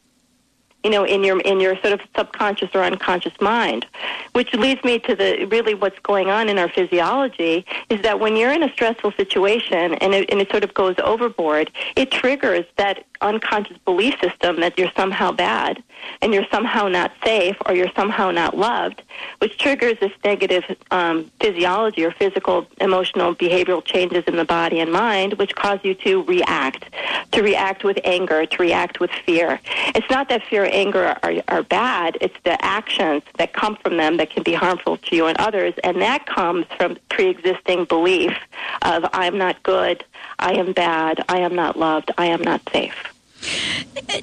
You 0.84 0.90
know, 0.90 1.04
in 1.06 1.26
your 1.26 1.42
in 1.42 1.60
your 1.60 1.76
sort 1.82 1.92
of 1.92 2.00
subconscious 2.16 2.70
or 2.74 2.84
unconscious 2.84 3.34
mind, 3.42 3.86
which 4.32 4.54
leads 4.54 4.82
me 4.86 4.98
to 5.00 5.14
the 5.14 5.44
really 5.52 5.74
what's 5.74 6.00
going 6.00 6.30
on 6.30 6.48
in 6.48 6.58
our 6.58 6.70
physiology 6.70 7.66
is 7.90 8.02
that 8.02 8.22
when 8.22 8.38
you're 8.38 8.54
in 8.54 8.64
a 8.64 8.72
stressful 8.72 9.12
situation 9.12 9.96
and 9.96 10.14
it, 10.14 10.32
and 10.32 10.40
it 10.40 10.50
sort 10.50 10.64
of 10.64 10.74
goes 10.74 10.96
overboard, 11.04 11.70
it 11.98 12.12
triggers 12.12 12.64
that 12.78 13.04
unconscious 13.22 13.78
belief 13.86 14.16
system 14.22 14.60
that 14.62 14.78
you're 14.78 14.92
somehow 14.96 15.32
bad 15.32 15.84
and 16.22 16.34
you're 16.34 16.46
somehow 16.52 16.88
not 16.88 17.12
safe 17.24 17.56
or 17.66 17.76
you're 17.76 17.92
somehow 17.96 18.32
not 18.32 18.58
loved, 18.58 19.02
which 19.40 19.58
triggers 19.58 20.00
this 20.00 20.12
negative 20.24 20.64
um, 20.92 21.30
physiology 21.42 22.06
or 22.06 22.12
physical, 22.12 22.66
emotional, 22.80 23.36
behavioral 23.36 23.84
changes 23.84 24.24
in 24.26 24.36
the 24.38 24.46
body 24.46 24.80
and 24.80 24.92
mind, 24.92 25.34
which 25.34 25.56
cause 25.56 25.80
you 25.84 25.94
to 25.94 26.24
react, 26.24 26.86
to 27.32 27.42
react 27.42 27.84
with 27.84 28.00
anger, 28.04 28.46
to 28.46 28.58
react 28.58 29.00
with 29.00 29.12
fear. 29.26 29.60
It's 29.96 30.10
not 30.10 30.30
that 30.30 30.44
fear 30.44 30.64
or 30.64 30.68
anger 30.68 31.18
are, 31.22 31.34
are 31.48 31.64
bad, 31.64 32.18
it's 32.22 32.38
the 32.44 32.64
actions 32.64 33.24
that 33.38 33.54
come 33.54 33.76
from 33.78 33.98
them 33.98 34.18
that 34.18 34.30
can 34.30 34.44
be 34.44 34.54
harmful 34.54 34.98
to 34.98 35.16
you 35.16 35.26
and 35.26 35.38
others, 35.40 35.74
and 35.84 36.02
that 36.02 36.26
comes 36.26 36.66
from 36.78 36.98
pre-existing 37.10 37.86
belief 37.86 38.38
of 38.84 39.06
I'm 39.14 39.38
not 39.38 39.62
good, 39.64 40.04
I 40.40 40.54
am 40.54 40.72
bad, 40.72 41.24
I 41.28 41.40
am 41.40 41.56
not 41.56 41.78
loved, 41.78 42.12
I 42.18 42.28
am 42.28 42.42
not 42.42 42.62
safe. 42.72 43.09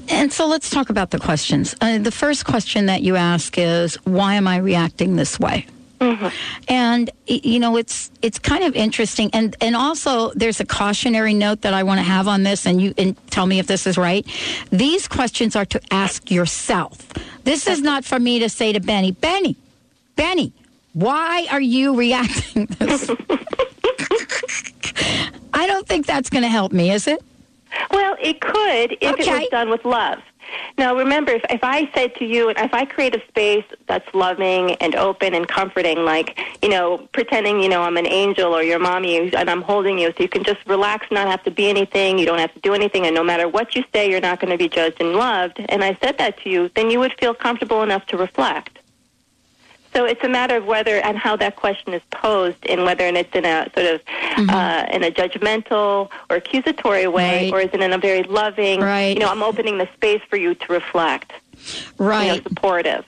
And 0.08 0.32
so 0.32 0.46
let's 0.46 0.70
talk 0.70 0.90
about 0.90 1.10
the 1.10 1.18
questions. 1.18 1.74
Uh, 1.80 1.98
the 1.98 2.10
first 2.10 2.44
question 2.44 2.86
that 2.86 3.02
you 3.02 3.16
ask 3.16 3.58
is, 3.58 3.96
why 4.04 4.34
am 4.34 4.46
I 4.48 4.58
reacting 4.58 5.16
this 5.16 5.38
way? 5.38 5.66
Mm-hmm. 6.00 6.28
And 6.68 7.10
you 7.26 7.58
know 7.58 7.76
it's 7.78 8.10
it's 8.20 8.38
kind 8.38 8.64
of 8.64 8.76
interesting, 8.76 9.30
and 9.32 9.56
and 9.62 9.74
also 9.74 10.30
there's 10.34 10.60
a 10.60 10.66
cautionary 10.66 11.32
note 11.32 11.62
that 11.62 11.72
I 11.72 11.84
want 11.84 12.00
to 12.00 12.04
have 12.04 12.28
on 12.28 12.42
this, 12.42 12.66
and 12.66 12.82
you 12.82 12.92
and 12.98 13.16
tell 13.30 13.46
me 13.46 13.60
if 13.60 13.66
this 13.66 13.86
is 13.86 13.96
right. 13.96 14.26
These 14.70 15.08
questions 15.08 15.56
are 15.56 15.64
to 15.64 15.80
ask 15.90 16.30
yourself. 16.30 16.98
This 17.44 17.66
is 17.66 17.80
not 17.80 18.04
for 18.04 18.20
me 18.20 18.40
to 18.40 18.50
say 18.50 18.74
to 18.74 18.80
Benny, 18.80 19.12
Benny, 19.12 19.56
Benny, 20.16 20.52
why 20.92 21.46
are 21.50 21.60
you 21.62 21.96
reacting 21.98 22.66
this? 22.66 23.10
I 25.54 25.66
don't 25.66 25.86
think 25.86 26.04
that's 26.04 26.28
going 26.28 26.42
to 26.42 26.48
help 26.48 26.72
me, 26.72 26.90
is 26.90 27.06
it? 27.06 27.22
Well, 27.90 28.16
it 28.20 28.40
could 28.40 28.92
if 29.00 29.14
okay. 29.14 29.30
it 29.30 29.40
was 29.40 29.48
done 29.50 29.70
with 29.70 29.84
love. 29.84 30.20
Now, 30.78 30.96
remember, 30.96 31.32
if, 31.32 31.44
if 31.50 31.64
I 31.64 31.90
said 31.92 32.14
to 32.16 32.24
you, 32.24 32.48
and 32.48 32.58
if 32.58 32.72
I 32.72 32.84
create 32.84 33.16
a 33.16 33.22
space 33.28 33.64
that's 33.86 34.06
loving 34.14 34.72
and 34.76 34.94
open 34.94 35.34
and 35.34 35.48
comforting, 35.48 36.04
like, 36.04 36.38
you 36.62 36.68
know, 36.68 36.98
pretending, 37.12 37.60
you 37.60 37.68
know, 37.68 37.82
I'm 37.82 37.96
an 37.96 38.06
angel 38.06 38.54
or 38.54 38.62
your 38.62 38.78
mommy 38.78 39.34
and 39.34 39.50
I'm 39.50 39.62
holding 39.62 39.98
you 39.98 40.12
so 40.16 40.22
you 40.22 40.28
can 40.28 40.44
just 40.44 40.64
relax, 40.66 41.06
not 41.10 41.26
have 41.26 41.42
to 41.44 41.50
be 41.50 41.68
anything, 41.68 42.18
you 42.18 42.26
don't 42.26 42.38
have 42.38 42.54
to 42.54 42.60
do 42.60 42.74
anything, 42.74 43.06
and 43.06 43.14
no 43.14 43.24
matter 43.24 43.48
what 43.48 43.74
you 43.74 43.84
say, 43.92 44.10
you're 44.10 44.20
not 44.20 44.40
going 44.40 44.50
to 44.50 44.58
be 44.58 44.68
judged 44.68 45.00
and 45.00 45.14
loved, 45.14 45.64
and 45.68 45.82
I 45.82 45.96
said 46.02 46.18
that 46.18 46.38
to 46.42 46.50
you, 46.50 46.70
then 46.74 46.90
you 46.90 47.00
would 47.00 47.14
feel 47.18 47.34
comfortable 47.34 47.82
enough 47.82 48.06
to 48.06 48.16
reflect. 48.16 48.75
So 49.96 50.04
it's 50.04 50.22
a 50.22 50.28
matter 50.28 50.56
of 50.56 50.66
whether 50.66 50.96
and 50.96 51.16
how 51.16 51.36
that 51.36 51.56
question 51.56 51.94
is 51.94 52.02
posed, 52.10 52.66
and 52.68 52.82
whether 52.82 53.04
and 53.04 53.16
it's 53.16 53.34
in 53.34 53.46
a 53.46 53.70
sort 53.74 53.94
of 53.94 54.04
mm-hmm. 54.04 54.50
uh, 54.50 54.84
in 54.92 55.02
a 55.02 55.10
judgmental 55.10 56.10
or 56.28 56.36
accusatory 56.36 57.06
way, 57.06 57.44
right. 57.44 57.52
or 57.54 57.62
is 57.62 57.70
it 57.72 57.80
in 57.80 57.94
a 57.94 57.96
very 57.96 58.22
loving? 58.24 58.80
Right. 58.80 59.16
You 59.16 59.20
know, 59.20 59.30
I'm 59.30 59.42
opening 59.42 59.78
the 59.78 59.88
space 59.94 60.20
for 60.28 60.36
you 60.36 60.54
to 60.54 60.70
reflect. 60.70 61.32
Right. 61.96 62.26
You 62.26 62.32
know, 62.32 62.42
supportive. 62.42 63.06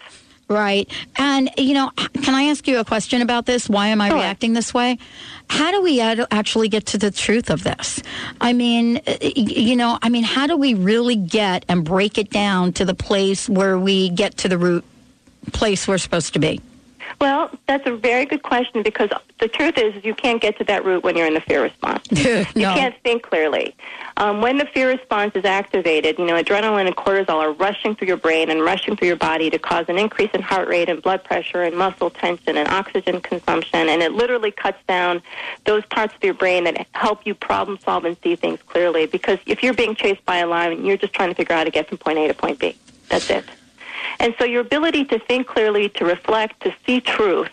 Right. 0.48 0.90
And, 1.16 1.50
you 1.58 1.74
know, 1.74 1.90
can 2.22 2.34
I 2.34 2.44
ask 2.44 2.66
you 2.66 2.78
a 2.78 2.86
question 2.86 3.20
about 3.20 3.44
this? 3.44 3.68
Why 3.68 3.88
am 3.88 4.00
I 4.00 4.08
sure. 4.08 4.16
reacting 4.16 4.54
this 4.54 4.72
way? 4.72 4.96
How 5.50 5.70
do 5.70 5.82
we 5.82 6.00
ad- 6.00 6.26
actually 6.30 6.70
get 6.70 6.86
to 6.86 6.96
the 6.96 7.10
truth 7.10 7.50
of 7.50 7.64
this? 7.64 8.02
I 8.40 8.54
mean, 8.54 9.02
you 9.20 9.76
know, 9.76 9.98
I 10.00 10.08
mean, 10.08 10.24
how 10.24 10.46
do 10.46 10.56
we 10.56 10.72
really 10.72 11.16
get 11.16 11.66
and 11.68 11.84
break 11.84 12.16
it 12.16 12.30
down 12.30 12.72
to 12.74 12.86
the 12.86 12.94
place 12.94 13.46
where 13.46 13.78
we 13.78 14.08
get 14.08 14.38
to 14.38 14.48
the 14.48 14.56
root 14.56 14.86
place 15.52 15.86
we're 15.86 15.98
supposed 15.98 16.32
to 16.32 16.38
be? 16.38 16.62
Well, 17.20 17.50
that's 17.66 17.86
a 17.86 17.96
very 17.96 18.26
good 18.26 18.42
question 18.42 18.82
because 18.82 19.10
the 19.38 19.48
truth 19.48 19.78
is 19.78 20.04
you 20.04 20.14
can't 20.14 20.40
get 20.40 20.58
to 20.58 20.64
that 20.64 20.84
root 20.84 21.02
when 21.04 21.16
you're 21.16 21.26
in 21.26 21.34
the 21.34 21.40
fear 21.40 21.62
response. 21.62 22.10
no. 22.12 22.42
You 22.54 22.66
can't 22.66 22.94
think 23.02 23.22
clearly. 23.22 23.74
Um, 24.16 24.40
when 24.40 24.58
the 24.58 24.66
fear 24.66 24.88
response 24.88 25.34
is 25.36 25.44
activated, 25.44 26.18
you 26.18 26.26
know, 26.26 26.40
adrenaline 26.42 26.86
and 26.86 26.96
cortisol 26.96 27.36
are 27.36 27.52
rushing 27.52 27.94
through 27.94 28.08
your 28.08 28.16
brain 28.16 28.50
and 28.50 28.62
rushing 28.62 28.96
through 28.96 29.08
your 29.08 29.16
body 29.16 29.50
to 29.50 29.58
cause 29.58 29.86
an 29.88 29.98
increase 29.98 30.30
in 30.34 30.42
heart 30.42 30.68
rate 30.68 30.88
and 30.88 31.02
blood 31.02 31.22
pressure 31.24 31.62
and 31.62 31.76
muscle 31.76 32.10
tension 32.10 32.56
and 32.56 32.68
oxygen 32.68 33.20
consumption. 33.20 33.88
And 33.88 34.02
it 34.02 34.12
literally 34.12 34.50
cuts 34.50 34.78
down 34.86 35.22
those 35.64 35.84
parts 35.86 36.14
of 36.14 36.22
your 36.22 36.34
brain 36.34 36.64
that 36.64 36.86
help 36.92 37.26
you 37.26 37.34
problem 37.34 37.78
solve 37.78 38.04
and 38.04 38.16
see 38.22 38.36
things 38.36 38.60
clearly. 38.62 39.06
Because 39.06 39.38
if 39.46 39.62
you're 39.62 39.74
being 39.74 39.94
chased 39.94 40.24
by 40.24 40.38
a 40.38 40.46
lion, 40.46 40.84
you're 40.84 40.96
just 40.96 41.12
trying 41.12 41.28
to 41.28 41.34
figure 41.34 41.54
out 41.54 41.58
how 41.58 41.64
to 41.64 41.70
get 41.70 41.88
from 41.88 41.98
point 41.98 42.18
A 42.18 42.28
to 42.28 42.34
point 42.34 42.58
B. 42.58 42.76
That's 43.08 43.30
it. 43.30 43.44
And 44.20 44.34
so 44.38 44.44
your 44.44 44.60
ability 44.60 45.04
to 45.06 45.18
think 45.18 45.46
clearly, 45.46 45.88
to 45.90 46.04
reflect, 46.04 46.60
to 46.62 46.74
see 46.84 47.00
truth 47.00 47.50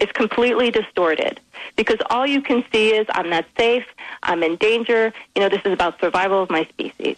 is 0.00 0.10
completely 0.12 0.70
distorted 0.70 1.40
because 1.74 1.98
all 2.10 2.26
you 2.26 2.42
can 2.42 2.64
see 2.70 2.90
is 2.94 3.06
I'm 3.10 3.30
not 3.30 3.46
safe, 3.56 3.86
I'm 4.22 4.42
in 4.42 4.56
danger, 4.56 5.12
you 5.34 5.42
know, 5.42 5.48
this 5.48 5.62
is 5.64 5.72
about 5.72 5.98
survival 6.00 6.42
of 6.42 6.50
my 6.50 6.64
species. 6.64 7.16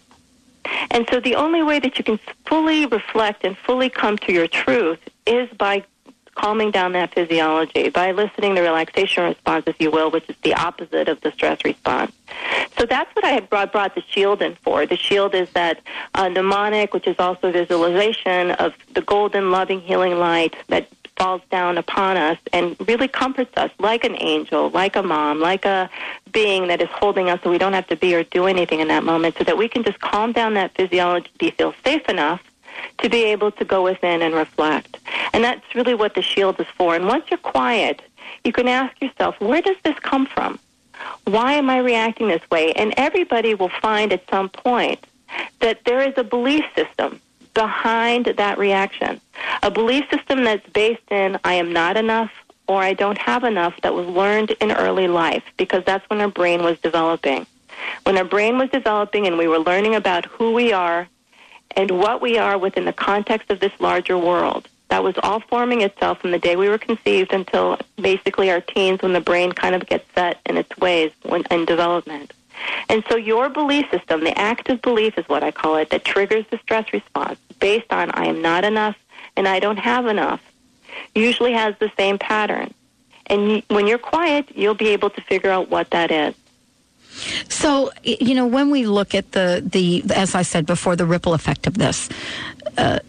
And 0.91 1.07
so 1.09 1.19
the 1.19 1.35
only 1.35 1.63
way 1.63 1.79
that 1.79 1.97
you 1.97 2.03
can 2.03 2.19
fully 2.45 2.85
reflect 2.85 3.43
and 3.43 3.57
fully 3.57 3.89
come 3.89 4.17
to 4.19 4.31
your 4.31 4.47
truth 4.47 4.99
is 5.25 5.49
by 5.57 5.83
calming 6.39 6.71
down 6.71 6.93
that 6.93 7.13
physiology, 7.13 7.89
by 7.89 8.07
eliciting 8.07 8.55
the 8.55 8.61
relaxation 8.61 9.25
response, 9.25 9.65
if 9.67 9.75
you 9.79 9.91
will, 9.91 10.09
which 10.09 10.27
is 10.29 10.35
the 10.43 10.53
opposite 10.53 11.09
of 11.09 11.19
the 11.21 11.31
stress 11.33 11.63
response. 11.65 12.13
So 12.77 12.85
that's 12.85 13.13
what 13.13 13.25
I 13.25 13.31
had 13.31 13.49
brought, 13.49 13.73
brought 13.73 13.93
the 13.93 14.01
shield 14.01 14.41
in 14.41 14.55
for. 14.55 14.85
The 14.85 14.95
shield 14.95 15.35
is 15.35 15.49
that 15.51 15.81
uh, 16.15 16.29
mnemonic, 16.29 16.93
which 16.93 17.07
is 17.07 17.17
also 17.19 17.51
visualization 17.51 18.51
of 18.51 18.73
the 18.93 19.01
golden, 19.01 19.51
loving, 19.51 19.81
healing 19.81 20.17
light 20.17 20.55
that 20.67 20.87
falls 21.17 21.41
down 21.51 21.77
upon 21.77 22.15
us 22.15 22.37
and 22.53 22.77
really 22.87 23.09
comforts 23.09 23.51
us 23.57 23.71
like 23.77 24.05
an 24.05 24.15
angel, 24.21 24.69
like 24.69 24.95
a 24.95 25.03
mom, 25.03 25.41
like 25.41 25.65
a 25.65 25.89
being 26.31 26.69
that 26.69 26.81
is 26.81 26.87
holding 26.89 27.29
us 27.29 27.41
so 27.43 27.49
we 27.49 27.57
don't 27.57 27.73
have 27.73 27.87
to 27.87 27.97
be 27.97 28.15
or 28.15 28.23
do 28.23 28.45
anything 28.45 28.79
in 28.79 28.87
that 28.87 29.03
moment 29.03 29.35
so 29.37 29.43
that 29.43 29.57
we 29.57 29.67
can 29.67 29.83
just 29.83 29.99
calm 29.99 30.31
down 30.31 30.53
that 30.53 30.73
physiology, 30.75 31.51
feel 31.57 31.73
safe 31.83 32.07
enough 32.07 32.41
to 32.99 33.09
be 33.09 33.23
able 33.25 33.51
to 33.51 33.65
go 33.65 33.83
within 33.83 34.21
and 34.21 34.33
reflect. 34.33 34.97
And 35.33 35.43
that's 35.43 35.75
really 35.75 35.95
what 35.95 36.15
the 36.15 36.21
shield 36.21 36.59
is 36.59 36.67
for. 36.75 36.95
And 36.95 37.07
once 37.07 37.25
you're 37.29 37.37
quiet, 37.37 38.01
you 38.43 38.51
can 38.51 38.67
ask 38.67 39.01
yourself, 39.01 39.39
where 39.39 39.61
does 39.61 39.77
this 39.83 39.97
come 39.99 40.25
from? 40.25 40.59
Why 41.25 41.53
am 41.53 41.69
I 41.69 41.77
reacting 41.79 42.27
this 42.27 42.41
way? 42.51 42.73
And 42.73 42.93
everybody 42.97 43.55
will 43.55 43.71
find 43.81 44.11
at 44.11 44.29
some 44.29 44.49
point 44.49 45.05
that 45.59 45.83
there 45.85 46.01
is 46.01 46.13
a 46.17 46.23
belief 46.23 46.65
system 46.75 47.21
behind 47.53 48.25
that 48.25 48.57
reaction. 48.57 49.19
A 49.63 49.71
belief 49.71 50.05
system 50.09 50.43
that's 50.43 50.67
based 50.69 51.11
in 51.11 51.39
I 51.43 51.55
am 51.55 51.71
not 51.71 51.97
enough 51.97 52.31
or 52.67 52.81
I 52.81 52.93
don't 52.93 53.17
have 53.17 53.43
enough 53.43 53.79
that 53.81 53.93
was 53.93 54.07
learned 54.07 54.51
in 54.61 54.71
early 54.71 55.07
life 55.07 55.43
because 55.57 55.83
that's 55.85 56.07
when 56.09 56.21
our 56.21 56.27
brain 56.27 56.63
was 56.63 56.77
developing. 56.79 57.45
When 58.03 58.17
our 58.17 58.23
brain 58.23 58.57
was 58.57 58.69
developing 58.69 59.25
and 59.25 59.37
we 59.37 59.47
were 59.47 59.59
learning 59.59 59.95
about 59.95 60.25
who 60.25 60.53
we 60.53 60.71
are 60.73 61.07
and 61.75 61.91
what 61.91 62.21
we 62.21 62.37
are 62.37 62.57
within 62.57 62.85
the 62.85 62.93
context 62.93 63.49
of 63.49 63.59
this 63.59 63.71
larger 63.79 64.17
world. 64.17 64.67
That 64.89 65.03
was 65.03 65.15
all 65.21 65.39
forming 65.39 65.81
itself 65.81 66.19
from 66.19 66.31
the 66.31 66.39
day 66.39 66.55
we 66.55 66.67
were 66.67 66.79
conceived 66.79 67.31
until 67.31 67.77
basically 67.97 68.49
our 68.49 68.61
teens 68.61 69.01
when 69.01 69.13
the 69.13 69.21
brain 69.21 69.51
kind 69.51 69.75
of 69.75 69.85
gets 69.85 70.05
set 70.15 70.39
in 70.45 70.57
its 70.57 70.75
ways 70.77 71.11
when, 71.23 71.43
in 71.51 71.65
development. 71.65 72.33
And 72.89 73.03
so 73.07 73.15
your 73.15 73.49
belief 73.49 73.89
system, 73.91 74.23
the 74.23 74.37
active 74.37 74.81
belief 74.81 75.17
is 75.17 75.29
what 75.29 75.43
I 75.43 75.51
call 75.51 75.77
it, 75.77 75.91
that 75.91 76.03
triggers 76.03 76.45
the 76.49 76.57
stress 76.57 76.91
response 76.91 77.39
based 77.59 77.91
on 77.91 78.11
I 78.11 78.25
am 78.25 78.41
not 78.41 78.65
enough 78.65 78.97
and 79.37 79.47
I 79.47 79.59
don't 79.59 79.77
have 79.77 80.07
enough, 80.07 80.41
usually 81.13 81.53
has 81.53 81.75
the 81.79 81.91
same 81.95 82.17
pattern. 82.17 82.73
And 83.27 83.63
when 83.67 83.85
you're 83.85 83.99
quiet, 83.99 84.49
you'll 84.55 84.73
be 84.73 84.89
able 84.89 85.11
to 85.11 85.21
figure 85.21 85.51
out 85.51 85.69
what 85.69 85.91
that 85.91 86.09
is. 86.11 86.33
So, 87.47 87.91
you 88.03 88.35
know, 88.35 88.47
when 88.47 88.69
we 88.69 88.85
look 88.85 89.15
at 89.15 89.31
the, 89.31 89.63
the 89.65 90.03
as 90.13 90.35
I 90.35 90.41
said 90.41 90.65
before, 90.65 90.95
the 90.95 91.05
ripple 91.05 91.33
effect 91.33 91.67
of 91.67 91.77
this, 91.77 92.09
uh, 92.77 92.99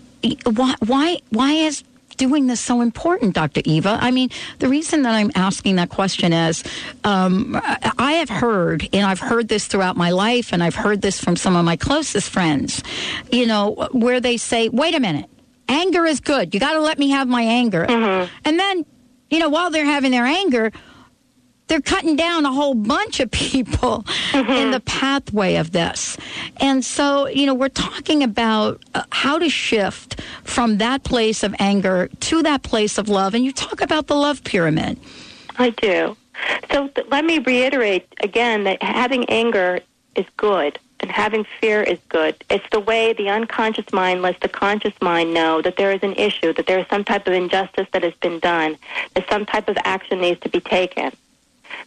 why, 0.44 0.74
why, 0.80 1.18
why 1.30 1.52
is 1.52 1.82
doing 2.16 2.46
this 2.46 2.60
so 2.60 2.82
important, 2.82 3.34
Dr. 3.34 3.62
Eva? 3.64 3.98
I 4.00 4.10
mean, 4.10 4.28
the 4.58 4.68
reason 4.68 5.02
that 5.02 5.14
I'm 5.14 5.30
asking 5.34 5.76
that 5.76 5.88
question 5.88 6.32
is 6.32 6.62
um, 7.02 7.58
I 7.98 8.12
have 8.12 8.28
heard, 8.28 8.86
and 8.92 9.06
I've 9.06 9.20
heard 9.20 9.48
this 9.48 9.66
throughout 9.66 9.96
my 9.96 10.10
life, 10.10 10.52
and 10.52 10.62
I've 10.62 10.74
heard 10.74 11.00
this 11.00 11.18
from 11.18 11.36
some 11.36 11.56
of 11.56 11.64
my 11.64 11.76
closest 11.76 12.28
friends, 12.28 12.82
you 13.32 13.46
know, 13.46 13.88
where 13.92 14.20
they 14.20 14.36
say, 14.36 14.68
wait 14.68 14.94
a 14.94 15.00
minute, 15.00 15.30
anger 15.68 16.04
is 16.04 16.20
good. 16.20 16.52
You 16.52 16.60
got 16.60 16.74
to 16.74 16.80
let 16.80 16.98
me 16.98 17.10
have 17.10 17.26
my 17.26 17.42
anger. 17.42 17.86
Mm-hmm. 17.86 18.30
And 18.44 18.58
then, 18.58 18.84
you 19.30 19.38
know, 19.38 19.48
while 19.48 19.70
they're 19.70 19.86
having 19.86 20.10
their 20.10 20.26
anger, 20.26 20.72
they're 21.70 21.80
cutting 21.80 22.16
down 22.16 22.44
a 22.44 22.52
whole 22.52 22.74
bunch 22.74 23.20
of 23.20 23.30
people 23.30 24.02
mm-hmm. 24.33 24.50
in 24.50 24.72
the 24.72 24.80
pathway 24.80 25.54
of 25.54 25.70
this. 25.70 26.16
And 26.56 26.85
so, 26.85 27.28
you 27.28 27.46
know, 27.46 27.54
we're 27.54 27.68
talking 27.68 28.24
about 28.24 28.83
uh, 28.92 29.04
how 29.12 29.38
to 29.38 29.48
shift 29.48 30.20
from 30.42 30.78
that 30.78 31.04
place 31.04 31.44
of 31.44 31.54
anger 31.61 32.09
to 32.09 32.42
that 32.42 32.64
place 32.64 32.98
of 32.98 33.09
love. 33.09 33.35
And 33.35 33.44
you 33.44 33.52
talk 33.52 33.80
about 33.80 34.09
the 34.09 34.16
love 34.16 34.42
pyramid. 34.42 34.98
I 35.59 35.70
do. 35.70 36.16
So 36.72 36.88
th- 36.88 37.06
let 37.09 37.24
me 37.24 37.38
reiterate 37.38 38.09
again 38.20 38.64
that 38.64 38.83
having 38.83 39.24
anger 39.30 39.78
is 40.16 40.26
good 40.37 40.76
and 40.98 41.09
having 41.09 41.46
fear 41.61 41.85
is 41.85 42.00
good. 42.09 42.35
It's 42.50 42.68
the 42.72 42.80
way 42.80 43.12
the 43.12 43.28
unconscious 43.28 43.92
mind 43.92 44.22
lets 44.22 44.40
the 44.40 44.48
conscious 44.48 44.94
mind 45.00 45.33
know 45.33 45.62
that 45.62 45.76
there 45.76 45.92
is 45.92 46.02
an 46.02 46.14
issue, 46.14 46.52
that 46.54 46.66
there 46.66 46.80
is 46.80 46.87
some 46.90 47.04
type 47.04 47.28
of 47.28 47.33
injustice 47.33 47.87
that 47.92 48.02
has 48.02 48.14
been 48.14 48.40
done, 48.40 48.76
that 49.14 49.28
some 49.30 49.46
type 49.46 49.68
of 49.68 49.78
action 49.85 50.20
needs 50.20 50.40
to 50.40 50.48
be 50.48 50.61
taken. 50.61 51.12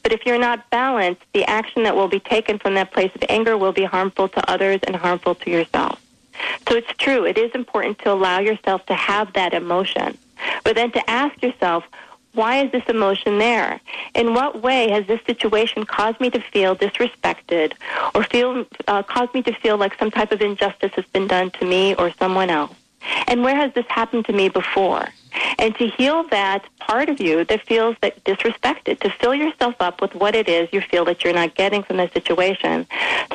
But 0.02 0.12
if 0.12 0.26
you're 0.26 0.40
not 0.40 0.70
balanced, 0.70 1.22
the 1.34 1.46
action 1.46 1.84
that 1.84 1.96
will 1.96 2.08
be 2.08 2.20
taken 2.20 2.60
from 2.60 2.74
that 2.76 2.92
place 2.92 3.12
of 3.16 3.24
anger 3.30 3.58
will 3.58 3.72
be 3.72 3.84
harmful 3.84 4.28
to 4.30 4.52
others 4.52 4.80
and 4.86 4.96
harmful 4.96 5.36
to 5.36 5.50
yourself. 5.50 6.02
So 6.68 6.76
it's 6.76 6.92
true. 6.98 7.26
It 7.26 7.38
is 7.38 7.52
important 7.54 8.00
to 8.00 8.12
allow 8.12 8.40
yourself 8.40 8.86
to 8.88 8.94
have 8.94 9.34
that 9.34 9.54
emotion. 9.54 10.18
But 10.64 10.76
then 10.76 10.92
to 10.92 11.10
ask 11.10 11.42
yourself, 11.42 11.84
why 12.34 12.64
is 12.64 12.72
this 12.72 12.84
emotion 12.88 13.38
there? 13.38 13.80
In 14.16 14.34
what 14.34 14.62
way 14.62 14.90
has 14.90 15.06
this 15.06 15.22
situation 15.26 15.86
caused 15.86 16.20
me 16.20 16.30
to 16.32 16.40
feel 16.40 16.76
disrespected 16.76 17.74
or 18.16 18.24
feel 18.24 18.66
uh, 18.88 19.04
caused 19.04 19.34
me 19.36 19.44
to 19.44 19.54
feel 19.54 19.78
like 19.78 19.98
some 20.00 20.10
type 20.10 20.32
of 20.32 20.42
injustice 20.42 20.92
has 20.96 21.06
been 21.14 21.28
done 21.28 21.52
to 21.52 21.66
me 21.66 21.94
or 21.96 22.12
someone 22.14 22.50
else? 22.50 22.74
And 23.28 23.44
where 23.44 23.56
has 23.56 23.74
this 23.74 23.86
happened 23.88 24.26
to 24.26 24.34
me 24.34 24.50
before? 24.50 25.08
And 25.58 25.76
to 25.76 25.88
heal 25.88 26.24
that 26.30 26.64
part 26.80 27.10
of 27.10 27.20
you 27.20 27.44
that 27.46 27.66
feels 27.66 27.96
that 28.02 28.24
disrespected, 28.24 29.00
to 29.00 29.10
fill 29.10 29.34
yourself 29.34 29.76
up 29.80 30.02
with 30.02 30.14
what 30.14 30.36
it 30.36 30.48
is 30.48 30.70
you 30.72 30.82
feel 30.82 31.06
that 31.06 31.24
you're 31.24 31.34
not 31.34 31.56
getting 31.56 31.82
from 31.84 31.98
the 31.98 32.10
situation, 32.14 32.86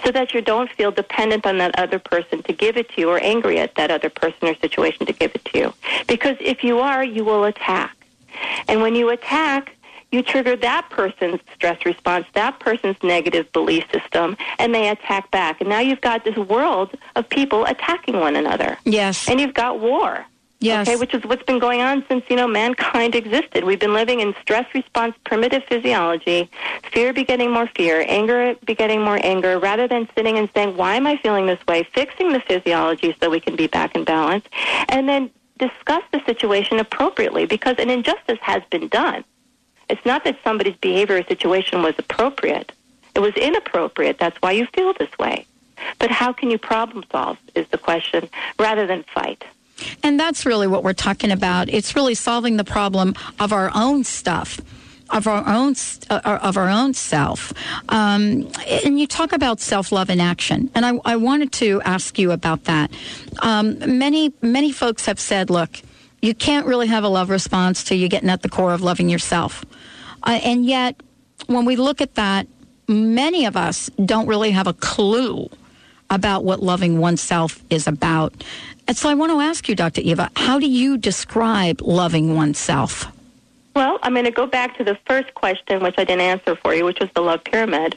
so 0.04 0.12
that 0.12 0.33
you 0.33 0.40
don't 0.40 0.70
feel 0.70 0.92
dependent 0.92 1.44
on 1.44 1.59
that 1.59 1.76
other 1.78 1.98
person 1.98 2.42
to 2.44 2.52
give 2.52 2.76
it 2.76 2.88
to 2.90 3.00
you 3.00 3.11
or 3.11 3.18
angry 3.18 3.59
at 3.59 3.74
that 3.74 3.90
other 3.90 4.11
person 4.11 4.48
or 4.48 4.54
situation 4.57 5.07
to 5.07 5.12
give 5.12 5.35
it 5.35 5.44
to 5.46 5.59
you. 5.59 5.74
Because 6.07 6.37
if 6.40 6.62
you 6.62 6.78
are, 6.78 7.02
you 7.02 7.24
will 7.24 7.44
attack. 7.44 7.96
And 8.68 8.81
when 8.81 8.94
you 8.94 9.09
attack, 9.09 9.74
you 10.10 10.22
trigger 10.22 10.56
that 10.56 10.88
person's 10.90 11.40
stress 11.54 11.84
response, 11.84 12.26
that 12.34 12.58
person's 12.60 12.96
negative 13.02 13.50
belief 13.52 13.84
system, 13.92 14.36
and 14.58 14.74
they 14.74 14.88
attack 14.88 15.30
back. 15.30 15.60
And 15.60 15.68
now 15.68 15.80
you've 15.80 16.00
got 16.00 16.24
this 16.24 16.36
world 16.36 16.90
of 17.16 17.28
people 17.28 17.64
attacking 17.66 18.18
one 18.18 18.36
another. 18.36 18.78
Yes. 18.84 19.28
And 19.28 19.40
you've 19.40 19.54
got 19.54 19.80
war. 19.80 20.24
Yes. 20.60 20.88
Okay, 20.88 20.96
which 20.96 21.14
is 21.14 21.22
what's 21.22 21.44
been 21.44 21.60
going 21.60 21.80
on 21.82 22.04
since, 22.08 22.24
you 22.28 22.34
know, 22.34 22.48
mankind 22.48 23.14
existed. 23.14 23.62
We've 23.62 23.78
been 23.78 23.94
living 23.94 24.18
in 24.18 24.34
stress 24.42 24.66
response 24.74 25.14
primitive 25.24 25.62
physiology, 25.68 26.50
fear 26.90 27.12
begetting 27.12 27.52
more 27.52 27.68
fear, 27.76 28.04
anger 28.08 28.56
begetting 28.64 29.02
more 29.02 29.20
anger, 29.22 29.60
rather 29.60 29.86
than 29.86 30.08
sitting 30.16 30.36
and 30.36 30.50
saying, 30.54 30.76
why 30.76 30.96
am 30.96 31.06
I 31.06 31.16
feeling 31.18 31.46
this 31.46 31.64
way? 31.68 31.84
Fixing 31.94 32.32
the 32.32 32.40
physiology 32.40 33.14
so 33.20 33.30
we 33.30 33.38
can 33.38 33.54
be 33.54 33.68
back 33.68 33.94
in 33.94 34.02
balance. 34.02 34.46
And 34.88 35.08
then 35.08 35.30
discuss 35.58 36.02
the 36.12 36.20
situation 36.24 36.80
appropriately 36.80 37.46
because 37.46 37.76
an 37.78 37.90
injustice 37.90 38.38
has 38.40 38.62
been 38.70 38.88
done. 38.88 39.24
It's 39.88 40.05
not 40.05 40.24
that 40.24 40.38
somebody's 40.44 40.77
behavior 40.77 41.16
or 41.16 41.24
situation 41.24 41.83
was 41.83 41.94
appropriate. 41.98 42.72
It 43.14 43.20
was 43.20 43.35
inappropriate. 43.35 44.18
That's 44.18 44.37
why 44.38 44.53
you 44.53 44.66
feel 44.66 44.92
this 44.92 45.16
way. 45.18 45.46
But 45.98 46.11
how 46.11 46.33
can 46.33 46.51
you 46.51 46.59
problem 46.59 47.05
solve 47.11 47.38
is 47.55 47.66
the 47.68 47.79
question 47.79 48.29
rather 48.59 48.87
than 48.87 49.05
fight. 49.05 49.44
And 50.03 50.18
that's 50.18 50.44
really 50.44 50.66
what 50.66 50.83
we're 50.83 50.92
talking 50.92 51.31
about. 51.31 51.68
It's 51.68 51.94
really 51.94 52.14
solving 52.14 52.57
the 52.57 52.64
problem 52.64 53.14
of 53.38 53.53
our 53.53 53.70
own 53.74 54.05
stuff 54.05 54.61
of 55.11 55.27
our 55.27 55.46
own 55.48 55.74
uh, 56.11 56.38
of 56.42 56.57
our 56.57 56.68
own 56.68 56.92
self. 56.94 57.53
Um, 57.88 58.51
and 58.85 59.01
you 59.01 59.07
talk 59.07 59.33
about 59.33 59.61
self 59.61 59.90
love 59.90 60.11
in 60.11 60.20
action, 60.20 60.70
and 60.74 60.85
I, 60.85 61.01
I, 61.05 61.16
wanted 61.16 61.53
to 61.53 61.81
ask 61.83 62.18
you 62.18 62.31
about 62.31 62.64
that. 62.64 62.90
Um, 63.40 63.79
many 63.98 64.33
many 64.42 64.70
folks 64.70 65.07
have 65.07 65.18
said, 65.18 65.48
look, 65.48 65.81
you 66.20 66.35
can't 66.35 66.66
really 66.66 66.87
have 66.88 67.04
a 67.04 67.09
love 67.09 67.31
response 67.31 67.85
till 67.85 67.96
you're 67.96 68.09
getting 68.09 68.31
at 68.31 68.42
the 68.42 68.48
core 68.48 68.72
of 68.72 68.83
loving 68.83 69.09
yourself. 69.09 69.64
Uh, 70.22 70.40
and 70.42 70.66
yet, 70.66 71.00
when 71.46 71.64
we 71.64 71.76
look 71.76 72.00
at 72.00 72.14
that, 72.16 72.46
many 72.88 73.44
of 73.44 73.57
us 73.57 73.90
don't 74.04 74.26
really 74.26 74.50
have 74.50 74.66
a 74.66 74.72
clue 74.72 75.48
about 76.11 76.44
what 76.44 76.62
loving 76.62 76.98
oneself 76.98 77.62
is 77.70 77.87
about. 77.87 78.33
And 78.87 78.96
so 78.96 79.09
I 79.09 79.14
want 79.14 79.31
to 79.33 79.40
ask 79.40 79.68
you, 79.68 79.74
Dr. 79.74 80.00
Eva, 80.00 80.31
how 80.35 80.59
do 80.59 80.66
you 80.68 80.96
describe 80.96 81.83
loving 81.83 82.35
oneself? 82.35 83.07
Well, 83.76 83.98
I'm 84.02 84.14
going 84.14 84.24
to 84.24 84.31
go 84.31 84.46
back 84.46 84.76
to 84.78 84.85
the 84.85 84.98
first 85.07 85.35
question, 85.35 85.83
which 85.83 85.94
I 85.98 86.04
didn't 86.04 86.22
answer 86.22 86.57
for 86.57 86.74
you, 86.74 86.85
which 86.85 86.98
was 86.98 87.11
the 87.14 87.20
love 87.20 87.44
pyramid, 87.44 87.96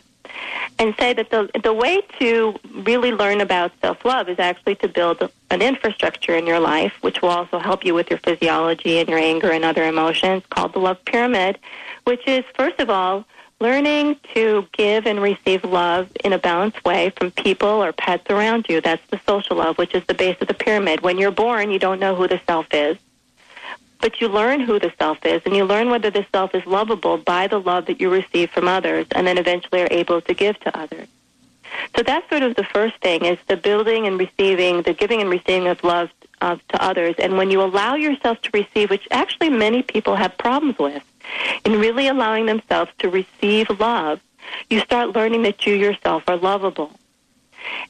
and 0.79 0.95
say 0.97 1.13
that 1.13 1.29
the, 1.29 1.49
the 1.63 1.73
way 1.73 2.01
to 2.19 2.55
really 2.71 3.11
learn 3.11 3.41
about 3.41 3.71
self 3.81 4.03
love 4.05 4.29
is 4.29 4.39
actually 4.39 4.75
to 4.75 4.87
build 4.87 5.29
an 5.49 5.61
infrastructure 5.61 6.35
in 6.35 6.47
your 6.47 6.59
life, 6.59 6.93
which 7.01 7.21
will 7.21 7.29
also 7.29 7.59
help 7.59 7.85
you 7.85 7.93
with 7.93 8.09
your 8.09 8.19
physiology 8.19 8.99
and 8.99 9.09
your 9.09 9.19
anger 9.19 9.51
and 9.51 9.63
other 9.63 9.83
emotions, 9.83 10.43
called 10.49 10.73
the 10.73 10.79
love 10.79 11.03
pyramid 11.05 11.57
which 12.05 12.27
is, 12.27 12.43
first 12.55 12.79
of 12.79 12.89
all, 12.89 13.25
learning 13.59 14.17
to 14.33 14.67
give 14.71 15.05
and 15.05 15.21
receive 15.21 15.63
love 15.63 16.09
in 16.23 16.33
a 16.33 16.39
balanced 16.39 16.83
way 16.83 17.11
from 17.15 17.31
people 17.31 17.69
or 17.69 17.93
pets 17.93 18.29
around 18.29 18.65
you. 18.67 18.81
That's 18.81 19.05
the 19.09 19.19
social 19.27 19.57
love, 19.57 19.77
which 19.77 19.93
is 19.93 20.03
the 20.07 20.13
base 20.13 20.37
of 20.41 20.47
the 20.47 20.53
pyramid. 20.53 21.01
When 21.01 21.17
you're 21.17 21.31
born, 21.31 21.69
you 21.71 21.79
don't 21.79 21.99
know 21.99 22.15
who 22.15 22.27
the 22.27 22.41
self 22.47 22.67
is, 22.73 22.97
but 24.01 24.19
you 24.19 24.27
learn 24.27 24.59
who 24.59 24.79
the 24.79 24.91
self 24.97 25.25
is, 25.25 25.41
and 25.45 25.55
you 25.55 25.63
learn 25.63 25.89
whether 25.89 26.09
the 26.09 26.25
self 26.31 26.53
is 26.55 26.65
lovable 26.65 27.17
by 27.17 27.47
the 27.47 27.59
love 27.59 27.85
that 27.85 28.01
you 28.01 28.09
receive 28.09 28.49
from 28.51 28.67
others, 28.67 29.05
and 29.11 29.25
then 29.25 29.37
eventually 29.37 29.81
are 29.81 29.87
able 29.91 30.21
to 30.21 30.33
give 30.33 30.59
to 30.61 30.77
others. 30.77 31.07
So 31.95 32.03
that's 32.03 32.27
sort 32.29 32.43
of 32.43 32.55
the 32.55 32.65
first 32.65 32.97
thing 32.97 33.23
is 33.25 33.37
the 33.47 33.55
building 33.55 34.05
and 34.05 34.19
receiving, 34.19 34.81
the 34.81 34.93
giving 34.93 35.21
and 35.21 35.29
receiving 35.29 35.67
of 35.67 35.83
love 35.83 36.09
to 36.41 36.83
others. 36.83 37.15
And 37.17 37.37
when 37.37 37.51
you 37.51 37.61
allow 37.61 37.95
yourself 37.95 38.41
to 38.41 38.49
receive, 38.53 38.89
which 38.89 39.07
actually 39.11 39.49
many 39.49 39.81
people 39.83 40.15
have 40.15 40.37
problems 40.37 40.77
with, 40.79 41.03
in 41.63 41.79
really 41.79 42.07
allowing 42.07 42.45
themselves 42.45 42.91
to 42.99 43.09
receive 43.09 43.69
love, 43.79 44.19
you 44.69 44.79
start 44.81 45.15
learning 45.15 45.43
that 45.43 45.65
you 45.65 45.75
yourself 45.75 46.23
are 46.27 46.35
lovable. 46.35 46.91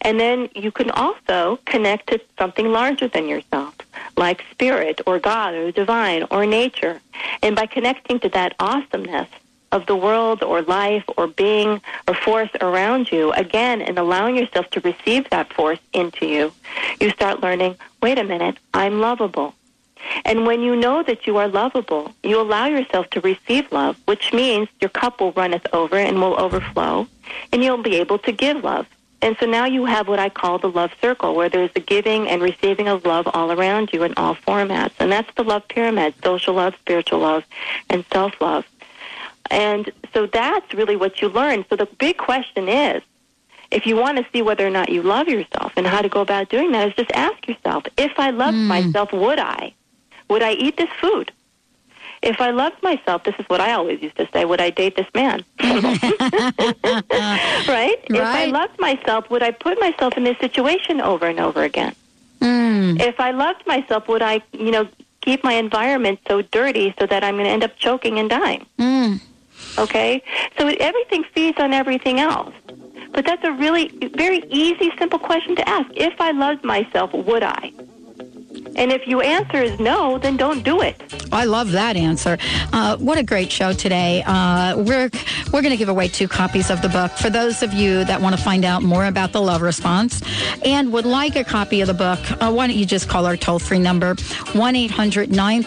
And 0.01 0.19
then 0.19 0.49
you 0.55 0.71
can 0.71 0.91
also 0.91 1.59
connect 1.65 2.07
to 2.07 2.19
something 2.37 2.71
larger 2.71 3.07
than 3.07 3.27
yourself, 3.27 3.75
like 4.17 4.43
spirit 4.51 5.01
or 5.05 5.19
God 5.19 5.53
or 5.53 5.71
divine 5.71 6.25
or 6.31 6.45
nature. 6.45 7.01
And 7.41 7.55
by 7.55 7.65
connecting 7.65 8.19
to 8.19 8.29
that 8.29 8.55
awesomeness 8.59 9.29
of 9.71 9.85
the 9.85 9.95
world 9.95 10.43
or 10.43 10.61
life 10.61 11.03
or 11.17 11.27
being 11.27 11.81
or 12.07 12.13
force 12.13 12.49
around 12.59 13.11
you, 13.11 13.31
again, 13.33 13.81
and 13.81 13.97
allowing 13.97 14.35
yourself 14.35 14.69
to 14.71 14.81
receive 14.81 15.29
that 15.29 15.53
force 15.53 15.79
into 15.93 16.25
you, 16.25 16.51
you 16.99 17.09
start 17.11 17.41
learning, 17.41 17.75
wait 18.01 18.17
a 18.19 18.23
minute, 18.23 18.57
I'm 18.73 18.99
lovable. 18.99 19.53
And 20.25 20.45
when 20.45 20.61
you 20.61 20.75
know 20.75 21.03
that 21.03 21.27
you 21.27 21.37
are 21.37 21.47
lovable, 21.47 22.11
you 22.23 22.39
allow 22.41 22.65
yourself 22.65 23.09
to 23.11 23.21
receive 23.21 23.71
love, 23.71 23.97
which 24.05 24.33
means 24.33 24.67
your 24.79 24.89
cup 24.89 25.21
will 25.21 25.31
runneth 25.33 25.67
over 25.73 25.95
and 25.95 26.19
will 26.19 26.39
overflow, 26.39 27.07
and 27.51 27.63
you'll 27.63 27.83
be 27.83 27.95
able 27.97 28.17
to 28.19 28.31
give 28.31 28.63
love. 28.63 28.87
And 29.21 29.37
so 29.39 29.45
now 29.45 29.65
you 29.65 29.85
have 29.85 30.07
what 30.07 30.19
I 30.19 30.29
call 30.29 30.57
the 30.57 30.69
love 30.69 30.91
circle, 30.99 31.35
where 31.35 31.47
there's 31.49 31.71
the 31.73 31.79
giving 31.79 32.27
and 32.27 32.41
receiving 32.41 32.87
of 32.87 33.05
love 33.05 33.27
all 33.33 33.51
around 33.51 33.91
you 33.93 34.03
in 34.03 34.13
all 34.15 34.35
formats. 34.35 34.93
And 34.99 35.11
that's 35.11 35.29
the 35.35 35.43
love 35.43 35.67
pyramid, 35.67 36.15
social 36.23 36.55
love, 36.55 36.75
spiritual 36.79 37.19
love, 37.19 37.43
and 37.89 38.03
self-love. 38.11 38.65
And 39.51 39.91
so 40.13 40.25
that's 40.25 40.73
really 40.73 40.95
what 40.95 41.21
you 41.21 41.29
learn. 41.29 41.65
So 41.69 41.75
the 41.75 41.85
big 41.85 42.17
question 42.17 42.67
is, 42.67 43.03
if 43.69 43.85
you 43.85 43.95
want 43.95 44.17
to 44.17 44.25
see 44.33 44.41
whether 44.41 44.65
or 44.65 44.69
not 44.71 44.89
you 44.89 45.03
love 45.03 45.27
yourself 45.27 45.73
and 45.77 45.85
how 45.85 46.01
to 46.01 46.09
go 46.09 46.21
about 46.21 46.49
doing 46.49 46.71
that 46.71 46.87
is 46.89 46.95
just 46.95 47.11
ask 47.13 47.47
yourself, 47.47 47.85
if 47.97 48.11
I 48.17 48.31
loved 48.31 48.57
Mm. 48.57 48.67
myself, 48.67 49.13
would 49.13 49.39
I? 49.39 49.73
Would 50.29 50.41
I 50.41 50.53
eat 50.53 50.77
this 50.77 50.89
food? 50.99 51.31
If 52.21 52.39
I 52.39 52.51
loved 52.51 52.81
myself, 52.83 53.23
this 53.23 53.35
is 53.39 53.45
what 53.47 53.59
I 53.61 53.73
always 53.73 54.01
used 54.01 54.17
to 54.17 54.27
say, 54.31 54.45
would 54.45 54.61
I 54.61 54.69
date 54.69 54.95
this 54.95 55.07
man? 55.15 55.43
right? 55.59 56.01
right? 57.67 57.97
If 58.09 58.21
I 58.21 58.45
loved 58.45 58.79
myself, 58.79 59.29
would 59.31 59.41
I 59.41 59.51
put 59.51 59.79
myself 59.79 60.17
in 60.17 60.23
this 60.23 60.37
situation 60.37 61.01
over 61.01 61.25
and 61.25 61.39
over 61.39 61.63
again? 61.63 61.95
Mm. 62.39 62.99
If 62.99 63.19
I 63.19 63.31
loved 63.31 63.65
myself, 63.65 64.07
would 64.07 64.21
I, 64.21 64.41
you 64.51 64.71
know, 64.71 64.87
keep 65.21 65.43
my 65.43 65.53
environment 65.53 66.19
so 66.27 66.41
dirty 66.41 66.93
so 66.99 67.05
that 67.07 67.23
I'm 67.23 67.35
going 67.35 67.45
to 67.45 67.51
end 67.51 67.63
up 67.63 67.75
choking 67.77 68.19
and 68.19 68.29
dying? 68.29 68.65
Mm. 68.77 69.21
Okay? 69.77 70.23
So 70.59 70.67
everything 70.67 71.23
feeds 71.33 71.59
on 71.59 71.73
everything 71.73 72.19
else. 72.19 72.53
But 73.13 73.25
that's 73.25 73.43
a 73.43 73.51
really 73.51 73.87
very 74.13 74.43
easy, 74.49 74.91
simple 74.97 75.19
question 75.19 75.55
to 75.55 75.67
ask. 75.67 75.89
If 75.95 76.19
I 76.21 76.31
loved 76.31 76.63
myself, 76.63 77.13
would 77.13 77.43
I? 77.43 77.71
And 78.75 78.91
if 78.91 79.05
your 79.07 79.23
answer 79.23 79.61
is 79.61 79.79
no, 79.79 80.17
then 80.17 80.37
don't 80.37 80.63
do 80.63 80.81
it. 80.81 80.95
I 81.31 81.45
love 81.45 81.71
that 81.71 81.95
answer. 81.95 82.37
Uh, 82.73 82.97
what 82.97 83.17
a 83.17 83.23
great 83.23 83.51
show 83.51 83.73
today. 83.73 84.23
Uh, 84.25 84.77
we're 84.77 85.09
we're 85.51 85.61
going 85.61 85.71
to 85.71 85.77
give 85.77 85.89
away 85.89 86.07
two 86.07 86.27
copies 86.27 86.69
of 86.69 86.81
the 86.81 86.89
book 86.89 87.11
for 87.11 87.29
those 87.29 87.61
of 87.61 87.73
you 87.73 88.05
that 88.05 88.21
want 88.21 88.35
to 88.35 88.41
find 88.41 88.63
out 88.63 88.83
more 88.83 89.05
about 89.05 89.31
the 89.33 89.41
love 89.41 89.61
response 89.61 90.21
and 90.63 90.93
would 90.93 91.05
like 91.05 91.35
a 91.35 91.43
copy 91.43 91.81
of 91.81 91.87
the 91.87 91.93
book. 91.93 92.19
Uh, 92.41 92.51
why 92.51 92.67
don't 92.67 92.77
you 92.77 92.85
just 92.85 93.09
call 93.09 93.25
our 93.25 93.35
toll 93.37 93.59
free 93.59 93.79
number 93.79 94.15
one 94.53 94.73
2819 94.73 95.63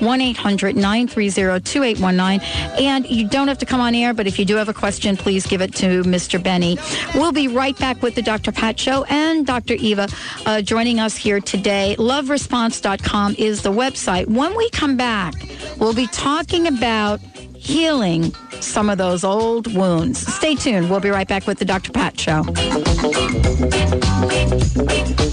1 0.00 0.20
800 0.20 0.76
930 0.76 1.60
2819. 1.60 2.40
And 2.84 3.08
you 3.08 3.28
don't 3.28 3.48
have 3.48 3.58
to 3.58 3.66
come 3.66 3.80
on 3.80 3.94
air, 3.94 4.14
but 4.14 4.26
if 4.26 4.38
you 4.38 4.44
do 4.44 4.56
have 4.56 4.68
a 4.68 4.74
question, 4.74 5.16
please 5.16 5.46
give 5.46 5.60
it 5.60 5.74
to 5.76 6.02
Mr. 6.02 6.42
Benny. 6.42 6.78
We'll 7.14 7.32
be 7.32 7.48
right 7.48 7.78
back 7.78 8.02
with 8.02 8.14
the 8.14 8.22
Dr. 8.22 8.52
Pat 8.52 8.78
Show 8.78 9.04
and 9.04 9.46
Dr. 9.46 9.74
Eva 9.74 10.08
uh, 10.46 10.62
joining 10.62 11.00
us 11.00 11.16
here 11.16 11.40
today. 11.40 11.96
LoveResponse.com 11.98 13.36
is 13.38 13.62
the 13.62 13.72
website. 13.72 14.26
When 14.26 14.56
we 14.56 14.70
come 14.70 14.96
back, 14.96 15.34
we'll 15.78 15.94
be 15.94 16.06
talking 16.08 16.66
about 16.66 17.20
healing 17.54 18.32
some 18.60 18.88
of 18.88 18.98
those 18.98 19.24
old 19.24 19.72
wounds. 19.74 20.20
Stay 20.34 20.54
tuned. 20.54 20.90
We'll 20.90 21.00
be 21.00 21.10
right 21.10 21.28
back 21.28 21.46
with 21.46 21.58
the 21.58 21.64
Dr. 21.64 21.92
Pat 21.92 22.18
Show. 22.18 22.42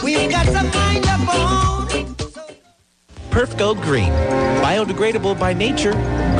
We've 0.03 0.29
got 0.29 0.45
some 0.47 0.69
kind 0.71 1.05
of 1.07 1.25
bone. 1.25 2.24
Perf 3.35 3.57
Go 3.57 3.75
Green. 3.75 4.13
Biodegradable 4.63 5.37
by 5.37 5.51
nature, 5.51 5.91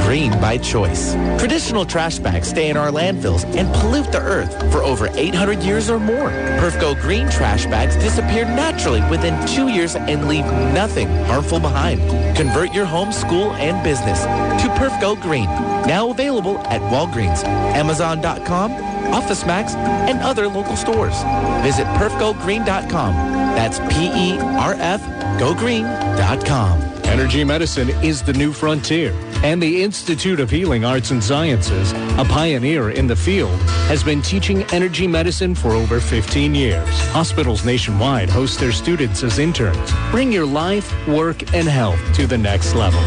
green 0.06 0.32
by 0.40 0.58
choice. 0.58 1.12
Traditional 1.38 1.84
trash 1.84 2.20
bags 2.20 2.48
stay 2.48 2.70
in 2.70 2.78
our 2.78 2.90
landfills 2.90 3.44
and 3.54 3.68
pollute 3.76 4.10
the 4.14 4.22
earth 4.22 4.58
for 4.72 4.82
over 4.82 5.10
800 5.12 5.62
years 5.62 5.90
or 5.90 6.00
more. 6.00 6.30
Perf 6.30 6.80
Go 6.80 6.96
Green 6.96 7.30
trash 7.30 7.66
bags 7.66 7.98
disappear 7.98 8.46
naturally 8.46 9.02
within 9.10 9.36
two 9.46 9.68
years 9.68 9.98
and 9.98 10.30
leave 10.30 10.46
nothing 10.74 11.10
harmful 11.26 11.60
behind. 11.60 12.00
Convert 12.38 12.74
your 12.74 12.86
home, 12.86 13.12
school, 13.12 13.52
and 13.56 13.84
business 13.84 14.22
to 14.64 14.70
Perf 14.80 14.98
Go 15.02 15.18
Green. 15.18 15.48
Now 15.86 16.12
available 16.12 16.60
at 16.68 16.80
Walgreens, 16.80 17.44
Amazon.com, 17.76 18.72
Office 19.08 19.46
Max, 19.46 19.76
and 19.76 20.20
other 20.20 20.48
local 20.48 20.76
stores. 20.76 21.16
Visit 21.64 21.86
perfgogreen.com. 21.98 23.14
That's 23.56 23.80
P-E-R-F 23.80 25.02
gogreen.com. 25.40 26.96
Energy 27.06 27.44
medicine 27.44 27.90
is 28.04 28.24
the 28.24 28.34
new 28.34 28.52
frontier, 28.52 29.14
and 29.44 29.62
the 29.62 29.84
Institute 29.84 30.40
of 30.40 30.50
Healing 30.50 30.84
Arts 30.84 31.12
and 31.12 31.24
Sciences, 31.24 31.92
a 32.18 32.26
pioneer 32.28 32.90
in 32.90 33.06
the 33.08 33.16
field, 33.16 33.58
has 33.88 34.04
been 34.04 34.22
teaching 34.22 34.64
energy 34.74 35.08
medicine 35.08 35.54
for 35.54 35.72
over 35.72 36.00
15 36.00 36.56
years. 36.56 36.90
Hospitals 37.12 37.64
nationwide 37.64 38.30
host 38.30 38.60
their 38.60 38.72
students 38.72 39.24
as 39.24 39.40
interns. 39.40 39.94
Bring 40.10 40.32
your 40.32 40.46
life, 40.46 40.92
work, 41.08 41.54
and 41.54 41.68
health 41.68 42.00
to 42.16 42.26
the 42.26 42.38
next 42.38 42.74
level. 42.74 43.02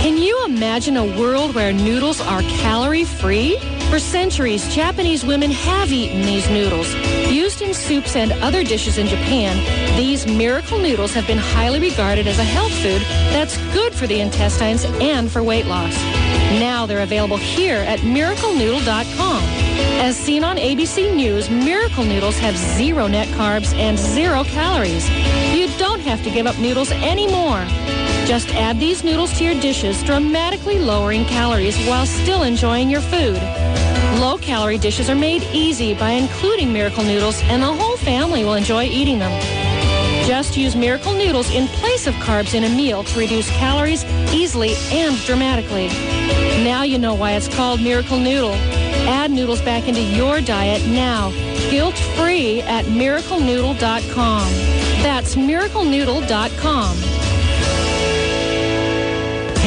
Can 0.02 0.16
you 0.16 0.44
imagine 0.46 0.96
a 0.96 1.04
world 1.04 1.54
where 1.54 1.72
noodles 1.72 2.20
are 2.20 2.42
calorie 2.42 3.04
free? 3.04 3.60
For 3.90 4.00
centuries, 4.00 4.74
Japanese 4.74 5.24
women 5.24 5.52
have 5.52 5.92
eaten 5.92 6.22
these 6.22 6.50
noodles. 6.50 6.92
Used 7.30 7.60
in 7.60 7.74
soups 7.74 8.16
and 8.16 8.32
other 8.42 8.64
dishes 8.64 8.96
in 8.96 9.06
Japan, 9.06 9.56
these 9.98 10.26
miracle 10.26 10.78
noodles 10.78 11.12
have 11.12 11.26
been 11.26 11.36
highly 11.36 11.78
regarded 11.78 12.26
as 12.26 12.38
a 12.38 12.44
health 12.44 12.72
food 12.72 13.02
that's 13.32 13.58
good 13.74 13.94
for 13.94 14.06
the 14.06 14.20
intestines 14.20 14.84
and 15.00 15.30
for 15.30 15.42
weight 15.42 15.66
loss. 15.66 15.94
Now 16.58 16.86
they're 16.86 17.02
available 17.02 17.36
here 17.36 17.80
at 17.80 17.98
miraclenoodle.com. 18.00 19.42
As 20.00 20.16
seen 20.16 20.42
on 20.42 20.56
ABC 20.56 21.14
News, 21.14 21.50
Miracle 21.50 22.04
Noodles 22.04 22.38
have 22.38 22.56
zero 22.56 23.06
net 23.06 23.28
carbs 23.28 23.74
and 23.74 23.98
zero 23.98 24.42
calories. 24.44 25.08
You 25.54 25.68
don't 25.76 26.00
have 26.00 26.24
to 26.24 26.30
give 26.30 26.46
up 26.46 26.58
noodles 26.58 26.90
anymore. 26.92 27.62
Just 28.26 28.48
add 28.54 28.80
these 28.80 29.04
noodles 29.04 29.36
to 29.38 29.44
your 29.44 29.60
dishes, 29.60 30.02
dramatically 30.02 30.78
lowering 30.78 31.26
calories 31.26 31.76
while 31.86 32.06
still 32.06 32.42
enjoying 32.42 32.88
your 32.88 33.02
food. 33.02 33.36
Low-calorie 34.18 34.78
dishes 34.78 35.08
are 35.08 35.14
made 35.14 35.44
easy 35.52 35.94
by 35.94 36.10
including 36.10 36.72
Miracle 36.72 37.04
Noodles, 37.04 37.40
and 37.44 37.62
the 37.62 37.72
whole 37.72 37.96
family 37.98 38.42
will 38.42 38.54
enjoy 38.54 38.84
eating 38.84 39.20
them. 39.20 39.30
Just 40.26 40.56
use 40.56 40.74
Miracle 40.74 41.12
Noodles 41.14 41.50
in 41.54 41.68
place 41.68 42.08
of 42.08 42.14
carbs 42.14 42.54
in 42.54 42.64
a 42.64 42.68
meal 42.68 43.04
to 43.04 43.18
reduce 43.18 43.48
calories 43.50 44.04
easily 44.34 44.74
and 44.90 45.16
dramatically. 45.24 45.86
Now 46.64 46.82
you 46.82 46.98
know 46.98 47.14
why 47.14 47.32
it's 47.32 47.46
called 47.46 47.80
Miracle 47.80 48.18
Noodle. 48.18 48.54
Add 49.06 49.30
noodles 49.30 49.62
back 49.62 49.86
into 49.86 50.02
your 50.02 50.40
diet 50.40 50.84
now, 50.88 51.30
guilt-free 51.70 52.62
at 52.62 52.86
miraclenoodle.com. 52.86 54.52
That's 55.02 55.36
miraclenoodle.com. 55.36 57.17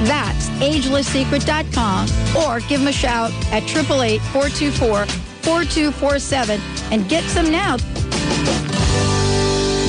That's 0.06 0.50
agelesssecret.com 0.60 2.08
or 2.36 2.60
give 2.68 2.80
them 2.80 2.88
a 2.88 2.92
shout 2.92 3.30
at 3.50 3.62
888-424 3.62 5.08
4247 5.40 6.60
and 6.92 7.08
get 7.08 7.24
some 7.24 7.50
now. 7.50 7.78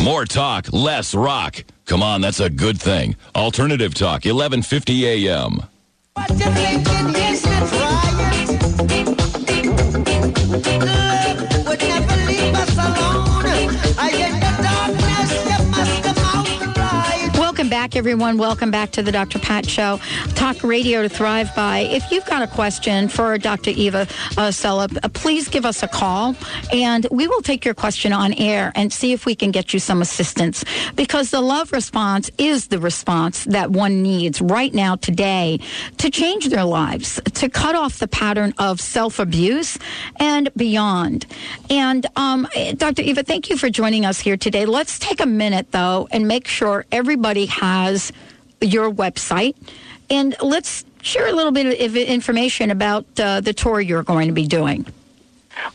More 0.03 0.25
talk, 0.25 0.73
less 0.73 1.13
rock. 1.13 1.63
Come 1.85 2.01
on, 2.01 2.21
that's 2.21 2.39
a 2.39 2.49
good 2.49 2.81
thing. 2.81 3.15
Alternative 3.35 3.93
Talk, 3.93 4.25
1150 4.25 5.27
a.m. 5.27 5.67
What 10.51 11.20
back, 17.91 17.97
everyone. 17.97 18.37
Welcome 18.37 18.71
back 18.71 18.91
to 18.91 19.03
the 19.03 19.11
Dr. 19.11 19.37
Pat 19.37 19.67
Show. 19.67 19.99
Talk 20.35 20.63
radio 20.63 21.01
to 21.01 21.09
thrive 21.09 21.53
by. 21.55 21.79
If 21.79 22.09
you've 22.09 22.25
got 22.25 22.41
a 22.41 22.47
question 22.47 23.09
for 23.09 23.37
Dr. 23.37 23.71
Eva 23.71 24.01
uh, 24.01 24.49
Selhub, 24.49 24.97
uh, 25.03 25.09
please 25.09 25.49
give 25.49 25.65
us 25.65 25.83
a 25.83 25.89
call 25.89 26.35
and 26.71 27.05
we 27.11 27.27
will 27.27 27.41
take 27.41 27.65
your 27.65 27.73
question 27.73 28.13
on 28.13 28.33
air 28.33 28.71
and 28.75 28.93
see 28.93 29.11
if 29.11 29.25
we 29.25 29.35
can 29.35 29.51
get 29.51 29.73
you 29.73 29.79
some 29.79 30.01
assistance 30.01 30.63
because 30.95 31.31
the 31.31 31.41
love 31.41 31.73
response 31.73 32.31
is 32.37 32.67
the 32.67 32.79
response 32.79 33.43
that 33.45 33.71
one 33.71 34.01
needs 34.01 34.39
right 34.41 34.73
now, 34.73 34.95
today, 34.95 35.59
to 35.97 36.09
change 36.09 36.47
their 36.47 36.65
lives, 36.65 37.19
to 37.33 37.49
cut 37.49 37.75
off 37.75 37.99
the 37.99 38.07
pattern 38.07 38.53
of 38.57 38.79
self 38.79 39.19
abuse 39.19 39.77
and 40.17 40.49
beyond. 40.55 41.25
And 41.69 42.05
um, 42.15 42.47
Dr. 42.77 43.01
Eva, 43.01 43.23
thank 43.23 43.49
you 43.49 43.57
for 43.57 43.69
joining 43.69 44.05
us 44.05 44.19
here 44.19 44.37
today. 44.37 44.65
Let's 44.65 44.97
take 44.97 45.19
a 45.19 45.25
minute, 45.25 45.71
though, 45.71 46.07
and 46.11 46.27
make 46.27 46.47
sure 46.47 46.85
everybody 46.91 47.47
has 47.47 47.80
your 48.61 48.91
website. 48.91 49.55
And 50.09 50.35
let's 50.41 50.83
share 51.01 51.27
a 51.27 51.31
little 51.31 51.51
bit 51.51 51.79
of 51.81 51.95
information 51.95 52.71
about 52.71 53.05
uh, 53.19 53.41
the 53.41 53.53
tour 53.53 53.81
you're 53.81 54.03
going 54.03 54.27
to 54.27 54.33
be 54.33 54.47
doing. 54.47 54.85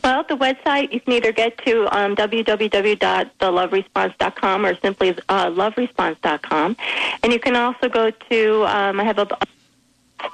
Well, 0.03 0.23
the 0.23 0.35
website 0.35 0.91
you 0.91 0.99
can 0.99 1.13
either 1.13 1.31
get 1.31 1.63
to 1.65 1.85
um, 1.95 2.15
www.theloveresponse.com 2.15 4.65
or 4.65 4.73
simply 4.75 5.15
uh, 5.29 5.51
loveresponse.com, 5.51 6.75
and 7.23 7.33
you 7.33 7.39
can 7.39 7.55
also 7.55 7.87
go 7.87 8.09
to 8.11 8.65
um, 8.65 8.99
I 8.99 9.03
have 9.03 9.19
a 9.19 9.27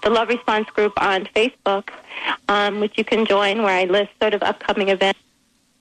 the 0.02 0.10
Love 0.10 0.30
Response 0.30 0.70
group 0.70 0.94
on 1.02 1.26
Facebook, 1.36 1.90
um, 2.48 2.80
which 2.80 2.98
you 2.98 3.04
can 3.04 3.26
join, 3.26 3.64
where 3.64 3.78
I 3.78 3.84
list 3.86 4.12
sort 4.22 4.34
of 4.34 4.44
upcoming 4.44 4.90
events, 4.90 5.20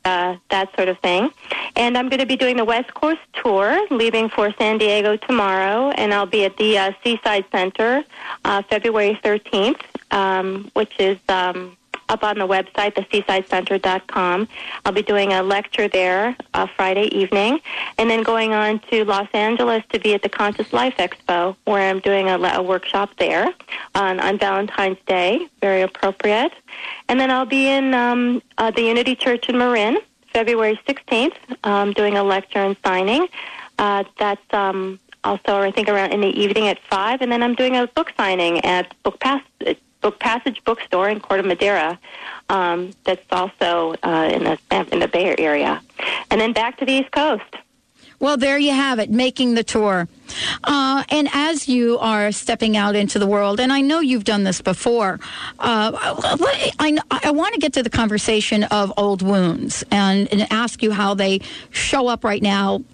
uh, 0.05 0.37
that 0.51 0.75
sort 0.77 0.89
of 0.89 0.99
thing. 0.99 1.31
And 1.77 1.97
I'm 1.97 2.09
going 2.09 2.21
to 2.21 2.27
be 2.27 2.37
doing 2.37 2.57
the 2.57 2.65
West 2.65 2.93
Coast 2.95 3.21
tour, 3.35 3.87
leaving 3.91 4.29
for 4.29 4.53
San 4.59 4.79
Diego 4.79 5.17
tomorrow, 5.17 5.91
and 5.91 6.13
I'll 6.13 6.27
be 6.27 6.45
at 6.45 6.57
the 6.57 6.79
uh, 6.79 6.93
Seaside 7.03 7.45
Center 7.51 8.05
uh, 8.45 8.63
February 8.63 9.19
13th, 9.23 9.81
um, 10.11 10.71
which 10.75 10.93
is 10.99 11.19
um, 11.29 11.77
up 12.13 12.23
on 12.23 12.39
the 12.39 12.47
website, 12.47 12.93
theseasidecenter.com. 12.95 14.47
I'll 14.85 14.93
be 14.93 15.03
doing 15.03 15.33
a 15.33 15.43
lecture 15.43 15.89
there 15.89 16.37
uh, 16.53 16.67
Friday 16.77 17.07
evening, 17.07 17.61
and 17.99 18.09
then 18.09 18.23
going 18.23 18.53
on 18.53 18.81
to 18.91 19.05
Los 19.05 19.29
Angeles 19.33 19.83
to 19.93 19.99
be 19.99 20.13
at 20.15 20.23
the 20.23 20.29
Conscious 20.29 20.73
Life 20.73 20.97
Expo, 20.99 21.57
where 21.65 21.89
I'm 21.89 22.01
doing 22.01 22.29
a, 22.29 22.39
a 22.39 22.63
workshop 22.63 23.11
there 23.19 23.53
on, 23.95 24.21
on 24.21 24.39
Valentine's 24.39 24.99
Day, 25.07 25.49
very 25.61 25.83
appropriate. 25.83 26.53
And 27.09 27.19
then 27.19 27.31
I'll 27.31 27.47
be 27.47 27.69
in 27.69 27.95
um, 27.95 28.43
uh, 28.59 28.71
the 28.71 28.83
Unity 28.83 29.17
Church 29.17 29.49
in 29.49 29.57
Marin, 29.57 29.99
February 30.33 30.79
16th, 30.87 31.37
um, 31.65 31.93
doing 31.93 32.17
a 32.17 32.23
lecture 32.23 32.59
and 32.59 32.77
signing. 32.85 33.27
Uh, 33.79 34.05
that's 34.19 34.53
um, 34.53 35.01
also, 35.25 35.61
I 35.61 35.71
think, 35.71 35.89
around 35.89 36.13
in 36.13 36.21
the 36.21 36.29
evening 36.29 36.69
at 36.69 36.79
5. 36.91 37.23
And 37.23 37.33
then 37.33 37.43
I'm 37.43 37.55
doing 37.55 37.77
a 37.77 37.87
book 37.87 38.13
signing 38.17 38.65
at 38.65 38.95
Book 39.03 39.19
Pass. 39.21 39.43
Book 40.03 40.19
Passage 40.19 40.63
Bookstore 40.65 41.09
in 41.09 41.21
Corte 41.21 41.45
Madera. 41.45 41.99
Um, 42.49 42.91
that's 43.05 43.25
also 43.31 43.95
uh, 44.03 44.31
in 44.33 44.45
the 44.45 44.59
in 44.93 44.99
the 44.99 45.09
Bay 45.09 45.35
Area, 45.39 45.81
and 46.31 46.41
then 46.41 46.53
back 46.53 46.77
to 46.79 46.85
the 46.85 46.93
East 46.93 47.13
Coast. 47.13 47.57
Well, 48.23 48.37
there 48.37 48.57
you 48.57 48.71
have 48.73 49.01
it, 49.01 49.11
making 49.11 49.55
the 49.55 49.65
tour. 49.65 50.07
Uh, 50.63 51.03
and 51.09 51.29
as 51.33 51.69
you 51.69 51.99
are 51.99 52.31
stepping 52.31 52.77
out 52.77 52.95
into 52.95 53.19
the 53.19 53.27
world, 53.27 53.59
and 53.59 53.73
I 53.73 53.81
know 53.81 53.99
you've 53.99 54.23
done 54.23 54.45
this 54.45 54.61
before, 54.61 55.19
uh, 55.59 55.91
I, 56.79 56.99
I, 57.11 57.33
want 57.33 57.55
to 57.55 57.61
get 57.61 57.73
to 57.73 57.83
the 57.83 57.91
conversation 57.91 58.63
of 58.63 58.93
old 58.97 59.23
wounds 59.23 59.83
and, 59.91 60.33
and 60.33 60.47
ask 60.53 60.85
you 60.85 60.93
how 60.93 61.15
they 61.15 61.41
show 61.73 62.07
up 62.07 62.23
right 62.23 62.41
now 62.41 62.85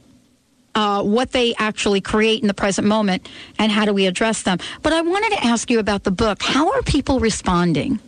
uh, 0.74 1.02
what 1.02 1.32
they 1.32 1.54
actually 1.56 2.00
create 2.00 2.42
in 2.42 2.48
the 2.48 2.54
present 2.54 2.86
moment 2.86 3.28
and 3.58 3.72
how 3.72 3.84
do 3.84 3.92
we 3.92 4.06
address 4.06 4.42
them. 4.42 4.58
But 4.82 4.92
I 4.92 5.00
wanted 5.00 5.30
to 5.36 5.44
ask 5.44 5.70
you 5.70 5.78
about 5.78 6.04
the 6.04 6.10
book. 6.10 6.42
How 6.42 6.72
are 6.72 6.82
people 6.82 7.20
responding? 7.20 8.00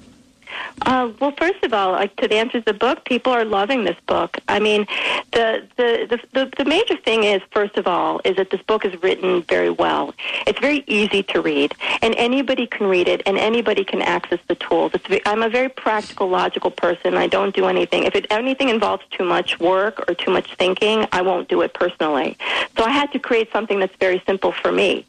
Uh, 0.83 1.13
well, 1.21 1.33
first 1.37 1.63
of 1.63 1.73
all, 1.73 1.93
like 1.93 2.15
to 2.17 2.29
the 2.29 2.37
answer 2.37 2.61
to 2.61 2.65
the 2.65 2.79
book, 2.79 3.05
people 3.05 3.33
are 3.33 3.45
loving 3.45 3.85
this 3.85 3.99
book. 4.07 4.39
I 4.49 4.59
mean, 4.59 4.87
the, 5.33 5.67
the 5.77 6.21
the 6.33 6.51
the 6.57 6.65
major 6.65 6.97
thing 6.97 7.25
is, 7.25 7.43
first 7.51 7.77
of 7.77 7.87
all, 7.87 8.21
is 8.25 8.37
that 8.37 8.51
this 8.51 8.63
book 8.63 8.85
is 8.85 9.01
written 9.03 9.43
very 9.43 9.71
well. 9.71 10.15
It's 10.47 10.59
very 10.59 10.85
easy 10.87 11.23
to 11.25 11.41
read, 11.41 11.75
and 12.03 12.15
anybody 12.17 12.67
can 12.67 12.87
read 12.87 13.09
it, 13.09 13.23
and 13.27 13.37
anybody 13.39 13.85
can 13.85 14.03
access 14.03 14.41
the 14.49 14.55
tools. 14.55 14.93
It's, 14.95 15.23
I'm 15.27 15.43
a 15.43 15.49
very 15.49 15.69
practical, 15.69 16.29
logical 16.29 16.71
person. 16.71 17.15
I 17.15 17.27
don't 17.27 17.55
do 17.55 17.67
anything. 17.67 18.05
If 18.05 18.15
it, 18.15 18.27
anything 18.31 18.69
involves 18.69 19.05
too 19.11 19.25
much 19.25 19.61
work 19.61 20.09
or 20.09 20.15
too 20.15 20.31
much 20.31 20.55
thinking, 20.57 21.07
I 21.13 21.23
won't 21.23 21.49
do 21.49 21.61
it 21.63 21.75
personally. 21.75 22.37
So 22.77 22.85
I 22.85 22.91
had 22.91 23.13
to 23.13 23.19
create 23.19 23.53
something 23.53 23.79
that's 23.79 23.97
very 23.97 24.23
simple 24.27 24.53
for 24.53 24.73
me. 24.73 25.07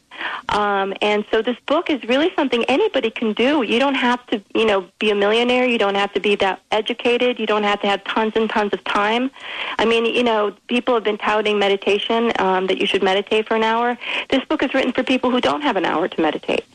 Um, 0.50 0.94
and 1.02 1.26
so 1.32 1.42
this 1.42 1.58
book 1.66 1.90
is 1.90 2.04
really 2.06 2.32
something 2.36 2.64
anybody 2.66 3.10
can 3.10 3.34
do. 3.34 3.64
You 3.64 3.80
don't 3.80 3.96
have 3.96 4.26
to, 4.28 4.42
you 4.54 4.66
know, 4.66 4.88
be 5.00 5.10
a 5.12 5.16
millionaire. 5.16 5.66
You 5.66 5.78
don't 5.78 5.96
have 5.96 6.14
to 6.14 6.20
be 6.20 6.36
that 6.36 6.62
educated. 6.72 7.40
You 7.40 7.46
don't 7.46 7.64
have 7.64 7.82
to 7.82 7.88
have 7.88 8.04
tons 8.04 8.34
and 8.36 8.50
tons 8.50 8.74
of 8.74 8.84
time. 8.84 9.32
I 9.78 9.86
mean, 9.86 10.06
you 10.06 10.24
know, 10.24 10.54
people 10.68 10.94
have 10.94 11.04
been 11.04 11.18
touting 11.18 11.58
meditation, 11.60 12.32
um, 12.40 12.68
that 12.68 12.78
you 12.78 12.86
should 12.86 13.04
meditate 13.04 13.48
for 13.48 13.56
an 13.56 13.64
hour. 13.64 13.98
This 14.30 14.44
book 14.46 14.64
is 14.64 14.74
written 14.74 14.92
for 14.92 15.04
people 15.04 15.32
who 15.32 15.42
don't 15.42 15.62
have 15.62 15.76
an 15.76 15.86
hour 15.86 16.08
to 16.08 16.22
meditate, 16.22 16.66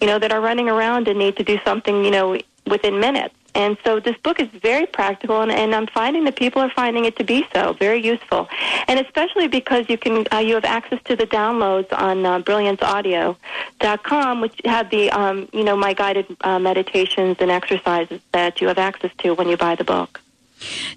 you 0.00 0.06
know, 0.06 0.18
that 0.18 0.32
are 0.32 0.40
running 0.40 0.68
around 0.68 1.08
and 1.08 1.18
need 1.18 1.36
to 1.36 1.44
do 1.44 1.58
something, 1.64 2.04
you 2.04 2.10
know, 2.10 2.38
within 2.66 3.00
minutes. 3.00 3.34
And 3.54 3.76
so 3.84 4.00
this 4.00 4.16
book 4.18 4.40
is 4.40 4.48
very 4.48 4.86
practical, 4.86 5.42
and, 5.42 5.52
and 5.52 5.74
I'm 5.74 5.86
finding 5.86 6.24
that 6.24 6.36
people 6.36 6.62
are 6.62 6.70
finding 6.70 7.04
it 7.04 7.16
to 7.16 7.24
be 7.24 7.46
so 7.54 7.74
very 7.74 8.04
useful, 8.04 8.48
and 8.88 8.98
especially 8.98 9.48
because 9.48 9.88
you 9.88 9.98
can 9.98 10.26
uh, 10.32 10.38
you 10.38 10.54
have 10.54 10.64
access 10.64 11.00
to 11.04 11.16
the 11.16 11.26
downloads 11.26 11.92
on 11.92 12.24
uh, 12.24 12.40
BrillianceAudio.com, 12.40 14.40
which 14.40 14.60
have 14.64 14.90
the 14.90 15.10
um, 15.10 15.48
you 15.52 15.64
know 15.64 15.76
my 15.76 15.92
guided 15.92 16.26
uh, 16.40 16.58
meditations 16.58 17.36
and 17.40 17.50
exercises 17.50 18.20
that 18.32 18.60
you 18.60 18.68
have 18.68 18.78
access 18.78 19.10
to 19.18 19.34
when 19.34 19.48
you 19.48 19.56
buy 19.56 19.74
the 19.74 19.84
book. 19.84 20.20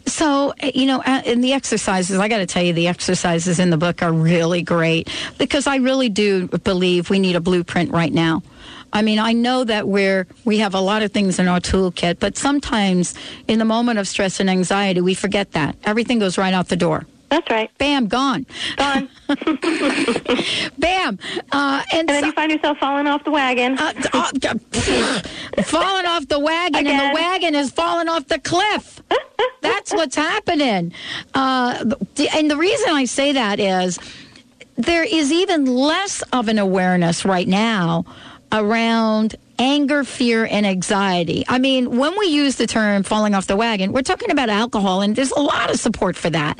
So, 0.05 0.53
you 0.73 0.85
know, 0.85 1.01
uh, 1.05 1.21
in 1.25 1.41
the 1.41 1.53
exercises, 1.53 2.19
I 2.19 2.27
got 2.27 2.37
to 2.37 2.45
tell 2.45 2.63
you, 2.63 2.73
the 2.73 2.87
exercises 2.87 3.59
in 3.59 3.69
the 3.69 3.77
book 3.77 4.03
are 4.03 4.13
really 4.13 4.61
great 4.61 5.09
because 5.37 5.67
I 5.67 5.77
really 5.77 6.09
do 6.09 6.47
believe 6.47 7.09
we 7.09 7.19
need 7.19 7.35
a 7.35 7.41
blueprint 7.41 7.91
right 7.91 8.13
now. 8.13 8.43
I 8.95 9.01
mean, 9.01 9.19
I 9.19 9.33
know 9.33 9.65
that 9.65 9.89
we're 9.89 10.25
we 10.45 10.59
have 10.59 10.73
a 10.73 10.79
lot 10.79 11.03
of 11.03 11.11
things 11.11 11.37
in 11.37 11.49
our 11.49 11.59
toolkit, 11.59 12.17
but 12.19 12.37
sometimes 12.37 13.13
in 13.45 13.59
the 13.59 13.65
moment 13.65 13.99
of 13.99 14.07
stress 14.07 14.39
and 14.39 14.49
anxiety, 14.49 15.01
we 15.01 15.13
forget 15.13 15.51
that 15.51 15.75
everything 15.83 16.17
goes 16.17 16.37
right 16.37 16.53
out 16.53 16.69
the 16.69 16.77
door. 16.77 17.05
That's 17.27 17.49
right. 17.49 17.69
Bam, 17.77 18.07
gone. 18.07 18.45
Gone. 18.77 19.09
Bam. 20.77 21.19
Uh, 21.51 21.83
and, 21.91 21.99
and, 21.99 22.09
then 22.09 22.21
so, 22.21 22.27
you 22.27 22.31
find 22.31 22.51
yourself 22.53 22.77
falling 22.77 23.07
off 23.07 23.25
the 23.25 23.31
wagon. 23.31 23.77
Uh, 23.77 23.93
uh, 24.13 24.31
falling 25.63 26.05
off 26.05 26.29
the 26.29 26.39
wagon, 26.39 26.85
Again. 26.85 26.97
and 26.97 27.11
the 27.11 27.21
wagon 27.21 27.53
is 27.53 27.71
falling 27.71 28.07
off 28.07 28.27
the 28.29 28.39
cliff. 28.39 29.01
That's 29.59 29.91
what's 29.91 30.15
happening. 30.15 30.93
Uh, 31.33 31.95
and 32.33 32.49
the 32.49 32.55
reason 32.55 32.89
I 32.91 33.03
say 33.03 33.33
that 33.33 33.59
is 33.59 33.99
there 34.77 35.03
is 35.03 35.33
even 35.33 35.65
less 35.65 36.21
of 36.31 36.47
an 36.47 36.59
awareness 36.59 37.25
right 37.25 37.47
now 37.47 38.05
around 38.59 39.35
anger, 39.57 40.03
fear, 40.03 40.45
and 40.45 40.65
anxiety. 40.65 41.45
I 41.47 41.59
mean, 41.59 41.97
when 41.97 42.17
we 42.17 42.27
use 42.27 42.57
the 42.57 42.67
term 42.67 43.03
falling 43.03 43.35
off 43.35 43.47
the 43.47 43.55
wagon, 43.55 43.93
we're 43.93 44.01
talking 44.01 44.31
about 44.31 44.49
alcohol, 44.49 45.01
and 45.01 45.15
there's 45.15 45.31
a 45.31 45.39
lot 45.39 45.69
of 45.69 45.79
support 45.79 46.15
for 46.15 46.29
that. 46.29 46.59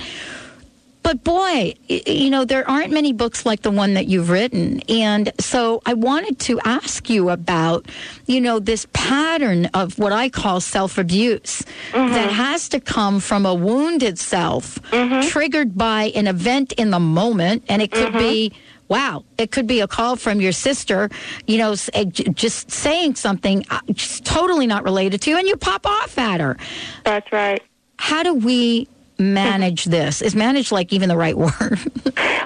But 1.05 1.23
boy, 1.23 1.75
you 1.88 2.31
know, 2.31 2.45
there 2.45 2.67
aren't 2.67 2.91
many 2.91 3.13
books 3.13 3.45
like 3.45 3.62
the 3.62 3.69
one 3.69 3.93
that 3.93 4.08
you've 4.08 4.31
written. 4.31 4.81
And 4.89 5.31
so 5.39 5.84
I 5.86 5.93
wanted 5.93 6.39
to 6.39 6.60
ask 6.62 7.12
you 7.12 7.29
about, 7.29 7.86
you 8.25 8.41
know, 8.41 8.58
this 8.58 8.88
pattern 8.91 9.67
of 9.75 9.99
what 9.99 10.12
I 10.13 10.29
call 10.29 10.60
self 10.62 10.97
abuse 10.97 11.62
mm-hmm. 11.91 12.12
that 12.12 12.31
has 12.31 12.69
to 12.69 12.79
come 12.79 13.19
from 13.19 13.45
a 13.45 13.53
wounded 13.53 14.17
self 14.17 14.81
mm-hmm. 14.89 15.27
triggered 15.27 15.77
by 15.77 16.05
an 16.15 16.25
event 16.25 16.71
in 16.71 16.89
the 16.89 16.99
moment. 16.99 17.65
And 17.69 17.83
it 17.83 17.91
could 17.91 18.08
mm-hmm. 18.08 18.17
be 18.17 18.54
wow, 18.88 19.23
it 19.38 19.52
could 19.52 19.67
be 19.67 19.81
a 19.81 19.88
call 19.88 20.15
from 20.15 20.42
your 20.42 20.52
sister, 20.52 21.10
you 21.48 21.58
know, 21.58 21.75
eh, 21.94 22.06
just 22.06 22.71
saying 22.71 23.15
something 23.15 23.65
uh, 23.69 23.79
just 23.92 24.25
totally 24.25 24.67
not 24.67 24.83
related 24.83 25.21
to 25.21 25.29
you, 25.29 25.38
and 25.38 25.48
you 25.48 25.56
pop 25.56 25.86
off 25.86 26.17
at 26.17 26.40
her. 26.40 26.58
That's 27.04 27.31
right. 27.31 27.62
How 27.98 28.23
do 28.23 28.33
we 28.33 28.88
manage 29.17 29.86
this? 29.98 30.21
Is 30.21 30.36
manage 30.36 30.71
like 30.71 30.94
even 30.94 31.10
the 31.10 31.17
right 31.17 31.38
word? 31.38 31.79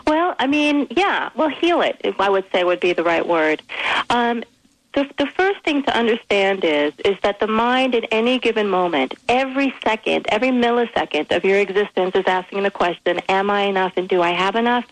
well, 0.07 0.35
I 0.39 0.47
mean, 0.47 0.87
yeah. 0.91 1.29
Well, 1.35 1.49
heal 1.49 1.81
it, 1.81 1.99
I 2.19 2.29
would 2.29 2.45
say, 2.51 2.63
would 2.63 2.79
be 2.79 2.93
the 2.93 3.03
right 3.03 3.27
word. 3.27 3.61
Um, 4.09 4.43
the, 4.93 5.07
the 5.17 5.27
first 5.27 5.63
thing 5.63 5.83
to 5.83 5.95
understand 5.95 6.63
is 6.63 6.93
is 7.05 7.15
that 7.21 7.39
the 7.39 7.47
mind 7.47 7.93
at 7.93 8.05
any 8.11 8.39
given 8.39 8.67
moment, 8.67 9.13
every 9.27 9.73
second, 9.83 10.25
every 10.29 10.49
millisecond 10.49 11.35
of 11.35 11.45
your 11.45 11.59
existence 11.59 12.15
is 12.15 12.25
asking 12.25 12.63
the 12.63 12.71
question, 12.71 13.19
am 13.29 13.49
I 13.51 13.63
enough 13.63 13.93
and 13.97 14.09
do 14.09 14.21
I 14.21 14.31
have 14.31 14.55
enough? 14.55 14.85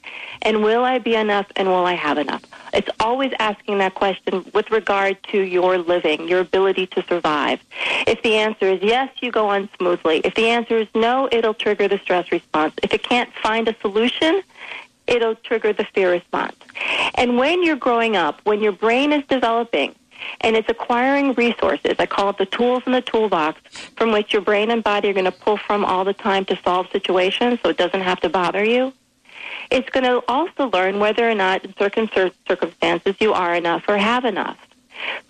And 0.44 0.64
will 0.64 0.84
I 0.84 1.00
be 1.00 1.16
enough 1.16 1.48
and 1.56 1.68
will 1.68 1.86
I 1.86 1.94
have 1.94 2.20
enough? 2.20 2.44
It's 2.74 2.90
always 3.00 3.32
asking 3.40 3.80
that 3.80 3.96
question 3.96 4.46
with 4.54 4.70
regard 4.70 5.22
to 5.32 5.42
your 5.42 5.80
living, 5.80 6.28
your 6.28 6.42
ability 6.42 6.88
to 6.88 7.04
survive. 7.08 7.60
If 8.06 8.22
the 8.22 8.36
answer 8.36 8.68
is 8.68 8.82
yes, 8.84 9.10
you 9.22 9.32
go 9.32 9.50
on 9.50 9.68
smoothly. 9.78 10.22
If 10.24 10.36
the 10.36 10.48
answer 10.50 10.78
is 10.78 10.88
no, 10.94 11.28
it'll 11.32 11.56
trigger 11.56 11.88
the 11.88 11.98
stress 12.00 12.32
response. 12.32 12.76
If 12.84 12.94
it 12.94 13.02
can't 13.02 13.34
find 13.42 13.68
a 13.68 13.76
solution, 13.82 14.44
it'll 15.08 15.36
trigger 15.36 15.74
the 15.74 15.86
fear 15.94 16.12
response. 16.12 16.56
And 17.16 17.38
when 17.38 17.64
you're 17.64 17.76
growing 17.76 18.16
up, 18.16 18.42
when 18.44 18.62
your 18.62 18.72
brain 18.74 19.12
is 19.12 19.24
developing 19.28 19.96
and 20.42 20.56
it's 20.56 20.70
acquiring 20.70 21.34
resources, 21.34 21.96
I 22.00 22.06
call 22.06 22.30
it 22.30 22.38
the 22.38 22.46
tools 22.46 22.84
in 22.86 22.92
the 22.92 23.02
toolbox, 23.02 23.62
from 23.96 24.12
which 24.12 24.34
your 24.34 24.42
brain 24.42 24.72
and 24.72 24.84
body 24.84 25.10
are 25.10 25.14
going 25.14 25.26
to 25.26 25.32
pull 25.32 25.58
from 25.58 25.86
all 25.86 26.04
the 26.04 26.14
time 26.14 26.46
to 26.46 26.60
solve 26.64 26.88
situations 26.92 27.60
so 27.64 27.70
it 27.70 27.78
doesn't 27.78 28.02
have 28.02 28.20
to 28.22 28.30
bother 28.30 28.64
you. 28.64 28.94
It's 29.72 29.90
going 29.90 30.04
to 30.04 30.24
also 30.28 30.70
learn 30.70 31.00
whether 31.00 31.30
or 31.30 31.36
not 31.36 31.64
in 31.64 31.74
certain 31.78 32.10
circumstances 32.48 33.16
you 33.20 33.34
are 33.34 33.56
enough 33.56 33.84
or 33.88 33.98
have 33.98 34.26
enough. 34.26 34.58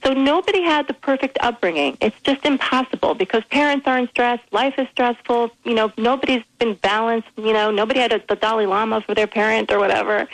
So 0.03 0.13
nobody 0.13 0.61
had 0.61 0.87
the 0.87 0.93
perfect 0.93 1.37
upbringing. 1.41 1.97
It's 2.01 2.19
just 2.21 2.45
impossible 2.45 3.13
because 3.13 3.43
parents 3.45 3.87
aren't 3.87 4.09
stressed. 4.09 4.43
Life 4.51 4.75
is 4.77 4.87
stressful. 4.89 5.51
You 5.63 5.73
know, 5.73 5.91
nobody's 5.97 6.43
been 6.59 6.75
balanced. 6.75 7.29
You 7.37 7.53
know, 7.53 7.71
nobody 7.71 7.99
had 7.99 8.13
a, 8.13 8.21
the 8.27 8.35
Dalai 8.35 8.65
Lama 8.65 9.01
for 9.01 9.13
their 9.13 9.27
parent 9.27 9.71
or 9.71 9.79
whatever. 9.79 10.27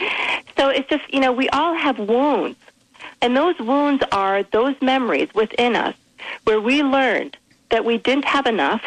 So 0.58 0.70
it's 0.70 0.90
just, 0.90 1.12
you 1.14 1.20
know, 1.20 1.32
we 1.32 1.50
all 1.50 1.74
have 1.74 1.98
wounds. 2.00 2.58
And 3.22 3.36
those 3.36 3.58
wounds 3.60 4.04
are 4.12 4.44
those 4.44 4.76
memories 4.82 5.30
within 5.34 5.76
us 5.76 5.96
where 6.44 6.60
we 6.60 6.84
learned 6.84 7.38
that 7.70 7.86
we 7.86 7.98
didn't 7.98 8.26
have 8.26 8.46
enough, 8.46 8.84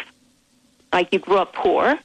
like 0.93 1.11
you 1.11 1.19
grew 1.19 1.37
up 1.37 1.53
poor, 1.53 1.99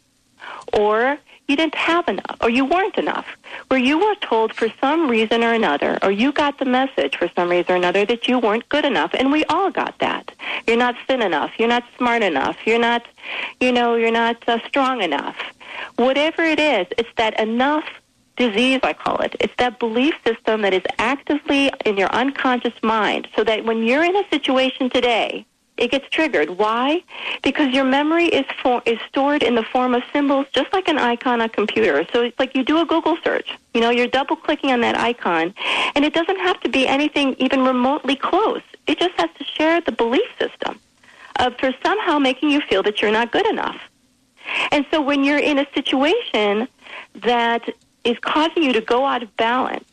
or 0.73 1.19
you 1.49 1.57
didn't 1.57 1.75
have 1.75 2.09
enough, 2.09 2.37
or 2.41 2.51
you 2.51 2.65
weren't 2.65 2.97
enough, 2.97 3.27
where 3.69 3.81
you 3.81 3.99
were 3.99 4.15
told 4.17 4.55
for 4.55 4.69
some 4.81 5.09
reason 5.11 5.43
or 5.43 5.53
another, 5.53 5.99
or 6.03 6.11
you 6.11 6.33
got 6.33 6.59
the 6.59 6.65
message 6.65 7.17
for 7.17 7.29
some 7.35 7.49
reason 7.49 7.73
or 7.73 7.77
another 7.77 8.07
that 8.07 8.29
you 8.29 8.39
weren't 8.39 8.69
good 8.69 8.85
enough, 8.85 9.11
and 9.15 9.33
we 9.33 9.45
all 9.47 9.71
got 9.71 9.99
that. 9.99 10.33
You're 10.67 10.77
not 10.77 10.95
thin 11.07 11.21
enough, 11.23 11.53
you're 11.59 11.69
not 11.69 11.85
smart 11.99 12.23
enough, 12.23 12.57
you're 12.65 12.79
not, 12.79 13.07
you 13.61 13.73
know, 13.73 13.97
you're 13.97 14.13
not 14.13 14.49
uh, 14.49 14.59
strong 14.67 15.03
enough. 15.03 15.37
Whatever 15.97 16.43
it 16.43 16.61
is, 16.61 16.87
it's 16.97 17.13
that 17.17 17.39
enough 17.41 17.85
disease, 18.37 18.81
I 18.83 18.93
call 18.93 19.19
it. 19.19 19.37
It's 19.41 19.55
that 19.59 19.79
belief 19.79 20.15
system 20.25 20.63
that 20.63 20.73
is 20.73 20.83
actively 20.99 21.71
in 21.85 21.97
your 21.97 22.09
unconscious 22.11 22.75
mind, 22.83 23.29
so 23.37 23.45
that 23.45 23.65
when 23.65 23.83
you're 23.83 24.05
in 24.05 24.17
a 24.17 24.29
situation 24.31 24.89
today, 24.91 25.45
it 25.83 25.91
gets 25.91 26.09
triggered. 26.11 26.49
Why? 26.49 27.03
Because 27.43 27.75
your 27.75 27.83
memory 27.83 28.27
is 28.27 28.47
for, 28.63 28.81
is 28.87 28.99
stored 29.09 29.43
in 29.43 29.57
the 29.57 29.65
form 29.65 29.95
of 29.95 30.05
symbols, 30.13 30.47
just 30.53 30.73
like 30.73 30.87
an 30.87 30.97
icon 30.97 31.33
on 31.33 31.41
a 31.41 31.49
computer. 31.49 32.07
So 32.13 32.23
it's 32.23 32.39
like 32.39 32.55
you 32.55 32.63
do 32.63 32.79
a 32.79 32.87
Google 32.87 33.17
search. 33.25 33.59
You 33.75 33.81
know, 33.81 33.91
you're 33.91 34.07
double 34.07 34.37
clicking 34.37 34.71
on 34.71 34.81
that 34.83 34.97
icon, 34.97 35.53
and 35.97 36.05
it 36.05 36.15
doesn't 36.15 36.39
have 36.39 36.61
to 36.61 36.69
be 36.69 36.87
anything 36.87 37.35
even 37.39 37.65
remotely 37.65 38.15
close. 38.15 38.63
It 38.87 39.01
just 39.01 39.15
has 39.19 39.31
to 39.39 39.45
share 39.45 39.81
the 39.81 39.91
belief 39.91 40.29
system 40.39 40.79
of 41.41 41.59
for 41.59 41.73
somehow 41.85 42.21
making 42.21 42.51
you 42.51 42.61
feel 42.61 42.85
that 42.85 43.03
you're 43.03 43.11
not 43.11 43.33
good 43.33 43.49
enough. 43.49 43.81
And 44.71 44.87
so 44.93 45.03
when 45.03 45.25
you're 45.25 45.39
in 45.39 45.59
a 45.59 45.67
situation 45.75 46.69
that 47.25 47.69
is 48.05 48.17
causing 48.21 48.63
you 48.63 48.73
to 48.73 48.81
go 48.81 49.05
out 49.05 49.25
of 49.25 49.37
balance, 49.37 49.85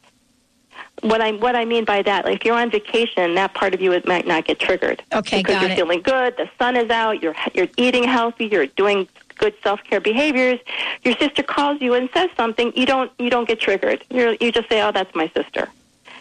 what 1.01 1.21
I 1.21 1.31
what 1.33 1.55
I 1.55 1.65
mean 1.65 1.85
by 1.85 2.01
that, 2.03 2.25
like 2.25 2.37
if 2.37 2.45
you're 2.45 2.57
on 2.57 2.69
vacation, 2.71 3.35
that 3.35 3.53
part 3.53 3.73
of 3.73 3.81
you 3.81 3.91
it 3.91 4.07
might 4.07 4.27
not 4.27 4.45
get 4.45 4.59
triggered. 4.59 5.03
Okay, 5.13 5.41
because 5.41 5.61
you're 5.61 5.71
it. 5.71 5.75
feeling 5.75 6.01
good, 6.01 6.35
the 6.37 6.49
sun 6.57 6.75
is 6.75 6.89
out, 6.89 7.21
you're 7.21 7.35
you're 7.53 7.67
eating 7.77 8.03
healthy, 8.03 8.47
you're 8.47 8.67
doing 8.67 9.07
good 9.35 9.53
self 9.63 9.81
care 9.83 9.99
behaviors. 9.99 10.59
Your 11.03 11.15
sister 11.17 11.43
calls 11.43 11.81
you 11.81 11.93
and 11.93 12.09
says 12.13 12.29
something, 12.35 12.71
you 12.75 12.85
don't 12.85 13.11
you 13.19 13.29
don't 13.29 13.47
get 13.47 13.59
triggered. 13.59 14.03
You 14.09 14.37
you 14.39 14.51
just 14.51 14.69
say, 14.69 14.81
oh, 14.81 14.91
that's 14.91 15.13
my 15.15 15.31
sister, 15.35 15.69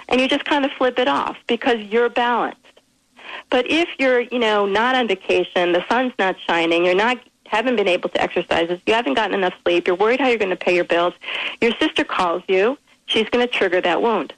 and 0.08 0.20
you 0.20 0.28
just 0.28 0.44
kind 0.44 0.64
of 0.64 0.70
flip 0.72 0.98
it 0.98 1.08
off 1.08 1.36
because 1.46 1.80
you're 1.80 2.08
balanced. 2.08 2.60
But 3.50 3.70
if 3.70 3.88
you're 3.98 4.20
you 4.20 4.38
know 4.38 4.66
not 4.66 4.94
on 4.94 5.08
vacation, 5.08 5.72
the 5.72 5.84
sun's 5.88 6.12
not 6.18 6.36
shining, 6.40 6.84
you're 6.84 6.94
not 6.94 7.18
haven't 7.48 7.76
been 7.76 7.88
able 7.88 8.10
to 8.10 8.20
exercise, 8.20 8.68
you 8.86 8.94
haven't 8.94 9.14
gotten 9.14 9.34
enough 9.34 9.54
sleep, 9.64 9.86
you're 9.86 9.96
worried 9.96 10.20
how 10.20 10.28
you're 10.28 10.38
going 10.38 10.50
to 10.50 10.56
pay 10.56 10.74
your 10.74 10.84
bills, 10.84 11.14
your 11.60 11.72
sister 11.80 12.04
calls 12.04 12.42
you, 12.46 12.76
she's 13.06 13.28
going 13.30 13.46
to 13.46 13.52
trigger 13.52 13.80
that 13.80 14.02
wound. 14.02 14.34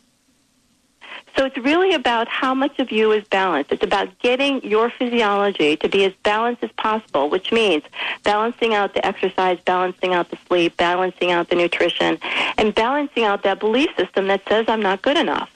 So 1.40 1.46
it's 1.46 1.56
really 1.56 1.94
about 1.94 2.28
how 2.28 2.52
much 2.52 2.78
of 2.80 2.92
you 2.92 3.12
is 3.12 3.24
balanced. 3.24 3.72
It's 3.72 3.82
about 3.82 4.18
getting 4.18 4.62
your 4.62 4.90
physiology 4.90 5.74
to 5.78 5.88
be 5.88 6.04
as 6.04 6.12
balanced 6.22 6.62
as 6.62 6.70
possible, 6.72 7.30
which 7.30 7.50
means 7.50 7.82
balancing 8.24 8.74
out 8.74 8.92
the 8.92 9.06
exercise, 9.06 9.58
balancing 9.64 10.12
out 10.12 10.30
the 10.30 10.36
sleep, 10.46 10.76
balancing 10.76 11.30
out 11.30 11.48
the 11.48 11.56
nutrition, 11.56 12.18
and 12.58 12.74
balancing 12.74 13.24
out 13.24 13.42
that 13.44 13.58
belief 13.58 13.88
system 13.96 14.26
that 14.26 14.46
says 14.50 14.66
I'm 14.68 14.82
not 14.82 15.00
good 15.00 15.16
enough. 15.16 15.50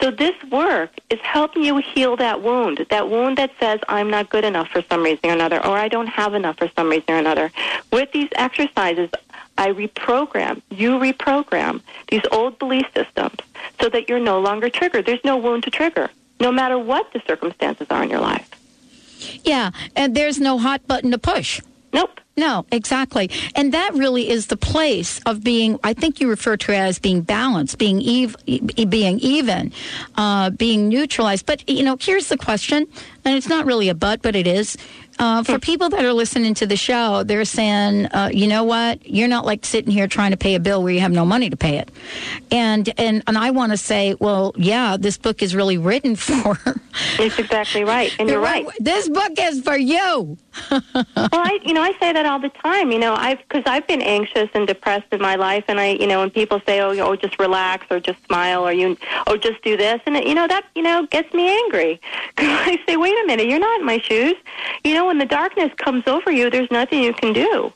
So 0.00 0.12
this 0.12 0.36
work 0.52 0.90
is 1.10 1.18
helping 1.20 1.64
you 1.64 1.78
heal 1.78 2.14
that 2.16 2.40
wound, 2.40 2.86
that 2.90 3.10
wound 3.10 3.38
that 3.38 3.50
says 3.58 3.80
I'm 3.88 4.10
not 4.10 4.30
good 4.30 4.44
enough 4.44 4.68
for 4.68 4.82
some 4.82 5.02
reason 5.02 5.30
or 5.30 5.32
another, 5.32 5.58
or 5.66 5.76
I 5.76 5.88
don't 5.88 6.06
have 6.06 6.34
enough 6.34 6.58
for 6.58 6.70
some 6.76 6.88
reason 6.88 7.12
or 7.12 7.18
another. 7.18 7.50
With 7.92 8.12
these 8.12 8.28
exercises, 8.36 9.10
I 9.56 9.68
reprogram, 9.70 10.62
you 10.70 10.98
reprogram 10.98 11.80
these 12.08 12.22
old 12.32 12.58
belief 12.58 12.86
systems 12.94 13.36
so 13.80 13.88
that 13.88 14.08
you're 14.08 14.20
no 14.20 14.40
longer 14.40 14.68
triggered. 14.68 15.06
There's 15.06 15.24
no 15.24 15.36
wound 15.36 15.62
to 15.64 15.70
trigger, 15.70 16.10
no 16.40 16.50
matter 16.50 16.78
what 16.78 17.12
the 17.12 17.22
circumstances 17.26 17.86
are 17.90 18.02
in 18.02 18.10
your 18.10 18.20
life. 18.20 18.50
Yeah, 19.44 19.70
and 19.94 20.14
there's 20.14 20.40
no 20.40 20.58
hot 20.58 20.86
button 20.86 21.10
to 21.12 21.18
push. 21.18 21.60
Nope. 21.92 22.20
No, 22.36 22.66
exactly. 22.72 23.30
And 23.54 23.72
that 23.72 23.94
really 23.94 24.28
is 24.28 24.48
the 24.48 24.56
place 24.56 25.20
of 25.24 25.44
being, 25.44 25.78
I 25.84 25.92
think 25.94 26.20
you 26.20 26.28
refer 26.28 26.56
to 26.56 26.72
it 26.72 26.76
as 26.76 26.98
being 26.98 27.20
balanced, 27.20 27.78
being, 27.78 28.02
ev- 28.02 28.36
being 28.90 29.20
even, 29.20 29.72
uh, 30.16 30.50
being 30.50 30.88
neutralized. 30.88 31.46
But, 31.46 31.68
you 31.70 31.84
know, 31.84 31.96
here's 32.00 32.28
the 32.28 32.36
question, 32.36 32.88
and 33.24 33.36
it's 33.36 33.48
not 33.48 33.66
really 33.66 33.88
a 33.88 33.94
but, 33.94 34.20
but 34.20 34.34
it 34.34 34.48
is. 34.48 34.76
Uh, 35.18 35.42
for 35.42 35.58
people 35.58 35.88
that 35.88 36.04
are 36.04 36.12
listening 36.12 36.54
to 36.54 36.66
the 36.66 36.76
show, 36.76 37.22
they're 37.22 37.44
saying, 37.44 38.06
uh, 38.06 38.30
you 38.32 38.46
know 38.46 38.64
what? 38.64 39.06
You're 39.08 39.28
not 39.28 39.44
like 39.44 39.64
sitting 39.64 39.92
here 39.92 40.06
trying 40.08 40.32
to 40.32 40.36
pay 40.36 40.54
a 40.54 40.60
bill 40.60 40.82
where 40.82 40.92
you 40.92 41.00
have 41.00 41.12
no 41.12 41.24
money 41.24 41.50
to 41.50 41.56
pay 41.56 41.78
it. 41.78 41.90
And 42.50 42.92
and 42.98 43.22
and 43.26 43.38
I 43.38 43.50
want 43.50 43.72
to 43.72 43.78
say, 43.78 44.14
well, 44.18 44.52
yeah, 44.56 44.96
this 44.98 45.16
book 45.18 45.42
is 45.42 45.54
really 45.54 45.78
written 45.78 46.16
for. 46.24 46.58
It's 47.18 47.38
exactly 47.38 47.84
right, 47.84 48.14
and 48.18 48.28
you're 48.28 48.40
right. 48.40 48.66
This 48.80 49.08
book 49.08 49.32
is 49.38 49.60
for 49.60 49.76
you. 49.76 50.36
Well, 50.70 51.28
I, 51.32 51.58
you 51.64 51.72
know, 51.74 51.82
I 51.82 51.92
say 52.00 52.12
that 52.12 52.26
all 52.26 52.38
the 52.38 52.48
time. 52.48 52.90
You 52.92 52.98
know, 52.98 53.14
I've 53.14 53.38
because 53.38 53.62
I've 53.66 53.86
been 53.86 54.02
anxious 54.02 54.48
and 54.54 54.66
depressed 54.66 55.06
in 55.12 55.20
my 55.20 55.34
life, 55.36 55.64
and 55.68 55.80
I, 55.80 55.90
you 55.92 56.06
know, 56.06 56.20
when 56.20 56.30
people 56.30 56.60
say, 56.66 56.80
"Oh, 56.80 56.90
oh, 57.00 57.16
just 57.16 57.38
relax," 57.38 57.86
or 57.90 58.00
"Just 58.00 58.24
smile," 58.26 58.66
or 58.66 58.72
"You," 58.72 58.96
or 59.26 59.36
"Just 59.36 59.62
do 59.62 59.76
this," 59.76 60.00
and 60.06 60.16
it, 60.16 60.26
you 60.26 60.34
know, 60.34 60.46
that 60.48 60.64
you 60.74 60.82
know 60.82 61.06
gets 61.06 61.32
me 61.34 61.48
angry. 61.48 62.00
'Cause 62.36 62.46
I 62.72 62.78
say, 62.86 62.96
"Wait 62.96 63.14
a 63.22 63.26
minute, 63.26 63.46
you're 63.46 63.58
not 63.58 63.80
in 63.80 63.86
my 63.86 63.98
shoes." 63.98 64.34
You 64.84 64.94
know, 64.94 65.06
when 65.06 65.18
the 65.18 65.26
darkness 65.26 65.72
comes 65.76 66.04
over 66.06 66.30
you, 66.30 66.50
there's 66.50 66.70
nothing 66.70 67.02
you 67.02 67.12
can 67.14 67.32
do. 67.32 67.72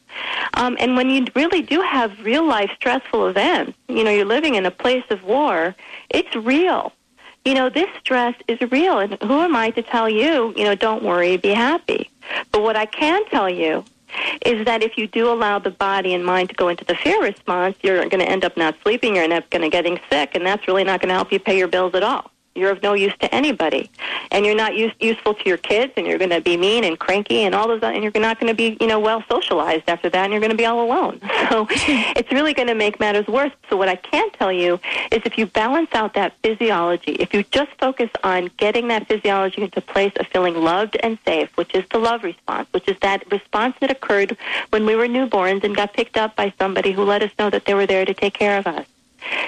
Um, 0.55 0.77
and 0.81 0.97
when 0.97 1.11
you 1.11 1.27
really 1.35 1.63
do 1.63 1.81
have 1.83 2.13
real 2.23 2.47
life 2.47 2.71
stressful 2.77 3.29
events, 3.29 3.73
you 3.89 4.05
know, 4.05 4.11
you're 4.11 4.25
living 4.25 4.55
in 4.57 4.67
a 4.67 4.71
place 4.71 5.05
of 5.11 5.23
war. 5.25 5.75
It's 6.11 6.35
real. 6.35 6.93
You 7.45 7.55
know, 7.55 7.69
this 7.71 7.89
stress 8.01 8.35
is 8.47 8.61
real, 8.71 8.99
and 8.99 9.15
who 9.23 9.41
am 9.41 9.57
I 9.57 9.71
to 9.71 9.83
tell 9.83 10.09
you? 10.09 10.53
You 10.57 10.65
know, 10.65 10.75
don't 10.75 11.03
worry, 11.03 11.37
be 11.37 11.51
happy. 11.51 12.11
But 12.53 12.63
what 12.63 12.77
I 12.77 12.87
can 12.87 13.25
tell 13.27 13.49
you 13.49 13.85
is 14.45 14.65
that 14.67 14.83
if 14.83 14.99
you 14.99 15.07
do 15.07 15.31
allow 15.31 15.59
the 15.59 15.71
body 15.71 16.15
and 16.15 16.25
mind 16.25 16.51
to 16.51 16.55
go 16.55 16.69
into 16.69 16.85
the 16.85 16.95
fear 16.95 17.23
response, 17.23 17.77
you're 17.83 17.99
going 18.09 18.21
to 18.21 18.29
end 18.29 18.45
up 18.45 18.57
not 18.57 18.75
sleeping, 18.83 19.15
you're 19.15 19.27
going 19.27 19.41
to 19.41 19.55
end 19.55 19.65
up 19.65 19.71
getting 19.73 20.01
sick, 20.11 20.35
and 20.35 20.45
that's 20.45 20.67
really 20.69 20.85
not 20.85 21.01
going 21.01 21.09
to 21.09 21.15
help 21.15 21.33
you 21.33 21.39
pay 21.39 21.57
your 21.57 21.69
bills 21.69 21.95
at 21.95 22.03
all. 22.03 22.31
You're 22.55 22.73
of 22.73 22.83
no 22.83 22.95
use 22.95 23.13
to 23.21 23.33
anybody, 23.33 23.91
and 24.31 24.45
you're 24.45 24.57
not 24.57 24.75
use, 24.77 24.93
useful 24.99 25.35
to 25.35 25.49
your 25.49 25.59
kids, 25.59 25.93
and 25.97 26.07
you're 26.07 26.19
going 26.19 26.31
to 26.31 26.41
be 26.41 26.57
mean 26.57 26.85
and 26.85 26.99
cranky 26.99 27.45
and 27.45 27.55
all 27.55 27.69
those, 27.69 27.83
and 27.83 28.03
you're 28.03 28.13
not 28.21 28.41
going 28.41 28.51
to 28.51 28.57
be, 28.57 28.77
you 28.81 28.87
know, 28.87 28.99
well 28.99 29.23
socialized 29.29 29.85
after 29.89 30.11
that, 30.11 30.25
and 30.25 30.33
you're 30.33 30.41
going 30.41 30.51
to 30.51 30.57
be 30.57 30.67
all 30.67 30.85
alone. 30.85 31.21
So 31.49 31.67
it's 31.71 32.31
really 32.31 32.53
going 32.53 32.69
to 32.69 32.75
make 32.75 33.01
matters 33.01 33.27
worse. 33.27 33.53
So 33.71 33.77
what 33.79 33.89
I 33.89 33.97
can 33.97 34.31
tell 34.33 34.53
you 34.53 34.79
is, 35.11 35.23
if 35.25 35.39
you 35.39 35.47
balance 35.47 35.89
out 35.93 36.13
that 36.13 36.35
physiology, 36.43 37.13
if 37.13 37.33
you 37.33 37.43
just 37.45 37.71
focus 37.79 38.11
on 38.23 38.51
getting 38.59 38.89
that 38.89 39.09
physiology 39.09 39.63
into 39.63 39.81
place 39.81 40.13
of 40.21 40.27
feeling 40.27 40.57
loved 40.57 40.99
and 41.03 41.19
safe, 41.25 41.57
which 41.57 41.75
is 41.75 41.85
the 41.91 41.99
love 41.99 42.23
response, 42.23 42.69
which 42.73 42.87
is 42.87 42.99
that 43.01 43.31
response 43.33 43.77
that 43.81 43.91
occurred 43.91 44.37
when 44.71 44.85
we 44.85 44.95
were 44.95 45.07
newborns 45.07 45.65
and 45.65 45.75
got 45.75 45.95
picked 45.95 46.19
up 46.19 46.37
by 46.37 46.53
somebody 46.59 46.93
who 46.93 47.03
let 47.03 47.23
us 47.23 47.31
know 47.39 47.49
that 47.49 47.65
they 47.65 47.73
were 47.73 47.87
there 47.87 48.05
to 48.05 48.13
take 48.13 48.35
care 48.35 48.59
of 48.59 48.67
us 48.67 48.85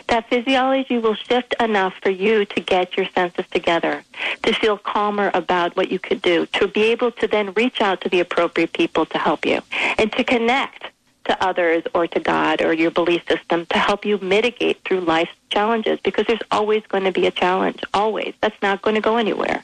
that 0.08 0.28
physiology 0.28 0.98
will 0.98 1.14
shift 1.14 1.54
enough 1.60 1.94
for 2.02 2.10
you 2.10 2.44
to 2.44 2.60
get 2.60 2.96
your 2.96 3.06
senses 3.14 3.44
together, 3.50 4.02
to 4.42 4.52
feel 4.52 4.76
calmer 4.76 5.30
about 5.34 5.76
what 5.76 5.90
you 5.90 5.98
could 5.98 6.22
do, 6.22 6.46
to 6.46 6.68
be 6.68 6.84
able 6.84 7.12
to 7.12 7.26
then 7.26 7.52
reach 7.54 7.80
out 7.80 8.00
to 8.00 8.08
the 8.08 8.20
appropriate 8.20 8.72
people 8.72 9.06
to 9.06 9.18
help 9.18 9.46
you, 9.46 9.60
and 9.98 10.12
to 10.12 10.24
connect, 10.24 10.84
to 11.24 11.44
others 11.44 11.82
or 11.94 12.06
to 12.08 12.18
God 12.18 12.60
or 12.62 12.72
your 12.72 12.90
belief 12.90 13.22
system 13.28 13.66
to 13.66 13.78
help 13.78 14.04
you 14.04 14.18
mitigate 14.18 14.82
through 14.84 15.00
life's 15.00 15.30
challenges 15.50 16.00
because 16.00 16.26
there's 16.26 16.40
always 16.50 16.84
going 16.88 17.04
to 17.04 17.12
be 17.12 17.26
a 17.26 17.30
challenge. 17.30 17.82
Always. 17.94 18.34
That's 18.40 18.60
not 18.62 18.82
going 18.82 18.96
to 18.96 19.00
go 19.00 19.16
anywhere. 19.16 19.62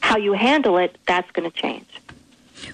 How 0.00 0.16
you 0.16 0.32
handle 0.32 0.76
it, 0.78 0.98
that's 1.06 1.30
going 1.30 1.50
to 1.50 1.56
change. 1.56 1.86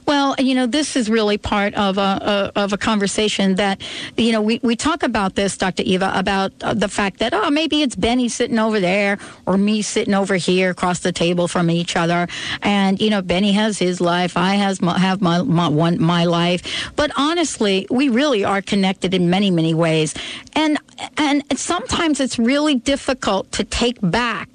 Well, 0.06 0.34
you 0.38 0.54
know, 0.54 0.66
this 0.66 0.96
is 0.96 1.08
really 1.08 1.38
part 1.38 1.74
of 1.74 1.98
a, 1.98 2.52
a, 2.56 2.60
of 2.60 2.72
a 2.72 2.78
conversation 2.78 3.56
that, 3.56 3.80
you 4.16 4.32
know, 4.32 4.42
we, 4.42 4.60
we 4.62 4.76
talk 4.76 5.02
about 5.02 5.34
this, 5.34 5.56
Dr. 5.56 5.82
Eva, 5.82 6.12
about 6.14 6.52
uh, 6.62 6.74
the 6.74 6.88
fact 6.88 7.18
that, 7.18 7.32
oh, 7.32 7.50
maybe 7.50 7.82
it's 7.82 7.96
Benny 7.96 8.28
sitting 8.28 8.58
over 8.58 8.80
there 8.80 9.18
or 9.46 9.56
me 9.56 9.82
sitting 9.82 10.14
over 10.14 10.36
here 10.36 10.70
across 10.70 11.00
the 11.00 11.12
table 11.12 11.48
from 11.48 11.70
each 11.70 11.96
other. 11.96 12.28
And, 12.62 13.00
you 13.00 13.10
know, 13.10 13.22
Benny 13.22 13.52
has 13.52 13.78
his 13.78 14.00
life. 14.00 14.36
I 14.36 14.54
has 14.54 14.80
my, 14.82 14.98
have 14.98 15.20
my, 15.22 15.42
my, 15.42 15.68
one, 15.68 16.00
my 16.02 16.24
life. 16.24 16.92
But 16.96 17.10
honestly, 17.16 17.86
we 17.90 18.08
really 18.08 18.44
are 18.44 18.62
connected 18.62 19.14
in 19.14 19.30
many, 19.30 19.50
many 19.50 19.74
ways. 19.74 20.14
And, 20.54 20.78
and 21.16 21.42
sometimes 21.58 22.20
it's 22.20 22.38
really 22.38 22.74
difficult 22.74 23.50
to 23.52 23.64
take 23.64 23.98
back 24.00 24.48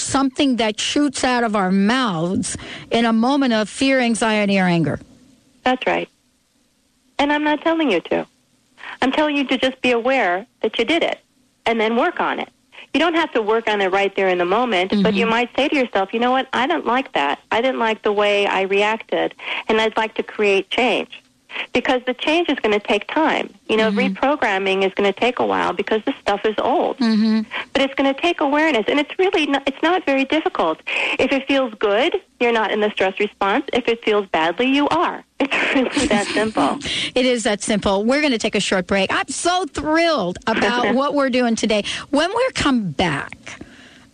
something 0.00 0.56
that 0.56 0.80
shoots 0.80 1.24
out 1.24 1.44
of 1.44 1.54
our 1.54 1.70
mouths 1.70 2.56
in 2.90 3.04
a 3.04 3.12
moment 3.12 3.52
of 3.52 3.68
fear, 3.68 4.00
anxiety, 4.00 4.58
or 4.58 4.64
anger. 4.64 4.98
That's 5.62 5.86
right. 5.86 6.08
And 7.18 7.32
I'm 7.32 7.44
not 7.44 7.62
telling 7.62 7.90
you 7.90 8.00
to. 8.00 8.26
I'm 9.02 9.12
telling 9.12 9.36
you 9.36 9.46
to 9.46 9.58
just 9.58 9.80
be 9.82 9.90
aware 9.90 10.46
that 10.62 10.78
you 10.78 10.84
did 10.84 11.02
it 11.02 11.20
and 11.66 11.80
then 11.80 11.96
work 11.96 12.20
on 12.20 12.40
it. 12.40 12.48
You 12.92 12.98
don't 12.98 13.14
have 13.14 13.30
to 13.32 13.42
work 13.42 13.68
on 13.68 13.80
it 13.80 13.92
right 13.92 14.14
there 14.16 14.28
in 14.28 14.38
the 14.38 14.44
moment, 14.44 14.90
but 15.02 15.14
you 15.14 15.24
mm-hmm. 15.24 15.30
might 15.30 15.54
say 15.54 15.68
to 15.68 15.76
yourself, 15.76 16.12
you 16.12 16.18
know 16.18 16.32
what, 16.32 16.48
I 16.52 16.66
didn't 16.66 16.86
like 16.86 17.12
that. 17.12 17.40
I 17.52 17.60
didn't 17.60 17.78
like 17.78 18.02
the 18.02 18.12
way 18.12 18.46
I 18.46 18.62
reacted, 18.62 19.34
and 19.68 19.80
I'd 19.80 19.96
like 19.96 20.14
to 20.14 20.24
create 20.24 20.70
change. 20.70 21.22
Because 21.72 22.02
the 22.06 22.14
change 22.14 22.48
is 22.48 22.58
going 22.60 22.78
to 22.78 22.86
take 22.86 23.06
time. 23.08 23.52
You 23.68 23.76
know, 23.76 23.90
reprogramming 23.90 24.84
is 24.84 24.92
going 24.94 25.12
to 25.12 25.18
take 25.18 25.38
a 25.38 25.46
while 25.46 25.72
because 25.72 26.02
this 26.04 26.14
stuff 26.20 26.44
is 26.44 26.54
old. 26.58 26.98
Mm-hmm. 26.98 27.42
But 27.72 27.82
it's 27.82 27.94
going 27.94 28.12
to 28.12 28.20
take 28.20 28.40
awareness, 28.40 28.84
and 28.88 28.98
it's 28.98 29.18
really 29.18 29.46
not, 29.46 29.62
it's 29.66 29.82
not 29.82 30.04
very 30.04 30.24
difficult. 30.24 30.80
If 31.18 31.32
it 31.32 31.46
feels 31.46 31.74
good, 31.74 32.20
you're 32.40 32.52
not 32.52 32.70
in 32.70 32.80
the 32.80 32.90
stress 32.90 33.18
response. 33.20 33.66
If 33.72 33.88
it 33.88 34.04
feels 34.04 34.26
badly, 34.26 34.66
you 34.66 34.88
are. 34.88 35.24
It's 35.42 35.74
really 35.74 36.06
that 36.08 36.26
simple. 36.26 36.78
It 37.14 37.26
is 37.26 37.44
that 37.44 37.62
simple. 37.62 38.04
We're 38.04 38.20
going 38.20 38.32
to 38.32 38.38
take 38.38 38.54
a 38.54 38.60
short 38.60 38.86
break. 38.86 39.12
I'm 39.12 39.28
so 39.28 39.66
thrilled 39.66 40.38
about 40.46 40.94
what 40.98 41.14
we're 41.14 41.30
doing 41.30 41.56
today. 41.56 41.84
When 42.10 42.28
we 42.28 42.50
come 42.54 42.90
back, 42.90 43.60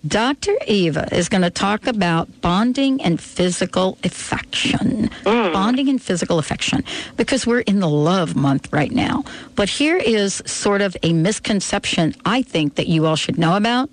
Dr. 0.07 0.53
Eva 0.67 1.09
is 1.13 1.29
going 1.29 1.43
to 1.43 1.51
talk 1.51 1.87
about 1.87 2.41
bonding 2.41 3.03
and 3.03 3.21
physical 3.21 3.99
affection. 4.05 5.11
Mm. 5.25 5.53
Bonding 5.53 5.89
and 5.89 6.01
physical 6.01 6.39
affection, 6.39 6.85
because 7.17 7.47
we're 7.47 7.61
in 7.61 7.81
the 7.81 7.89
love 7.89 8.37
month 8.37 8.73
right 8.73 8.93
now. 8.93 9.25
But 9.57 9.69
here 9.69 9.97
is 9.97 10.43
sort 10.47 10.81
of 10.81 10.97
a 11.03 11.13
misconception 11.13 12.15
I 12.25 12.43
think 12.43 12.77
that 12.77 12.87
you 12.87 13.07
all 13.07 13.17
should 13.17 13.39
know 13.39 13.57
about. 13.57 13.91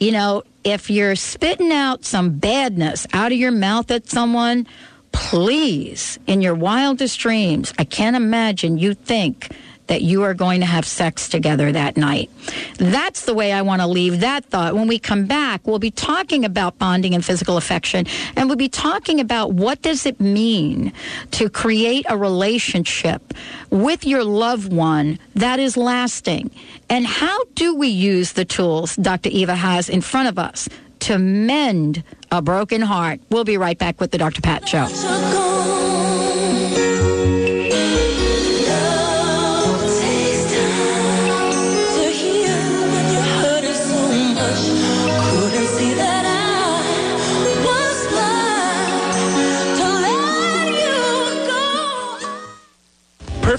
You 0.00 0.12
know, 0.12 0.42
if 0.64 0.90
you're 0.90 1.16
spitting 1.16 1.72
out 1.72 2.04
some 2.04 2.38
badness 2.38 3.06
out 3.12 3.32
of 3.32 3.38
your 3.38 3.50
mouth 3.52 3.90
at 3.90 4.08
someone, 4.08 4.66
please, 5.12 6.18
in 6.26 6.42
your 6.42 6.54
wildest 6.54 7.18
dreams, 7.18 7.72
I 7.78 7.84
can't 7.84 8.16
imagine 8.16 8.78
you 8.78 8.94
think 8.94 9.50
that 9.88 10.02
you 10.02 10.22
are 10.22 10.34
going 10.34 10.60
to 10.60 10.66
have 10.66 10.86
sex 10.86 11.28
together 11.28 11.72
that 11.72 11.96
night. 11.96 12.30
That's 12.76 13.24
the 13.24 13.34
way 13.34 13.52
I 13.52 13.62
want 13.62 13.82
to 13.82 13.86
leave 13.86 14.20
that 14.20 14.44
thought. 14.44 14.74
When 14.74 14.86
we 14.86 14.98
come 14.98 15.26
back, 15.26 15.66
we'll 15.66 15.78
be 15.78 15.90
talking 15.90 16.44
about 16.44 16.78
bonding 16.78 17.14
and 17.14 17.24
physical 17.24 17.56
affection, 17.56 18.06
and 18.36 18.48
we'll 18.48 18.56
be 18.56 18.68
talking 18.68 19.20
about 19.20 19.52
what 19.52 19.82
does 19.82 20.06
it 20.06 20.20
mean 20.20 20.92
to 21.32 21.50
create 21.50 22.06
a 22.08 22.16
relationship 22.16 23.34
with 23.70 24.06
your 24.06 24.24
loved 24.24 24.72
one 24.72 25.18
that 25.34 25.58
is 25.58 25.76
lasting, 25.76 26.50
and 26.88 27.06
how 27.06 27.44
do 27.54 27.74
we 27.74 27.88
use 27.88 28.32
the 28.32 28.44
tools 28.44 28.96
Dr. 28.96 29.30
Eva 29.30 29.54
has 29.54 29.88
in 29.88 30.00
front 30.00 30.28
of 30.28 30.38
us 30.38 30.68
to 31.00 31.18
mend 31.18 32.02
a 32.30 32.42
broken 32.42 32.82
heart. 32.82 33.20
We'll 33.30 33.44
be 33.44 33.56
right 33.56 33.78
back 33.78 34.00
with 34.00 34.10
the 34.10 34.18
Dr. 34.18 34.40
Pat 34.40 34.68
Show. 34.68 34.86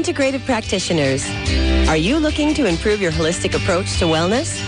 Integrative 0.00 0.46
practitioners, 0.46 1.28
are 1.86 1.96
you 1.96 2.16
looking 2.16 2.54
to 2.54 2.64
improve 2.64 3.02
your 3.02 3.12
holistic 3.12 3.54
approach 3.54 3.98
to 3.98 4.06
wellness? 4.06 4.58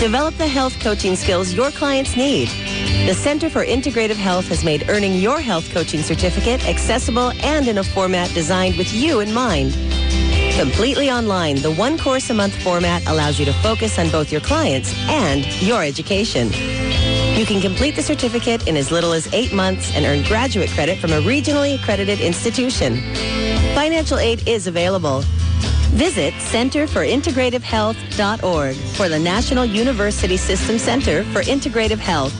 Develop 0.00 0.34
the 0.36 0.46
health 0.48 0.80
coaching 0.80 1.16
skills 1.16 1.52
your 1.52 1.70
clients 1.70 2.16
need. 2.16 2.48
The 3.06 3.12
Center 3.12 3.50
for 3.50 3.62
Integrative 3.62 4.16
Health 4.16 4.48
has 4.48 4.64
made 4.64 4.88
earning 4.88 5.16
your 5.16 5.38
health 5.38 5.70
coaching 5.70 6.00
certificate 6.00 6.66
accessible 6.66 7.32
and 7.42 7.68
in 7.68 7.76
a 7.76 7.84
format 7.84 8.32
designed 8.32 8.78
with 8.78 8.90
you 8.94 9.20
in 9.20 9.34
mind. 9.34 9.74
Completely 10.54 11.10
online, 11.10 11.56
the 11.56 11.72
one 11.72 11.98
course 11.98 12.30
a 12.30 12.34
month 12.34 12.56
format 12.62 13.06
allows 13.06 13.38
you 13.38 13.44
to 13.44 13.52
focus 13.52 13.98
on 13.98 14.08
both 14.08 14.32
your 14.32 14.40
clients 14.40 14.94
and 15.10 15.44
your 15.60 15.84
education. 15.84 16.48
You 17.38 17.44
can 17.44 17.60
complete 17.60 17.96
the 17.96 18.02
certificate 18.02 18.66
in 18.66 18.78
as 18.78 18.90
little 18.90 19.12
as 19.12 19.30
eight 19.34 19.52
months 19.52 19.94
and 19.94 20.06
earn 20.06 20.22
graduate 20.24 20.70
credit 20.70 20.98
from 20.98 21.12
a 21.12 21.20
regionally 21.20 21.78
accredited 21.78 22.20
institution. 22.20 22.94
Financial 23.80 24.18
aid 24.18 24.46
is 24.46 24.66
available. 24.66 25.22
Visit 25.96 26.34
centerforintegrativehealth.org 26.34 28.76
for 28.76 29.08
the 29.08 29.18
National 29.18 29.64
University 29.64 30.36
System 30.36 30.78
Center 30.78 31.24
for 31.32 31.40
Integrative 31.40 31.96
Health. 31.96 32.34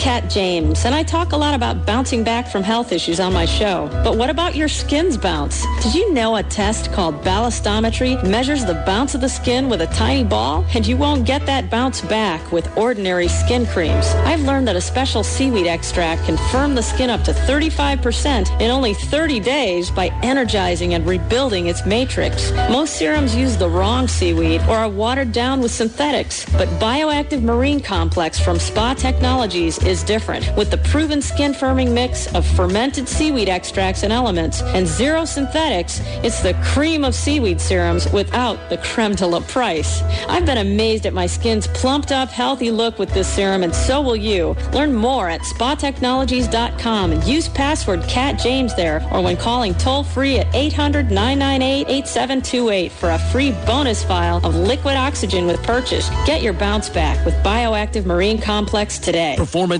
Kat 0.00 0.30
James, 0.30 0.86
and 0.86 0.94
I 0.94 1.02
talk 1.02 1.32
a 1.32 1.36
lot 1.36 1.52
about 1.52 1.84
bouncing 1.84 2.24
back 2.24 2.48
from 2.48 2.62
health 2.62 2.90
issues 2.90 3.20
on 3.20 3.34
my 3.34 3.44
show. 3.44 3.86
But 4.02 4.16
what 4.16 4.30
about 4.30 4.56
your 4.56 4.66
skin's 4.66 5.18
bounce? 5.18 5.66
Did 5.82 5.94
you 5.94 6.14
know 6.14 6.36
a 6.36 6.42
test 6.42 6.90
called 6.90 7.22
ballistometry 7.22 8.26
measures 8.26 8.64
the 8.64 8.82
bounce 8.86 9.14
of 9.14 9.20
the 9.20 9.28
skin 9.28 9.68
with 9.68 9.82
a 9.82 9.86
tiny 9.88 10.24
ball? 10.24 10.64
And 10.74 10.86
you 10.86 10.96
won't 10.96 11.26
get 11.26 11.44
that 11.44 11.68
bounce 11.68 12.00
back 12.00 12.50
with 12.50 12.74
ordinary 12.78 13.28
skin 13.28 13.66
creams. 13.66 14.06
I've 14.24 14.40
learned 14.40 14.66
that 14.68 14.76
a 14.76 14.80
special 14.80 15.22
seaweed 15.22 15.66
extract 15.66 16.24
can 16.24 16.38
firm 16.50 16.74
the 16.74 16.82
skin 16.82 17.10
up 17.10 17.22
to 17.24 17.32
35% 17.32 18.58
in 18.58 18.70
only 18.70 18.94
30 18.94 19.38
days 19.40 19.90
by 19.90 20.06
energizing 20.22 20.94
and 20.94 21.06
rebuilding 21.06 21.66
its 21.66 21.84
matrix. 21.84 22.52
Most 22.70 22.96
serums 22.96 23.36
use 23.36 23.58
the 23.58 23.68
wrong 23.68 24.08
seaweed 24.08 24.62
or 24.62 24.76
are 24.76 24.88
watered 24.88 25.32
down 25.32 25.60
with 25.60 25.72
synthetics, 25.72 26.46
but 26.52 26.68
Bioactive 26.80 27.42
Marine 27.42 27.80
Complex 27.80 28.40
from 28.40 28.58
Spa 28.58 28.94
Technologies 28.94 29.76
is 29.90 30.04
different 30.04 30.48
with 30.56 30.70
the 30.70 30.78
proven 30.78 31.20
skin 31.20 31.52
firming 31.52 31.92
mix 31.92 32.32
of 32.34 32.46
fermented 32.46 33.08
seaweed 33.08 33.48
extracts 33.48 34.04
and 34.04 34.12
elements 34.12 34.62
and 34.62 34.86
zero 34.86 35.24
synthetics. 35.24 36.00
It's 36.22 36.42
the 36.42 36.54
cream 36.62 37.04
of 37.04 37.14
seaweed 37.14 37.60
serums 37.60 38.10
without 38.12 38.56
the 38.70 38.78
creme 38.78 39.16
de 39.16 39.26
la 39.26 39.40
price. 39.40 40.02
I've 40.28 40.46
been 40.46 40.58
amazed 40.58 41.06
at 41.06 41.12
my 41.12 41.26
skin's 41.26 41.66
plumped 41.66 42.12
up, 42.12 42.28
healthy 42.28 42.70
look 42.70 43.00
with 43.00 43.12
this 43.12 43.26
serum, 43.26 43.64
and 43.64 43.74
so 43.74 44.00
will 44.00 44.16
you. 44.16 44.54
Learn 44.72 44.94
more 44.94 45.28
at 45.28 45.40
spatechnologies.com 45.40 47.12
and 47.12 47.24
use 47.24 47.48
password 47.48 48.02
Kat 48.04 48.38
James 48.38 48.74
there 48.76 49.06
or 49.10 49.20
when 49.20 49.36
calling 49.36 49.74
toll 49.74 50.04
free 50.04 50.38
at 50.38 50.54
800 50.54 51.10
998 51.10 51.88
8728 51.88 52.92
for 52.92 53.10
a 53.10 53.18
free 53.18 53.50
bonus 53.66 54.04
file 54.04 54.40
of 54.44 54.54
liquid 54.54 54.94
oxygen 54.94 55.46
with 55.46 55.60
purchase. 55.64 56.08
Get 56.26 56.42
your 56.42 56.52
bounce 56.52 56.88
back 56.88 57.24
with 57.26 57.34
Bioactive 57.42 58.04
Marine 58.04 58.40
Complex 58.40 58.98
today. 58.98 59.34
Performance 59.36 59.79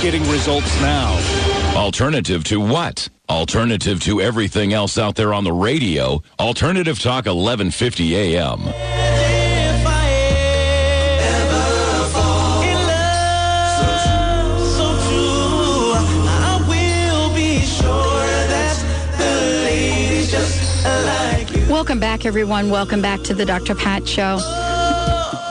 getting 0.00 0.22
results 0.30 0.80
now. 0.80 1.16
Alternative 1.76 2.42
to 2.44 2.60
what? 2.60 3.08
Alternative 3.28 4.00
to 4.00 4.20
everything 4.20 4.72
else 4.72 4.98
out 4.98 5.16
there 5.16 5.34
on 5.34 5.44
the 5.44 5.52
radio. 5.52 6.22
Alternative 6.38 6.98
Talk 6.98 7.26
1150 7.26 8.16
AM. 8.16 8.60
Welcome 21.68 22.00
back, 22.00 22.24
everyone. 22.24 22.70
Welcome 22.70 23.02
back 23.02 23.22
to 23.24 23.34
the 23.34 23.44
Dr. 23.44 23.74
Pat 23.74 24.08
Show. 24.08 24.65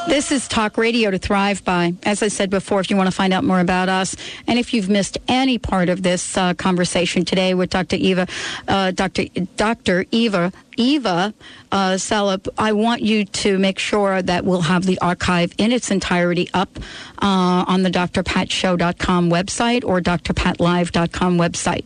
This 0.07 0.31
is 0.31 0.47
Talk 0.47 0.77
Radio 0.77 1.09
to 1.09 1.17
Thrive 1.17 1.65
By. 1.65 1.95
As 2.03 2.21
I 2.21 2.27
said 2.27 2.51
before, 2.51 2.79
if 2.79 2.91
you 2.91 2.95
want 2.95 3.07
to 3.07 3.15
find 3.15 3.33
out 3.33 3.43
more 3.43 3.59
about 3.59 3.89
us, 3.89 4.15
and 4.47 4.59
if 4.59 4.71
you've 4.71 4.87
missed 4.87 5.17
any 5.27 5.57
part 5.57 5.89
of 5.89 6.03
this 6.03 6.37
uh, 6.37 6.53
conversation 6.53 7.25
today 7.25 7.55
with 7.55 7.71
Dr. 7.71 7.95
Eva, 7.95 8.27
uh, 8.67 8.91
Dr. 8.91 9.25
Dr. 9.57 10.05
Eva 10.11 10.53
Eva 10.77 11.33
uh, 11.71 11.91
Selhub, 11.95 12.47
I 12.57 12.71
want 12.71 13.01
you 13.01 13.25
to 13.25 13.57
make 13.57 13.79
sure 13.79 14.21
that 14.21 14.45
we'll 14.45 14.61
have 14.61 14.85
the 14.85 14.97
archive 14.99 15.53
in 15.57 15.71
its 15.71 15.91
entirety 15.91 16.49
up 16.53 16.69
uh, 17.21 17.65
on 17.67 17.83
the 17.83 17.89
drpatshow.com 17.89 19.29
website 19.29 19.83
or 19.83 19.99
drpatlive.com 19.99 21.37
website. 21.37 21.83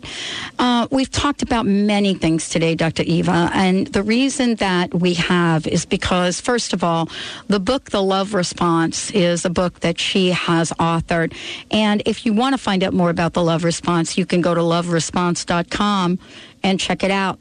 Uh, 0.59 0.87
we've 0.91 1.09
talked 1.09 1.41
about 1.41 1.65
many 1.65 2.13
things 2.13 2.49
today, 2.49 2.75
Dr. 2.75 3.03
Eva, 3.03 3.49
and 3.53 3.87
the 3.87 4.03
reason 4.03 4.55
that 4.55 4.93
we 4.93 5.15
have 5.15 5.65
is 5.65 5.85
because, 5.85 6.39
first 6.39 6.73
of 6.73 6.83
all, 6.83 7.09
the 7.47 7.59
book, 7.59 7.89
The 7.89 8.03
Love 8.03 8.33
Response, 8.33 9.11
is 9.11 9.45
a 9.45 9.49
book 9.49 9.79
that 9.79 9.99
she 9.99 10.29
has 10.31 10.71
authored. 10.73 11.33
And 11.71 12.03
if 12.05 12.25
you 12.25 12.33
want 12.33 12.53
to 12.53 12.57
find 12.57 12.83
out 12.83 12.93
more 12.93 13.09
about 13.09 13.33
the 13.33 13.43
love 13.43 13.63
response, 13.63 14.17
you 14.17 14.25
can 14.25 14.41
go 14.41 14.53
to 14.53 14.61
loveresponse.com 14.61 16.19
and 16.63 16.79
check 16.79 17.03
it 17.03 17.11
out. 17.11 17.39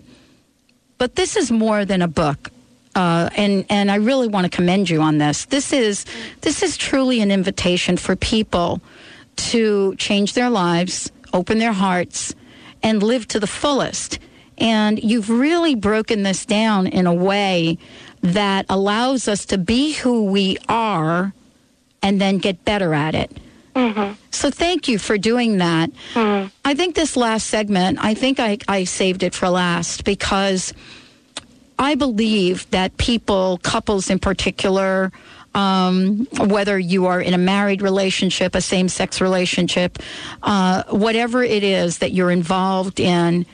But 0.99 1.15
this 1.15 1.37
is 1.37 1.51
more 1.51 1.85
than 1.85 2.03
a 2.03 2.09
book. 2.09 2.51
Uh, 2.95 3.31
and 3.37 3.65
and 3.71 3.91
I 3.91 3.97
really 3.97 4.27
want 4.27 4.51
to 4.51 4.51
commend 4.51 4.91
you 4.91 5.01
on 5.01 5.19
this. 5.19 5.45
This 5.45 5.73
is 5.73 6.05
this 6.41 6.63
is 6.63 6.77
truly 6.77 7.21
an 7.21 7.31
invitation 7.31 7.97
for 7.97 8.17
people 8.17 8.81
to 9.37 9.95
change 9.97 10.33
their 10.33 10.51
lives, 10.51 11.13
open 11.33 11.59
their 11.59 11.73
hearts, 11.73 12.35
and 12.83 13.03
live 13.03 13.29
to 13.29 13.39
the 13.39 13.47
fullest. 13.47 14.19
And 14.59 15.03
you've 15.03 15.31
really 15.31 15.77
broken 15.77 16.25
this 16.25 16.45
down 16.45 16.89
in 16.89 17.07
a 17.07 17.15
way 17.15 17.79
that 18.23 18.67
allows 18.69 19.29
us 19.29 19.45
to 19.47 19.59
be 19.59 19.93
who 19.93 20.25
we 20.25 20.59
are, 20.69 21.33
and 22.03 22.21
then 22.21 22.39
get 22.39 22.65
better 22.65 22.95
at 22.95 23.15
it. 23.15 23.31
So 24.31 24.51
thank 24.51 24.89
you 24.89 24.99
for 24.99 25.17
doing 25.19 25.59
that. 25.59 25.91
I 26.65 26.75
think 26.75 26.95
this 26.95 27.17
last 27.17 27.47
segment, 27.47 27.99
I 28.01 28.15
think 28.15 28.41
I, 28.41 28.59
I 28.67 28.85
saved 28.85 29.23
it 29.23 29.35
for 29.35 29.49
last 29.49 30.05
because 30.05 30.73
I 31.79 31.95
believe 31.95 32.69
that 32.71 32.97
people, 32.97 33.59
couples 33.63 34.11
in 34.11 34.19
particular, 34.19 35.13
um, 35.55 36.27
whether 36.39 36.79
you 36.79 37.07
are 37.07 37.21
in 37.21 37.35
a 37.35 37.39
married 37.39 37.81
relationship, 37.83 38.55
a 38.55 38.61
same 38.61 38.89
sex 38.89 39.21
relationship, 39.21 39.99
uh, 40.43 40.83
whatever 40.91 41.43
it 41.43 41.63
is 41.63 41.99
that 41.99 42.13
you're 42.13 42.31
involved 42.33 43.01
in, 43.01 43.47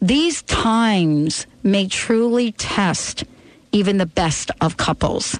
these 0.00 0.42
times 0.42 1.46
may 1.62 1.86
truly 1.88 2.52
test 2.52 3.24
even 3.72 3.98
the 3.98 4.06
best 4.06 4.50
of 4.60 4.76
couples. 4.76 5.38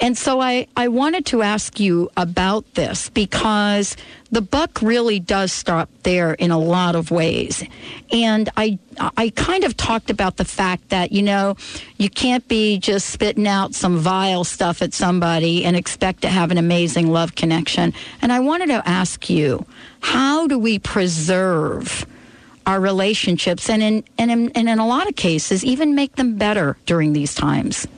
And 0.00 0.16
so 0.16 0.40
I, 0.40 0.68
I 0.76 0.88
wanted 0.88 1.26
to 1.26 1.42
ask 1.42 1.80
you 1.80 2.08
about 2.16 2.74
this 2.74 3.10
because 3.10 3.96
the 4.30 4.40
buck 4.40 4.80
really 4.80 5.18
does 5.18 5.52
stop 5.52 5.90
there 6.04 6.34
in 6.34 6.50
a 6.50 6.58
lot 6.58 6.94
of 6.94 7.10
ways. 7.10 7.64
And 8.12 8.48
I, 8.56 8.78
I 9.16 9.30
kind 9.30 9.64
of 9.64 9.76
talked 9.76 10.10
about 10.10 10.36
the 10.36 10.44
fact 10.44 10.90
that, 10.90 11.10
you 11.10 11.22
know, 11.22 11.56
you 11.96 12.08
can't 12.08 12.46
be 12.46 12.78
just 12.78 13.10
spitting 13.10 13.48
out 13.48 13.74
some 13.74 13.98
vile 13.98 14.44
stuff 14.44 14.82
at 14.82 14.94
somebody 14.94 15.64
and 15.64 15.76
expect 15.76 16.22
to 16.22 16.28
have 16.28 16.50
an 16.52 16.58
amazing 16.58 17.10
love 17.10 17.34
connection. 17.34 17.92
And 18.22 18.32
I 18.32 18.38
wanted 18.40 18.66
to 18.66 18.86
ask 18.86 19.28
you, 19.28 19.66
how 20.00 20.46
do 20.46 20.58
we 20.58 20.78
preserve 20.78 22.06
our 22.66 22.80
relationships 22.80 23.68
and 23.68 23.82
in, 23.82 24.04
and 24.16 24.30
in, 24.30 24.50
and 24.50 24.68
in 24.68 24.78
a 24.78 24.86
lot 24.86 25.08
of 25.08 25.16
cases, 25.16 25.64
even 25.64 25.94
make 25.94 26.16
them 26.16 26.36
better 26.36 26.76
during 26.86 27.14
these 27.14 27.34
times? 27.34 27.88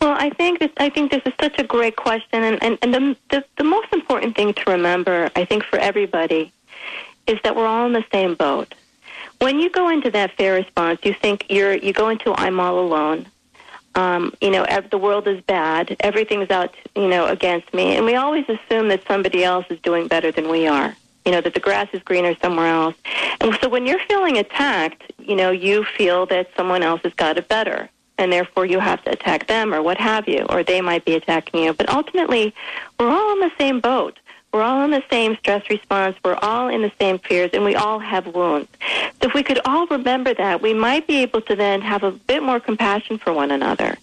Well, 0.00 0.16
I 0.18 0.30
think 0.30 0.60
this, 0.60 0.70
I 0.78 0.88
think 0.88 1.10
this 1.10 1.22
is 1.26 1.34
such 1.40 1.58
a 1.58 1.64
great 1.64 1.96
question, 1.96 2.42
and 2.42 2.62
and, 2.62 2.78
and 2.82 2.94
the, 2.94 3.16
the 3.28 3.44
the 3.58 3.64
most 3.64 3.92
important 3.92 4.34
thing 4.34 4.54
to 4.54 4.70
remember, 4.70 5.30
I 5.36 5.44
think, 5.44 5.62
for 5.64 5.78
everybody, 5.78 6.52
is 7.26 7.38
that 7.44 7.54
we're 7.54 7.66
all 7.66 7.86
in 7.86 7.92
the 7.92 8.04
same 8.12 8.34
boat. 8.34 8.74
When 9.40 9.58
you 9.58 9.70
go 9.70 9.88
into 9.88 10.10
that 10.12 10.32
fair 10.36 10.54
response, 10.54 11.00
you 11.02 11.14
think 11.14 11.46
you're 11.50 11.74
you 11.74 11.92
go 11.92 12.08
into 12.08 12.32
I'm 12.34 12.58
all 12.60 12.78
alone. 12.78 13.26
Um, 13.94 14.32
you 14.40 14.50
know, 14.50 14.64
the 14.90 14.98
world 14.98 15.26
is 15.26 15.40
bad. 15.42 15.96
Everything's 16.00 16.50
out, 16.50 16.74
you 16.94 17.08
know, 17.08 17.26
against 17.26 17.74
me, 17.74 17.96
and 17.96 18.06
we 18.06 18.14
always 18.14 18.46
assume 18.48 18.88
that 18.88 19.06
somebody 19.06 19.44
else 19.44 19.66
is 19.68 19.80
doing 19.80 20.08
better 20.08 20.32
than 20.32 20.48
we 20.48 20.66
are. 20.66 20.96
You 21.26 21.32
know, 21.32 21.42
that 21.42 21.52
the 21.52 21.60
grass 21.60 21.88
is 21.92 22.02
greener 22.02 22.34
somewhere 22.40 22.68
else. 22.68 22.94
And 23.42 23.54
so 23.60 23.68
when 23.68 23.86
you're 23.86 24.00
feeling 24.08 24.38
attacked, 24.38 25.12
you 25.18 25.36
know, 25.36 25.50
you 25.50 25.84
feel 25.84 26.24
that 26.26 26.48
someone 26.56 26.82
else 26.82 27.02
has 27.02 27.12
got 27.12 27.36
it 27.36 27.46
better 27.46 27.90
and 28.20 28.32
therefore 28.32 28.66
you 28.66 28.78
have 28.78 29.02
to 29.04 29.10
attack 29.10 29.46
them 29.46 29.72
or 29.74 29.82
what 29.82 29.98
have 29.98 30.28
you, 30.28 30.44
or 30.50 30.62
they 30.62 30.80
might 30.80 31.04
be 31.04 31.14
attacking 31.14 31.64
you. 31.64 31.72
But 31.72 31.88
ultimately, 31.88 32.54
we're 32.98 33.08
all 33.08 33.32
in 33.32 33.40
the 33.40 33.52
same 33.58 33.80
boat. 33.80 34.18
We're 34.52 34.62
all 34.62 34.82
in 34.82 34.90
the 34.90 35.02
same 35.10 35.36
stress 35.36 35.68
response. 35.70 36.16
We're 36.24 36.38
all 36.42 36.68
in 36.68 36.82
the 36.82 36.92
same 37.00 37.18
fears, 37.18 37.50
and 37.52 37.64
we 37.64 37.76
all 37.76 37.98
have 37.98 38.26
wounds. 38.26 38.68
So 39.20 39.28
if 39.28 39.34
we 39.34 39.42
could 39.42 39.60
all 39.64 39.86
remember 39.86 40.34
that, 40.34 40.60
we 40.60 40.74
might 40.74 41.06
be 41.06 41.18
able 41.18 41.40
to 41.42 41.56
then 41.56 41.80
have 41.80 42.02
a 42.02 42.10
bit 42.10 42.42
more 42.42 42.60
compassion 42.60 43.16
for 43.16 43.32
one 43.32 43.50
another 43.50 43.96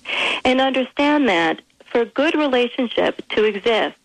and 0.46 0.62
understand 0.62 1.28
that 1.30 1.62
for 1.86 2.02
a 2.02 2.06
good 2.06 2.34
relationship 2.36 3.22
to 3.30 3.44
exist, 3.44 3.98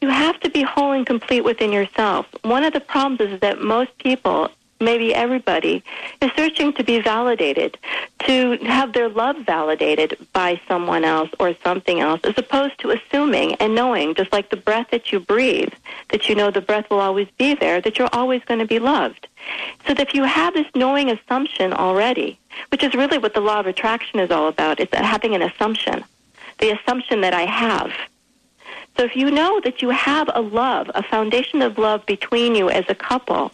you 0.00 0.08
have 0.08 0.38
to 0.40 0.50
be 0.50 0.62
whole 0.62 0.92
and 0.92 1.06
complete 1.06 1.42
within 1.42 1.72
yourself. 1.72 2.26
One 2.42 2.62
of 2.62 2.72
the 2.72 2.80
problems 2.80 3.32
is 3.32 3.40
that 3.40 3.62
most 3.62 3.96
people 3.98 4.50
maybe 4.84 5.14
everybody, 5.14 5.82
is 6.20 6.30
searching 6.36 6.72
to 6.74 6.84
be 6.84 7.00
validated, 7.00 7.78
to 8.20 8.58
have 8.58 8.92
their 8.92 9.08
love 9.08 9.36
validated 9.38 10.16
by 10.32 10.60
someone 10.68 11.04
else 11.04 11.30
or 11.38 11.54
something 11.62 12.00
else, 12.00 12.20
as 12.24 12.34
opposed 12.36 12.78
to 12.78 12.90
assuming 12.90 13.54
and 13.56 13.74
knowing, 13.74 14.14
just 14.14 14.32
like 14.32 14.50
the 14.50 14.56
breath 14.56 14.88
that 14.90 15.12
you 15.12 15.20
breathe, 15.20 15.72
that 16.10 16.28
you 16.28 16.34
know 16.34 16.50
the 16.50 16.60
breath 16.60 16.88
will 16.90 17.00
always 17.00 17.28
be 17.38 17.54
there, 17.54 17.80
that 17.80 17.98
you're 17.98 18.08
always 18.12 18.42
going 18.44 18.60
to 18.60 18.66
be 18.66 18.78
loved. 18.78 19.26
So 19.86 19.94
that 19.94 20.08
if 20.08 20.14
you 20.14 20.24
have 20.24 20.54
this 20.54 20.66
knowing 20.74 21.10
assumption 21.10 21.72
already, 21.72 22.38
which 22.70 22.82
is 22.82 22.94
really 22.94 23.18
what 23.18 23.34
the 23.34 23.40
law 23.40 23.60
of 23.60 23.66
attraction 23.66 24.20
is 24.20 24.30
all 24.30 24.48
about, 24.48 24.80
it's 24.80 24.94
having 24.94 25.34
an 25.34 25.42
assumption, 25.42 26.04
the 26.58 26.70
assumption 26.70 27.20
that 27.22 27.34
I 27.34 27.42
have. 27.46 27.92
So 28.96 29.04
if 29.04 29.16
you 29.16 29.30
know 29.30 29.60
that 29.64 29.82
you 29.82 29.90
have 29.90 30.30
a 30.34 30.40
love, 30.40 30.90
a 30.94 31.02
foundation 31.02 31.62
of 31.62 31.78
love 31.78 32.06
between 32.06 32.54
you 32.54 32.70
as 32.70 32.84
a 32.88 32.94
couple, 32.94 33.50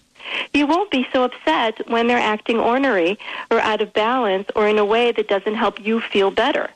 you 0.53 0.67
won't 0.67 0.91
be 0.91 1.07
so 1.13 1.25
upset 1.25 1.89
when 1.89 2.07
they're 2.07 2.19
acting 2.19 2.59
ornery 2.59 3.19
or 3.51 3.61
out 3.61 3.81
of 3.81 3.93
balance 3.93 4.49
or 4.55 4.69
in 4.69 4.79
a 4.79 4.85
way 4.85 5.13
that 5.13 5.29
doesn't 5.29 5.55
help 5.55 5.81
you 5.81 6.01
feel 6.01 6.31
better. 6.31 6.71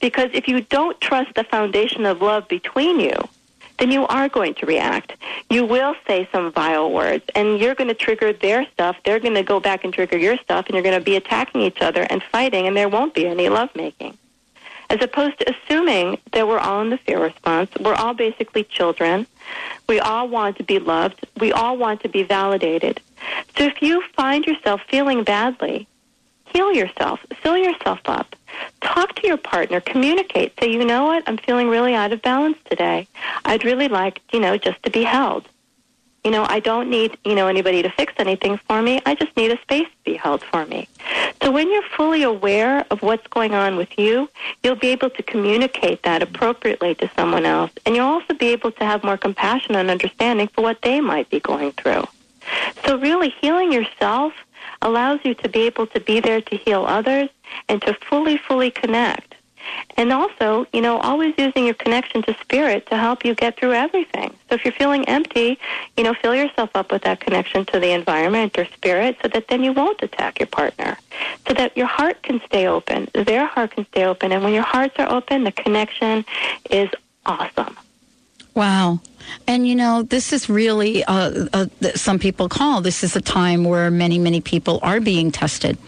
Because 0.00 0.30
if 0.32 0.48
you 0.48 0.62
don't 0.62 1.00
trust 1.00 1.34
the 1.34 1.44
foundation 1.44 2.06
of 2.06 2.20
love 2.20 2.48
between 2.48 2.98
you, 2.98 3.14
then 3.78 3.90
you 3.90 4.06
are 4.06 4.28
going 4.28 4.54
to 4.54 4.66
react. 4.66 5.14
You 5.50 5.64
will 5.64 5.94
say 6.06 6.28
some 6.30 6.52
vile 6.52 6.92
words, 6.92 7.24
and 7.34 7.58
you're 7.58 7.74
going 7.74 7.88
to 7.88 7.94
trigger 7.94 8.32
their 8.32 8.66
stuff. 8.66 8.96
They're 9.04 9.20
going 9.20 9.34
to 9.34 9.42
go 9.42 9.60
back 9.60 9.84
and 9.84 9.92
trigger 9.92 10.18
your 10.18 10.36
stuff, 10.38 10.66
and 10.66 10.74
you're 10.74 10.82
going 10.82 10.98
to 10.98 11.04
be 11.04 11.16
attacking 11.16 11.62
each 11.62 11.80
other 11.80 12.02
and 12.02 12.22
fighting, 12.22 12.66
and 12.66 12.76
there 12.76 12.88
won't 12.88 13.14
be 13.14 13.26
any 13.26 13.48
lovemaking. 13.48 14.16
As 14.92 15.00
opposed 15.00 15.38
to 15.38 15.54
assuming 15.54 16.18
that 16.32 16.46
we're 16.46 16.58
all 16.58 16.82
in 16.82 16.90
the 16.90 16.98
fear 16.98 17.18
response, 17.18 17.70
we're 17.80 17.94
all 17.94 18.12
basically 18.12 18.62
children. 18.62 19.26
We 19.88 19.98
all 20.00 20.28
want 20.28 20.58
to 20.58 20.64
be 20.64 20.78
loved. 20.78 21.26
We 21.40 21.50
all 21.50 21.78
want 21.78 22.02
to 22.02 22.10
be 22.10 22.24
validated. 22.24 23.00
So 23.56 23.64
if 23.64 23.80
you 23.80 24.02
find 24.14 24.44
yourself 24.44 24.82
feeling 24.90 25.24
badly, 25.24 25.88
heal 26.44 26.74
yourself, 26.74 27.20
fill 27.42 27.56
yourself 27.56 28.00
up. 28.04 28.36
Talk 28.82 29.14
to 29.14 29.26
your 29.26 29.38
partner, 29.38 29.80
communicate. 29.80 30.52
Say, 30.60 30.70
you 30.70 30.84
know 30.84 31.06
what, 31.06 31.26
I'm 31.26 31.38
feeling 31.38 31.70
really 31.70 31.94
out 31.94 32.12
of 32.12 32.20
balance 32.20 32.58
today. 32.68 33.08
I'd 33.46 33.64
really 33.64 33.88
like, 33.88 34.20
you 34.30 34.40
know, 34.40 34.58
just 34.58 34.82
to 34.82 34.90
be 34.90 35.04
held. 35.04 35.48
You 36.24 36.30
know, 36.30 36.46
I 36.48 36.60
don't 36.60 36.88
need, 36.88 37.18
you 37.24 37.34
know, 37.34 37.48
anybody 37.48 37.82
to 37.82 37.90
fix 37.90 38.12
anything 38.18 38.56
for 38.56 38.80
me. 38.80 39.00
I 39.04 39.16
just 39.16 39.36
need 39.36 39.50
a 39.50 39.60
space 39.62 39.88
to 39.88 40.04
be 40.04 40.14
held 40.14 40.44
for 40.44 40.64
me. 40.66 40.88
So 41.42 41.50
when 41.50 41.68
you're 41.72 41.82
fully 41.96 42.22
aware 42.22 42.86
of 42.90 43.02
what's 43.02 43.26
going 43.26 43.54
on 43.54 43.76
with 43.76 43.98
you, 43.98 44.30
you'll 44.62 44.76
be 44.76 44.88
able 44.88 45.10
to 45.10 45.22
communicate 45.24 46.04
that 46.04 46.22
appropriately 46.22 46.94
to 46.96 47.10
someone 47.16 47.44
else. 47.44 47.72
And 47.84 47.96
you'll 47.96 48.06
also 48.06 48.34
be 48.34 48.48
able 48.48 48.70
to 48.70 48.84
have 48.84 49.02
more 49.02 49.16
compassion 49.16 49.74
and 49.74 49.90
understanding 49.90 50.46
for 50.46 50.62
what 50.62 50.80
they 50.82 51.00
might 51.00 51.28
be 51.28 51.40
going 51.40 51.72
through. 51.72 52.04
So 52.84 52.98
really 52.98 53.30
healing 53.40 53.72
yourself 53.72 54.32
allows 54.80 55.20
you 55.24 55.34
to 55.34 55.48
be 55.48 55.62
able 55.62 55.88
to 55.88 56.00
be 56.00 56.20
there 56.20 56.40
to 56.40 56.56
heal 56.56 56.84
others 56.86 57.30
and 57.68 57.82
to 57.82 57.94
fully, 57.94 58.36
fully 58.36 58.70
connect. 58.70 59.31
And 59.96 60.12
also, 60.12 60.66
you 60.72 60.80
know, 60.80 60.98
always 60.98 61.34
using 61.38 61.64
your 61.66 61.74
connection 61.74 62.22
to 62.22 62.34
spirit 62.40 62.86
to 62.86 62.96
help 62.96 63.24
you 63.24 63.34
get 63.34 63.56
through 63.56 63.72
everything. 63.72 64.30
So 64.48 64.54
if 64.56 64.64
you're 64.64 64.72
feeling 64.72 65.06
empty, 65.08 65.58
you 65.96 66.04
know, 66.04 66.14
fill 66.14 66.34
yourself 66.34 66.70
up 66.74 66.92
with 66.92 67.02
that 67.02 67.20
connection 67.20 67.64
to 67.66 67.78
the 67.78 67.90
environment 67.90 68.58
or 68.58 68.66
spirit 68.66 69.16
so 69.22 69.28
that 69.28 69.48
then 69.48 69.62
you 69.62 69.72
won't 69.72 70.02
attack 70.02 70.40
your 70.40 70.46
partner. 70.48 70.96
So 71.46 71.54
that 71.54 71.76
your 71.76 71.86
heart 71.86 72.22
can 72.22 72.40
stay 72.46 72.66
open, 72.66 73.08
their 73.14 73.46
heart 73.46 73.72
can 73.72 73.86
stay 73.86 74.04
open. 74.04 74.32
And 74.32 74.42
when 74.42 74.52
your 74.52 74.62
hearts 74.62 74.94
are 74.98 75.10
open, 75.10 75.44
the 75.44 75.52
connection 75.52 76.24
is 76.70 76.88
awesome. 77.26 77.76
Wow. 78.54 79.00
And 79.46 79.66
you 79.66 79.74
know, 79.74 80.02
this 80.02 80.32
is 80.32 80.48
really, 80.48 81.04
uh, 81.04 81.46
uh, 81.52 81.66
some 81.94 82.18
people 82.18 82.48
call 82.48 82.80
this 82.80 83.02
is 83.02 83.16
a 83.16 83.20
time 83.20 83.64
where 83.64 83.90
many, 83.90 84.18
many 84.18 84.40
people 84.40 84.78
are 84.82 85.00
being 85.00 85.30
tested 85.30 85.78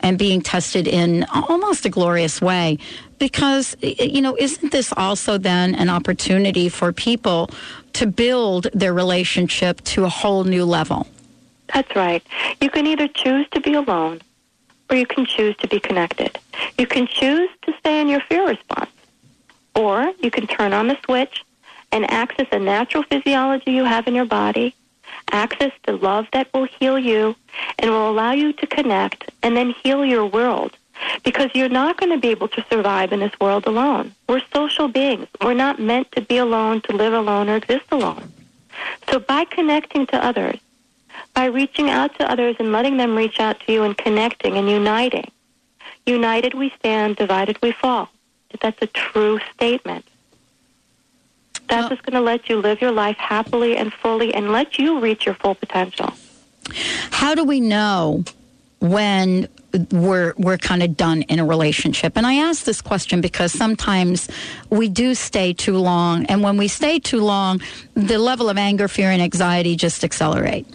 and 0.00 0.18
being 0.18 0.40
tested 0.42 0.86
in 0.86 1.24
almost 1.24 1.86
a 1.86 1.88
glorious 1.88 2.40
way. 2.40 2.78
Because, 3.18 3.76
you 3.80 4.20
know, 4.20 4.36
isn't 4.38 4.72
this 4.72 4.92
also 4.96 5.38
then 5.38 5.74
an 5.74 5.88
opportunity 5.88 6.68
for 6.68 6.92
people 6.92 7.50
to 7.94 8.06
build 8.06 8.66
their 8.72 8.92
relationship 8.92 9.82
to 9.84 10.04
a 10.04 10.08
whole 10.08 10.44
new 10.44 10.64
level? 10.64 11.06
That's 11.72 11.94
right. 11.96 12.22
You 12.60 12.70
can 12.70 12.86
either 12.86 13.08
choose 13.08 13.48
to 13.50 13.60
be 13.60 13.74
alone 13.74 14.20
or 14.90 14.96
you 14.96 15.06
can 15.06 15.24
choose 15.26 15.56
to 15.58 15.68
be 15.68 15.80
connected. 15.80 16.38
You 16.78 16.86
can 16.86 17.06
choose 17.06 17.48
to 17.62 17.72
stay 17.78 18.00
in 18.00 18.08
your 18.08 18.20
fear 18.20 18.46
response 18.46 18.90
or 19.74 20.12
you 20.20 20.30
can 20.30 20.46
turn 20.46 20.72
on 20.72 20.88
the 20.88 20.98
switch 21.04 21.44
and 21.92 22.08
access 22.10 22.46
the 22.50 22.58
natural 22.58 23.02
physiology 23.04 23.72
you 23.72 23.84
have 23.84 24.06
in 24.06 24.14
your 24.14 24.24
body, 24.24 24.74
access 25.32 25.72
the 25.84 25.92
love 25.92 26.26
that 26.32 26.48
will 26.52 26.64
heal 26.64 26.98
you 26.98 27.34
and 27.78 27.90
will 27.90 28.10
allow 28.10 28.32
you 28.32 28.52
to 28.52 28.66
connect 28.66 29.30
and 29.42 29.56
then 29.56 29.70
heal 29.82 30.04
your 30.04 30.26
world. 30.26 30.76
Because 31.22 31.50
you're 31.54 31.68
not 31.68 31.98
going 31.98 32.12
to 32.12 32.18
be 32.18 32.28
able 32.28 32.48
to 32.48 32.64
survive 32.70 33.12
in 33.12 33.20
this 33.20 33.32
world 33.40 33.66
alone. 33.66 34.14
We're 34.28 34.42
social 34.52 34.88
beings. 34.88 35.28
We're 35.42 35.54
not 35.54 35.78
meant 35.78 36.12
to 36.12 36.20
be 36.20 36.38
alone, 36.38 36.80
to 36.82 36.96
live 36.96 37.12
alone, 37.12 37.48
or 37.48 37.56
exist 37.56 37.86
alone. 37.90 38.32
So 39.10 39.18
by 39.18 39.44
connecting 39.44 40.06
to 40.08 40.24
others, 40.24 40.58
by 41.32 41.46
reaching 41.46 41.90
out 41.90 42.16
to 42.18 42.30
others 42.30 42.56
and 42.58 42.72
letting 42.72 42.96
them 42.96 43.16
reach 43.16 43.40
out 43.40 43.60
to 43.60 43.72
you 43.72 43.82
and 43.82 43.96
connecting 43.96 44.56
and 44.56 44.68
uniting, 44.68 45.30
united 46.06 46.54
we 46.54 46.70
stand, 46.78 47.16
divided 47.16 47.58
we 47.62 47.72
fall. 47.72 48.08
That's 48.60 48.80
a 48.82 48.86
true 48.86 49.40
statement. 49.52 50.04
That's 51.68 51.88
just 51.88 52.02
going 52.02 52.14
to 52.14 52.20
let 52.20 52.48
you 52.48 52.58
live 52.58 52.80
your 52.80 52.92
life 52.92 53.16
happily 53.16 53.76
and 53.76 53.92
fully 53.92 54.34
and 54.34 54.52
let 54.52 54.78
you 54.78 55.00
reach 55.00 55.26
your 55.26 55.34
full 55.34 55.54
potential. 55.54 56.12
How 57.10 57.34
do 57.34 57.44
we 57.44 57.60
know 57.60 58.24
when 58.80 59.48
we're 59.90 60.34
we're 60.36 60.58
kind 60.58 60.82
of 60.82 60.96
done 60.96 61.22
in 61.22 61.38
a 61.38 61.44
relationship? 61.44 62.16
And 62.16 62.26
I 62.26 62.34
ask 62.34 62.64
this 62.64 62.80
question 62.80 63.20
because 63.20 63.52
sometimes 63.52 64.28
we 64.70 64.88
do 64.88 65.14
stay 65.14 65.52
too 65.52 65.78
long, 65.78 66.26
and 66.26 66.42
when 66.42 66.56
we 66.56 66.68
stay 66.68 66.98
too 66.98 67.20
long, 67.20 67.60
the 67.94 68.18
level 68.18 68.48
of 68.48 68.58
anger, 68.58 68.88
fear, 68.88 69.10
and 69.10 69.22
anxiety 69.22 69.76
just 69.76 70.04
accelerate. 70.04 70.66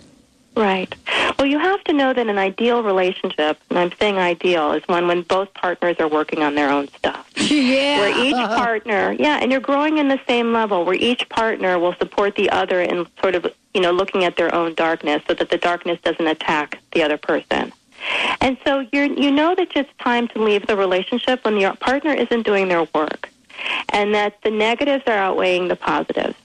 Right. 0.55 0.93
Well, 1.37 1.47
you 1.47 1.57
have 1.57 1.81
to 1.85 1.93
know 1.93 2.11
that 2.11 2.27
an 2.27 2.37
ideal 2.37 2.83
relationship, 2.83 3.57
and 3.69 3.79
I'm 3.79 3.93
saying 3.97 4.17
ideal, 4.17 4.73
is 4.73 4.83
one 4.87 5.07
when 5.07 5.21
both 5.21 5.53
partners 5.53 5.95
are 5.99 6.07
working 6.09 6.43
on 6.43 6.55
their 6.55 6.69
own 6.69 6.89
stuff. 6.89 7.31
Yeah. 7.37 7.99
Where 7.99 8.25
each 8.25 8.35
partner, 8.35 9.15
yeah, 9.17 9.39
and 9.41 9.51
you're 9.51 9.61
growing 9.61 9.99
in 9.99 10.09
the 10.09 10.19
same 10.27 10.51
level, 10.51 10.83
where 10.83 10.95
each 10.95 11.29
partner 11.29 11.79
will 11.79 11.93
support 11.93 12.35
the 12.35 12.49
other 12.49 12.81
in 12.81 13.07
sort 13.21 13.35
of, 13.35 13.47
you 13.73 13.79
know, 13.79 13.91
looking 13.91 14.25
at 14.25 14.35
their 14.35 14.53
own 14.53 14.73
darkness 14.73 15.21
so 15.27 15.33
that 15.33 15.49
the 15.49 15.57
darkness 15.57 15.97
doesn't 16.03 16.27
attack 16.27 16.79
the 16.91 17.03
other 17.03 17.17
person. 17.17 17.71
And 18.41 18.57
so 18.65 18.85
you're, 18.91 19.05
you 19.05 19.31
know 19.31 19.55
that 19.55 19.69
it's 19.75 19.89
time 19.99 20.27
to 20.29 20.43
leave 20.43 20.67
the 20.67 20.75
relationship 20.75 21.43
when 21.45 21.57
your 21.57 21.75
partner 21.75 22.13
isn't 22.13 22.43
doing 22.43 22.67
their 22.67 22.87
work, 22.95 23.29
and 23.89 24.13
that 24.13 24.41
the 24.43 24.51
negatives 24.51 25.03
are 25.07 25.17
outweighing 25.17 25.67
the 25.67 25.75
positives. 25.75 26.35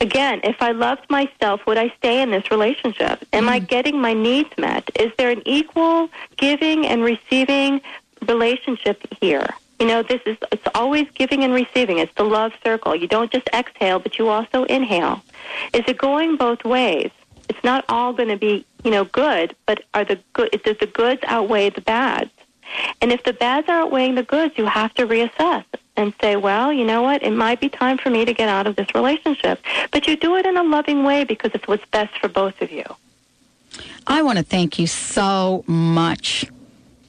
Again, 0.00 0.40
if 0.44 0.60
I 0.60 0.72
loved 0.72 1.08
myself, 1.10 1.66
would 1.66 1.78
I 1.78 1.92
stay 1.98 2.22
in 2.22 2.30
this 2.30 2.50
relationship? 2.50 3.24
Am 3.32 3.48
I 3.48 3.60
mm. 3.60 3.66
getting 3.66 4.00
my 4.00 4.12
needs 4.12 4.50
met? 4.56 4.88
Is 4.98 5.12
there 5.18 5.30
an 5.30 5.42
equal 5.44 6.08
giving 6.36 6.86
and 6.86 7.02
receiving 7.02 7.80
relationship 8.26 9.02
here? 9.20 9.46
You 9.80 9.86
know, 9.86 10.02
this 10.02 10.20
is 10.24 10.36
it's 10.52 10.66
always 10.74 11.06
giving 11.14 11.44
and 11.44 11.52
receiving. 11.52 11.98
It's 11.98 12.14
the 12.14 12.24
love 12.24 12.52
circle. 12.64 12.94
You 12.94 13.08
don't 13.08 13.30
just 13.30 13.48
exhale, 13.52 13.98
but 13.98 14.18
you 14.18 14.28
also 14.28 14.64
inhale. 14.64 15.22
Is 15.74 15.82
it 15.86 15.98
going 15.98 16.36
both 16.36 16.64
ways? 16.64 17.10
It's 17.48 17.62
not 17.62 17.84
all 17.88 18.12
going 18.12 18.30
to 18.30 18.36
be, 18.36 18.64
you 18.86 18.92
know, 18.92 19.04
good, 19.04 19.56
but 19.66 19.82
are 19.94 20.04
the 20.04 20.18
good 20.32 20.48
does 20.64 20.78
the 20.78 20.86
goods 20.86 21.20
outweigh 21.26 21.70
the 21.70 21.80
bads? 21.80 22.30
And 23.00 23.12
if 23.12 23.24
the 23.24 23.32
bads 23.32 23.68
are 23.68 23.80
outweighing 23.80 24.14
the 24.14 24.22
goods, 24.22 24.56
you 24.56 24.64
have 24.66 24.94
to 24.94 25.06
reassess 25.06 25.64
and 25.96 26.14
say, 26.20 26.36
well, 26.36 26.72
you 26.72 26.84
know 26.84 27.02
what? 27.02 27.22
It 27.22 27.32
might 27.32 27.60
be 27.60 27.68
time 27.68 27.98
for 27.98 28.10
me 28.10 28.24
to 28.24 28.32
get 28.32 28.48
out 28.48 28.66
of 28.66 28.76
this 28.76 28.94
relationship. 28.94 29.60
But 29.90 30.06
you 30.06 30.16
do 30.16 30.36
it 30.36 30.46
in 30.46 30.56
a 30.56 30.62
loving 30.62 31.02
way 31.02 31.24
because 31.24 31.50
it's 31.54 31.66
what's 31.66 31.84
best 31.86 32.16
for 32.18 32.28
both 32.28 32.60
of 32.62 32.70
you. 32.70 32.84
I 34.06 34.22
want 34.22 34.38
to 34.38 34.44
thank 34.44 34.78
you 34.78 34.86
so 34.86 35.64
much 35.66 36.46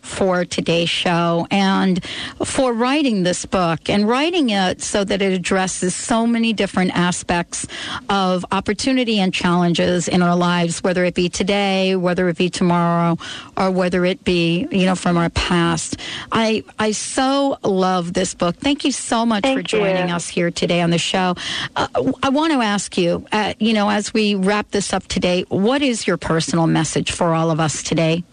for 0.08 0.46
today's 0.46 0.90
show 0.90 1.46
and 1.52 2.04
for 2.44 2.74
writing 2.74 3.24
this 3.24 3.46
book 3.46 3.90
and 3.90 4.08
writing 4.08 4.50
it 4.50 4.82
so 4.82 5.04
that 5.04 5.22
it 5.22 5.34
addresses 5.34 5.94
so 5.94 6.26
many 6.26 6.54
different 6.54 6.92
aspects 6.98 7.68
of 8.10 8.46
opportunity 8.52 9.20
and 9.20 9.34
challenges 9.34 10.08
in 10.08 10.22
our 10.22 10.36
lives, 10.36 10.82
whether 10.84 11.04
it 11.04 11.14
be 11.14 11.30
today, 11.30 11.96
whether 11.96 12.30
it 12.30 12.38
be 12.38 12.50
tomorrow, 12.50 13.18
or 13.56 13.70
whether 13.70 14.06
it 14.06 14.24
be, 14.24 14.68
you 14.72 14.86
know, 14.86 14.96
from 14.96 15.18
our 15.18 15.30
past. 15.30 15.98
I, 16.32 16.64
I 16.80 16.92
so 16.92 17.58
love 17.64 18.14
this 18.14 18.34
book. 18.34 18.56
Thank 18.56 18.86
you 18.86 18.92
so 18.92 19.26
much 19.26 19.46
for 19.46 19.62
joining 19.62 20.12
us 20.12 20.28
here 20.28 20.52
today 20.52 20.82
on 20.82 20.90
the 20.90 20.98
show. 20.98 21.36
Uh, 21.76 21.88
I 22.24 22.30
want 22.30 22.54
to 22.54 22.62
ask 22.62 22.98
you, 22.98 23.26
uh, 23.32 23.54
you 23.60 23.74
know, 23.74 23.90
as 23.90 24.14
we 24.14 24.36
wrap 24.36 24.72
this 24.72 24.94
up 24.94 25.06
today, 25.08 25.46
what 25.50 25.82
is 25.82 26.08
your 26.08 26.18
personal 26.18 26.68
message 26.68 27.12
for 27.12 27.34
all 27.34 27.52
of 27.52 27.60
us 27.60 27.84
today? 27.84 28.24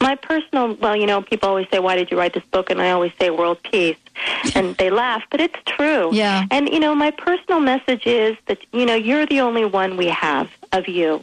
My 0.00 0.14
personal, 0.14 0.74
well, 0.74 0.96
you 0.96 1.06
know, 1.06 1.22
people 1.22 1.48
always 1.48 1.66
say, 1.70 1.78
why 1.78 1.96
did 1.96 2.10
you 2.10 2.18
write 2.18 2.34
this 2.34 2.44
book? 2.44 2.70
And 2.70 2.80
I 2.80 2.90
always 2.90 3.12
say 3.20 3.30
world 3.30 3.62
peace. 3.62 3.96
And 4.54 4.76
they 4.76 4.90
laugh, 4.90 5.22
but 5.30 5.40
it's 5.40 5.58
true. 5.64 6.10
Yeah. 6.12 6.44
And, 6.50 6.68
you 6.68 6.80
know, 6.80 6.94
my 6.94 7.10
personal 7.10 7.60
message 7.60 8.06
is 8.06 8.36
that, 8.46 8.58
you 8.72 8.84
know, 8.84 8.94
you're 8.94 9.26
the 9.26 9.40
only 9.40 9.64
one 9.64 9.96
we 9.96 10.06
have 10.08 10.50
of 10.72 10.88
you. 10.88 11.22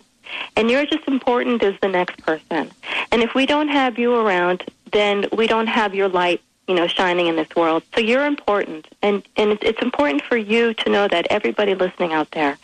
And 0.56 0.72
you're 0.72 0.86
just 0.86 1.08
important 1.08 1.62
as 1.64 1.76
the 1.82 1.88
next 1.88 2.18
person. 2.26 2.72
And 3.12 3.22
if 3.22 3.36
we 3.36 3.46
don't 3.46 3.68
have 3.68 4.00
you 4.00 4.16
around, 4.16 4.64
then 4.92 5.26
we 5.34 5.48
don't 5.48 5.68
have 5.68 5.94
your 5.94 6.08
light, 6.08 6.42
you 6.68 6.76
know, 6.76 6.88
shining 6.88 7.28
in 7.28 7.36
this 7.36 7.54
world. 7.56 7.84
So 7.94 8.00
you're 8.02 8.26
important. 8.26 8.88
And, 9.02 9.28
and 9.36 9.52
it's, 9.52 9.64
it's 9.64 9.82
important 9.82 10.24
for 10.24 10.38
you 10.38 10.74
to 10.74 10.90
know 10.90 11.08
that, 11.08 11.28
everybody 11.30 11.76
listening 11.76 12.14
out 12.14 12.32
there. 12.32 12.58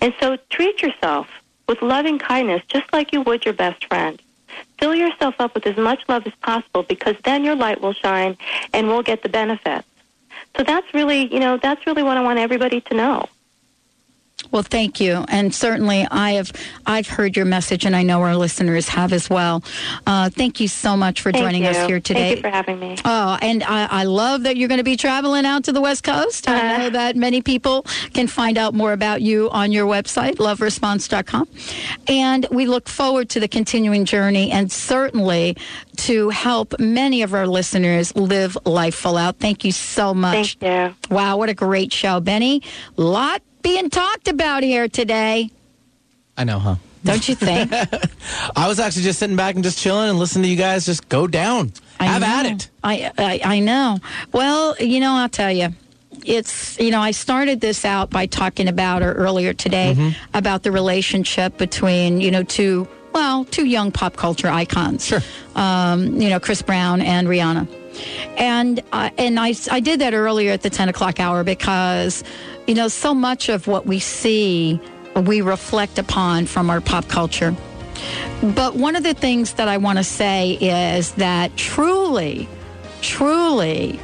And 0.00 0.14
so 0.20 0.36
treat 0.50 0.82
yourself 0.82 1.28
with 1.66 1.82
loving 1.82 2.18
kindness, 2.18 2.62
just 2.68 2.92
like 2.92 3.12
you 3.12 3.22
would 3.22 3.44
your 3.44 3.54
best 3.54 3.84
friend 3.86 4.20
fill 4.78 4.94
yourself 4.94 5.34
up 5.38 5.54
with 5.54 5.66
as 5.66 5.76
much 5.76 6.00
love 6.08 6.26
as 6.26 6.34
possible 6.42 6.82
because 6.82 7.16
then 7.24 7.44
your 7.44 7.56
light 7.56 7.80
will 7.80 7.92
shine 7.92 8.36
and 8.72 8.88
we'll 8.88 9.02
get 9.02 9.22
the 9.22 9.28
benefits. 9.28 9.86
So 10.56 10.62
that's 10.62 10.92
really, 10.94 11.32
you 11.32 11.40
know, 11.40 11.58
that's 11.58 11.86
really 11.86 12.02
what 12.02 12.16
I 12.16 12.22
want 12.22 12.38
everybody 12.38 12.80
to 12.82 12.94
know. 12.94 13.28
Well, 14.50 14.62
thank 14.62 15.00
you, 15.00 15.24
and 15.28 15.54
certainly 15.54 16.06
I 16.10 16.32
have 16.32 16.52
I've 16.86 17.06
heard 17.08 17.36
your 17.36 17.44
message, 17.44 17.84
and 17.84 17.94
I 17.94 18.02
know 18.02 18.22
our 18.22 18.36
listeners 18.36 18.88
have 18.88 19.12
as 19.12 19.28
well. 19.28 19.62
Uh, 20.06 20.30
thank 20.30 20.60
you 20.60 20.68
so 20.68 20.96
much 20.96 21.20
for 21.20 21.30
Thank 21.32 21.44
joining 21.44 21.62
you. 21.64 21.70
us 21.70 21.86
here 21.86 22.00
today. 22.00 22.20
Thank 22.34 22.36
you 22.38 22.42
for 22.42 22.50
having 22.50 22.78
me. 22.80 22.96
Oh, 23.04 23.38
and 23.42 23.62
I, 23.62 23.86
I 23.90 24.04
love 24.04 24.44
that 24.44 24.56
you're 24.56 24.68
going 24.68 24.78
to 24.78 24.84
be 24.84 24.96
traveling 24.96 25.44
out 25.46 25.64
to 25.64 25.72
the 25.72 25.80
West 25.80 26.02
Coast. 26.04 26.48
I 26.48 26.56
Uh-huh. 26.58 26.78
know 26.78 26.90
that 26.90 27.16
many 27.16 27.42
people 27.42 27.82
can 28.14 28.26
find 28.26 28.56
out 28.58 28.74
more 28.74 28.92
about 28.92 29.20
you 29.22 29.50
on 29.50 29.70
your 29.72 29.86
website, 29.86 30.36
loveresponse.com. 30.36 31.48
And 32.08 32.46
we 32.50 32.66
look 32.66 32.88
forward 32.88 33.28
to 33.30 33.40
the 33.40 33.48
continuing 33.48 34.04
journey 34.04 34.50
and 34.50 34.70
certainly 34.72 35.56
to 35.98 36.30
help 36.30 36.78
many 36.78 37.22
of 37.22 37.34
our 37.34 37.46
listeners 37.46 38.14
live 38.16 38.56
life 38.64 38.94
full 38.94 39.16
out. 39.16 39.38
Thank 39.38 39.64
you 39.64 39.72
so 39.72 40.14
much. 40.14 40.56
Thank 40.58 40.90
you. 41.10 41.14
Wow, 41.14 41.36
what 41.36 41.48
a 41.48 41.54
great 41.54 41.92
show, 41.92 42.20
Benny. 42.20 42.62
Lot 42.96 43.42
being 43.68 43.90
talked 43.90 44.28
about 44.28 44.62
here 44.62 44.88
today. 44.88 45.50
I 46.38 46.44
know, 46.44 46.58
huh? 46.58 46.76
Don't 47.04 47.28
you 47.28 47.34
think? 47.34 47.70
I 48.56 48.66
was 48.66 48.80
actually 48.80 49.02
just 49.02 49.18
sitting 49.18 49.36
back 49.36 49.54
and 49.56 49.62
just 49.62 49.78
chilling 49.78 50.08
and 50.08 50.18
listening 50.18 50.44
to 50.44 50.48
you 50.48 50.56
guys 50.56 50.86
just 50.86 51.08
go 51.10 51.26
down. 51.26 51.72
I 52.00 52.06
Have 52.06 52.22
know. 52.22 52.26
at 52.28 52.46
it. 52.46 52.70
I, 52.82 53.12
I 53.18 53.40
I 53.56 53.58
know. 53.60 53.98
Well, 54.32 54.74
you 54.80 55.00
know, 55.00 55.12
I'll 55.12 55.28
tell 55.28 55.52
you. 55.52 55.68
it's 56.24 56.78
you 56.80 56.90
know 56.90 57.00
I 57.00 57.10
started 57.12 57.60
this 57.60 57.84
out 57.84 58.08
by 58.10 58.24
talking 58.26 58.68
about 58.68 59.02
or 59.02 59.12
earlier 59.12 59.52
today 59.52 59.94
Mm-hmm. 59.96 60.36
about 60.36 60.62
the 60.62 60.72
relationship 60.72 61.56
between 61.58 62.20
you 62.22 62.30
know 62.30 62.42
two 62.42 62.88
well 63.12 63.44
two 63.44 63.66
young 63.66 63.92
pop 63.92 64.16
culture 64.16 64.48
icons. 64.48 65.04
Sure. 65.06 65.20
Um, 65.54 66.20
you 66.20 66.30
know 66.30 66.40
Chris 66.40 66.62
Brown 66.62 67.00
and 67.00 67.28
Rihanna, 67.28 67.68
and 68.38 68.80
uh, 68.92 69.10
and 69.18 69.38
I 69.38 69.54
I 69.70 69.80
did 69.80 70.00
that 70.00 70.14
earlier 70.14 70.52
at 70.52 70.62
the 70.62 70.70
ten 70.70 70.88
o'clock 70.88 71.20
hour 71.20 71.44
because 71.44 72.24
you 72.68 72.74
know 72.74 72.88
so 72.88 73.14
much 73.14 73.48
of 73.48 73.66
what 73.66 73.86
we 73.86 73.98
see 73.98 74.80
we 75.16 75.40
reflect 75.40 75.98
upon 75.98 76.46
from 76.46 76.70
our 76.70 76.80
pop 76.80 77.08
culture. 77.08 77.56
But 78.42 78.76
one 78.76 78.94
of 78.94 79.02
the 79.02 79.14
things 79.14 79.54
that 79.54 79.68
I 79.68 79.78
want 79.78 79.98
to 79.98 80.04
say 80.04 80.52
is 80.60 81.12
that 81.14 81.56
truly, 81.56 82.48
truly, 83.00 83.98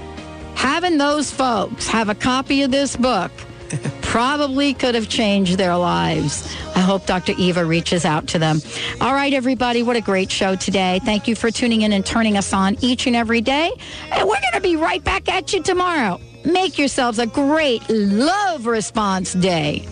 having 0.56 0.98
those 0.98 1.30
folks 1.30 1.86
have 1.88 2.08
a 2.08 2.14
copy 2.14 2.62
of 2.62 2.70
this 2.70 2.96
book 2.96 3.30
probably 4.02 4.74
could 4.74 4.94
have 4.94 5.08
changed 5.08 5.58
their 5.58 5.76
lives. 5.76 6.52
I 6.74 6.80
hope 6.80 7.06
Dr. 7.06 7.34
Eva 7.38 7.64
reaches 7.64 8.04
out 8.04 8.26
to 8.28 8.38
them. 8.38 8.60
All 9.00 9.12
right, 9.12 9.32
everybody, 9.32 9.82
what 9.82 9.96
a 9.96 10.00
great 10.00 10.30
show 10.30 10.56
today. 10.56 11.00
Thank 11.04 11.28
you 11.28 11.36
for 11.36 11.50
tuning 11.50 11.82
in 11.82 11.92
and 11.92 12.04
turning 12.04 12.36
us 12.36 12.52
on 12.52 12.76
each 12.80 13.06
and 13.06 13.14
every 13.14 13.40
day. 13.40 13.70
And 14.10 14.28
we're 14.28 14.40
going 14.40 14.54
to 14.54 14.60
be 14.60 14.76
right 14.76 15.02
back 15.04 15.28
at 15.28 15.52
you 15.52 15.62
tomorrow. 15.62 16.20
Make 16.44 16.78
yourselves 16.78 17.18
a 17.18 17.26
great 17.26 17.88
love 17.88 18.66
response 18.66 19.32
day. 19.32 19.82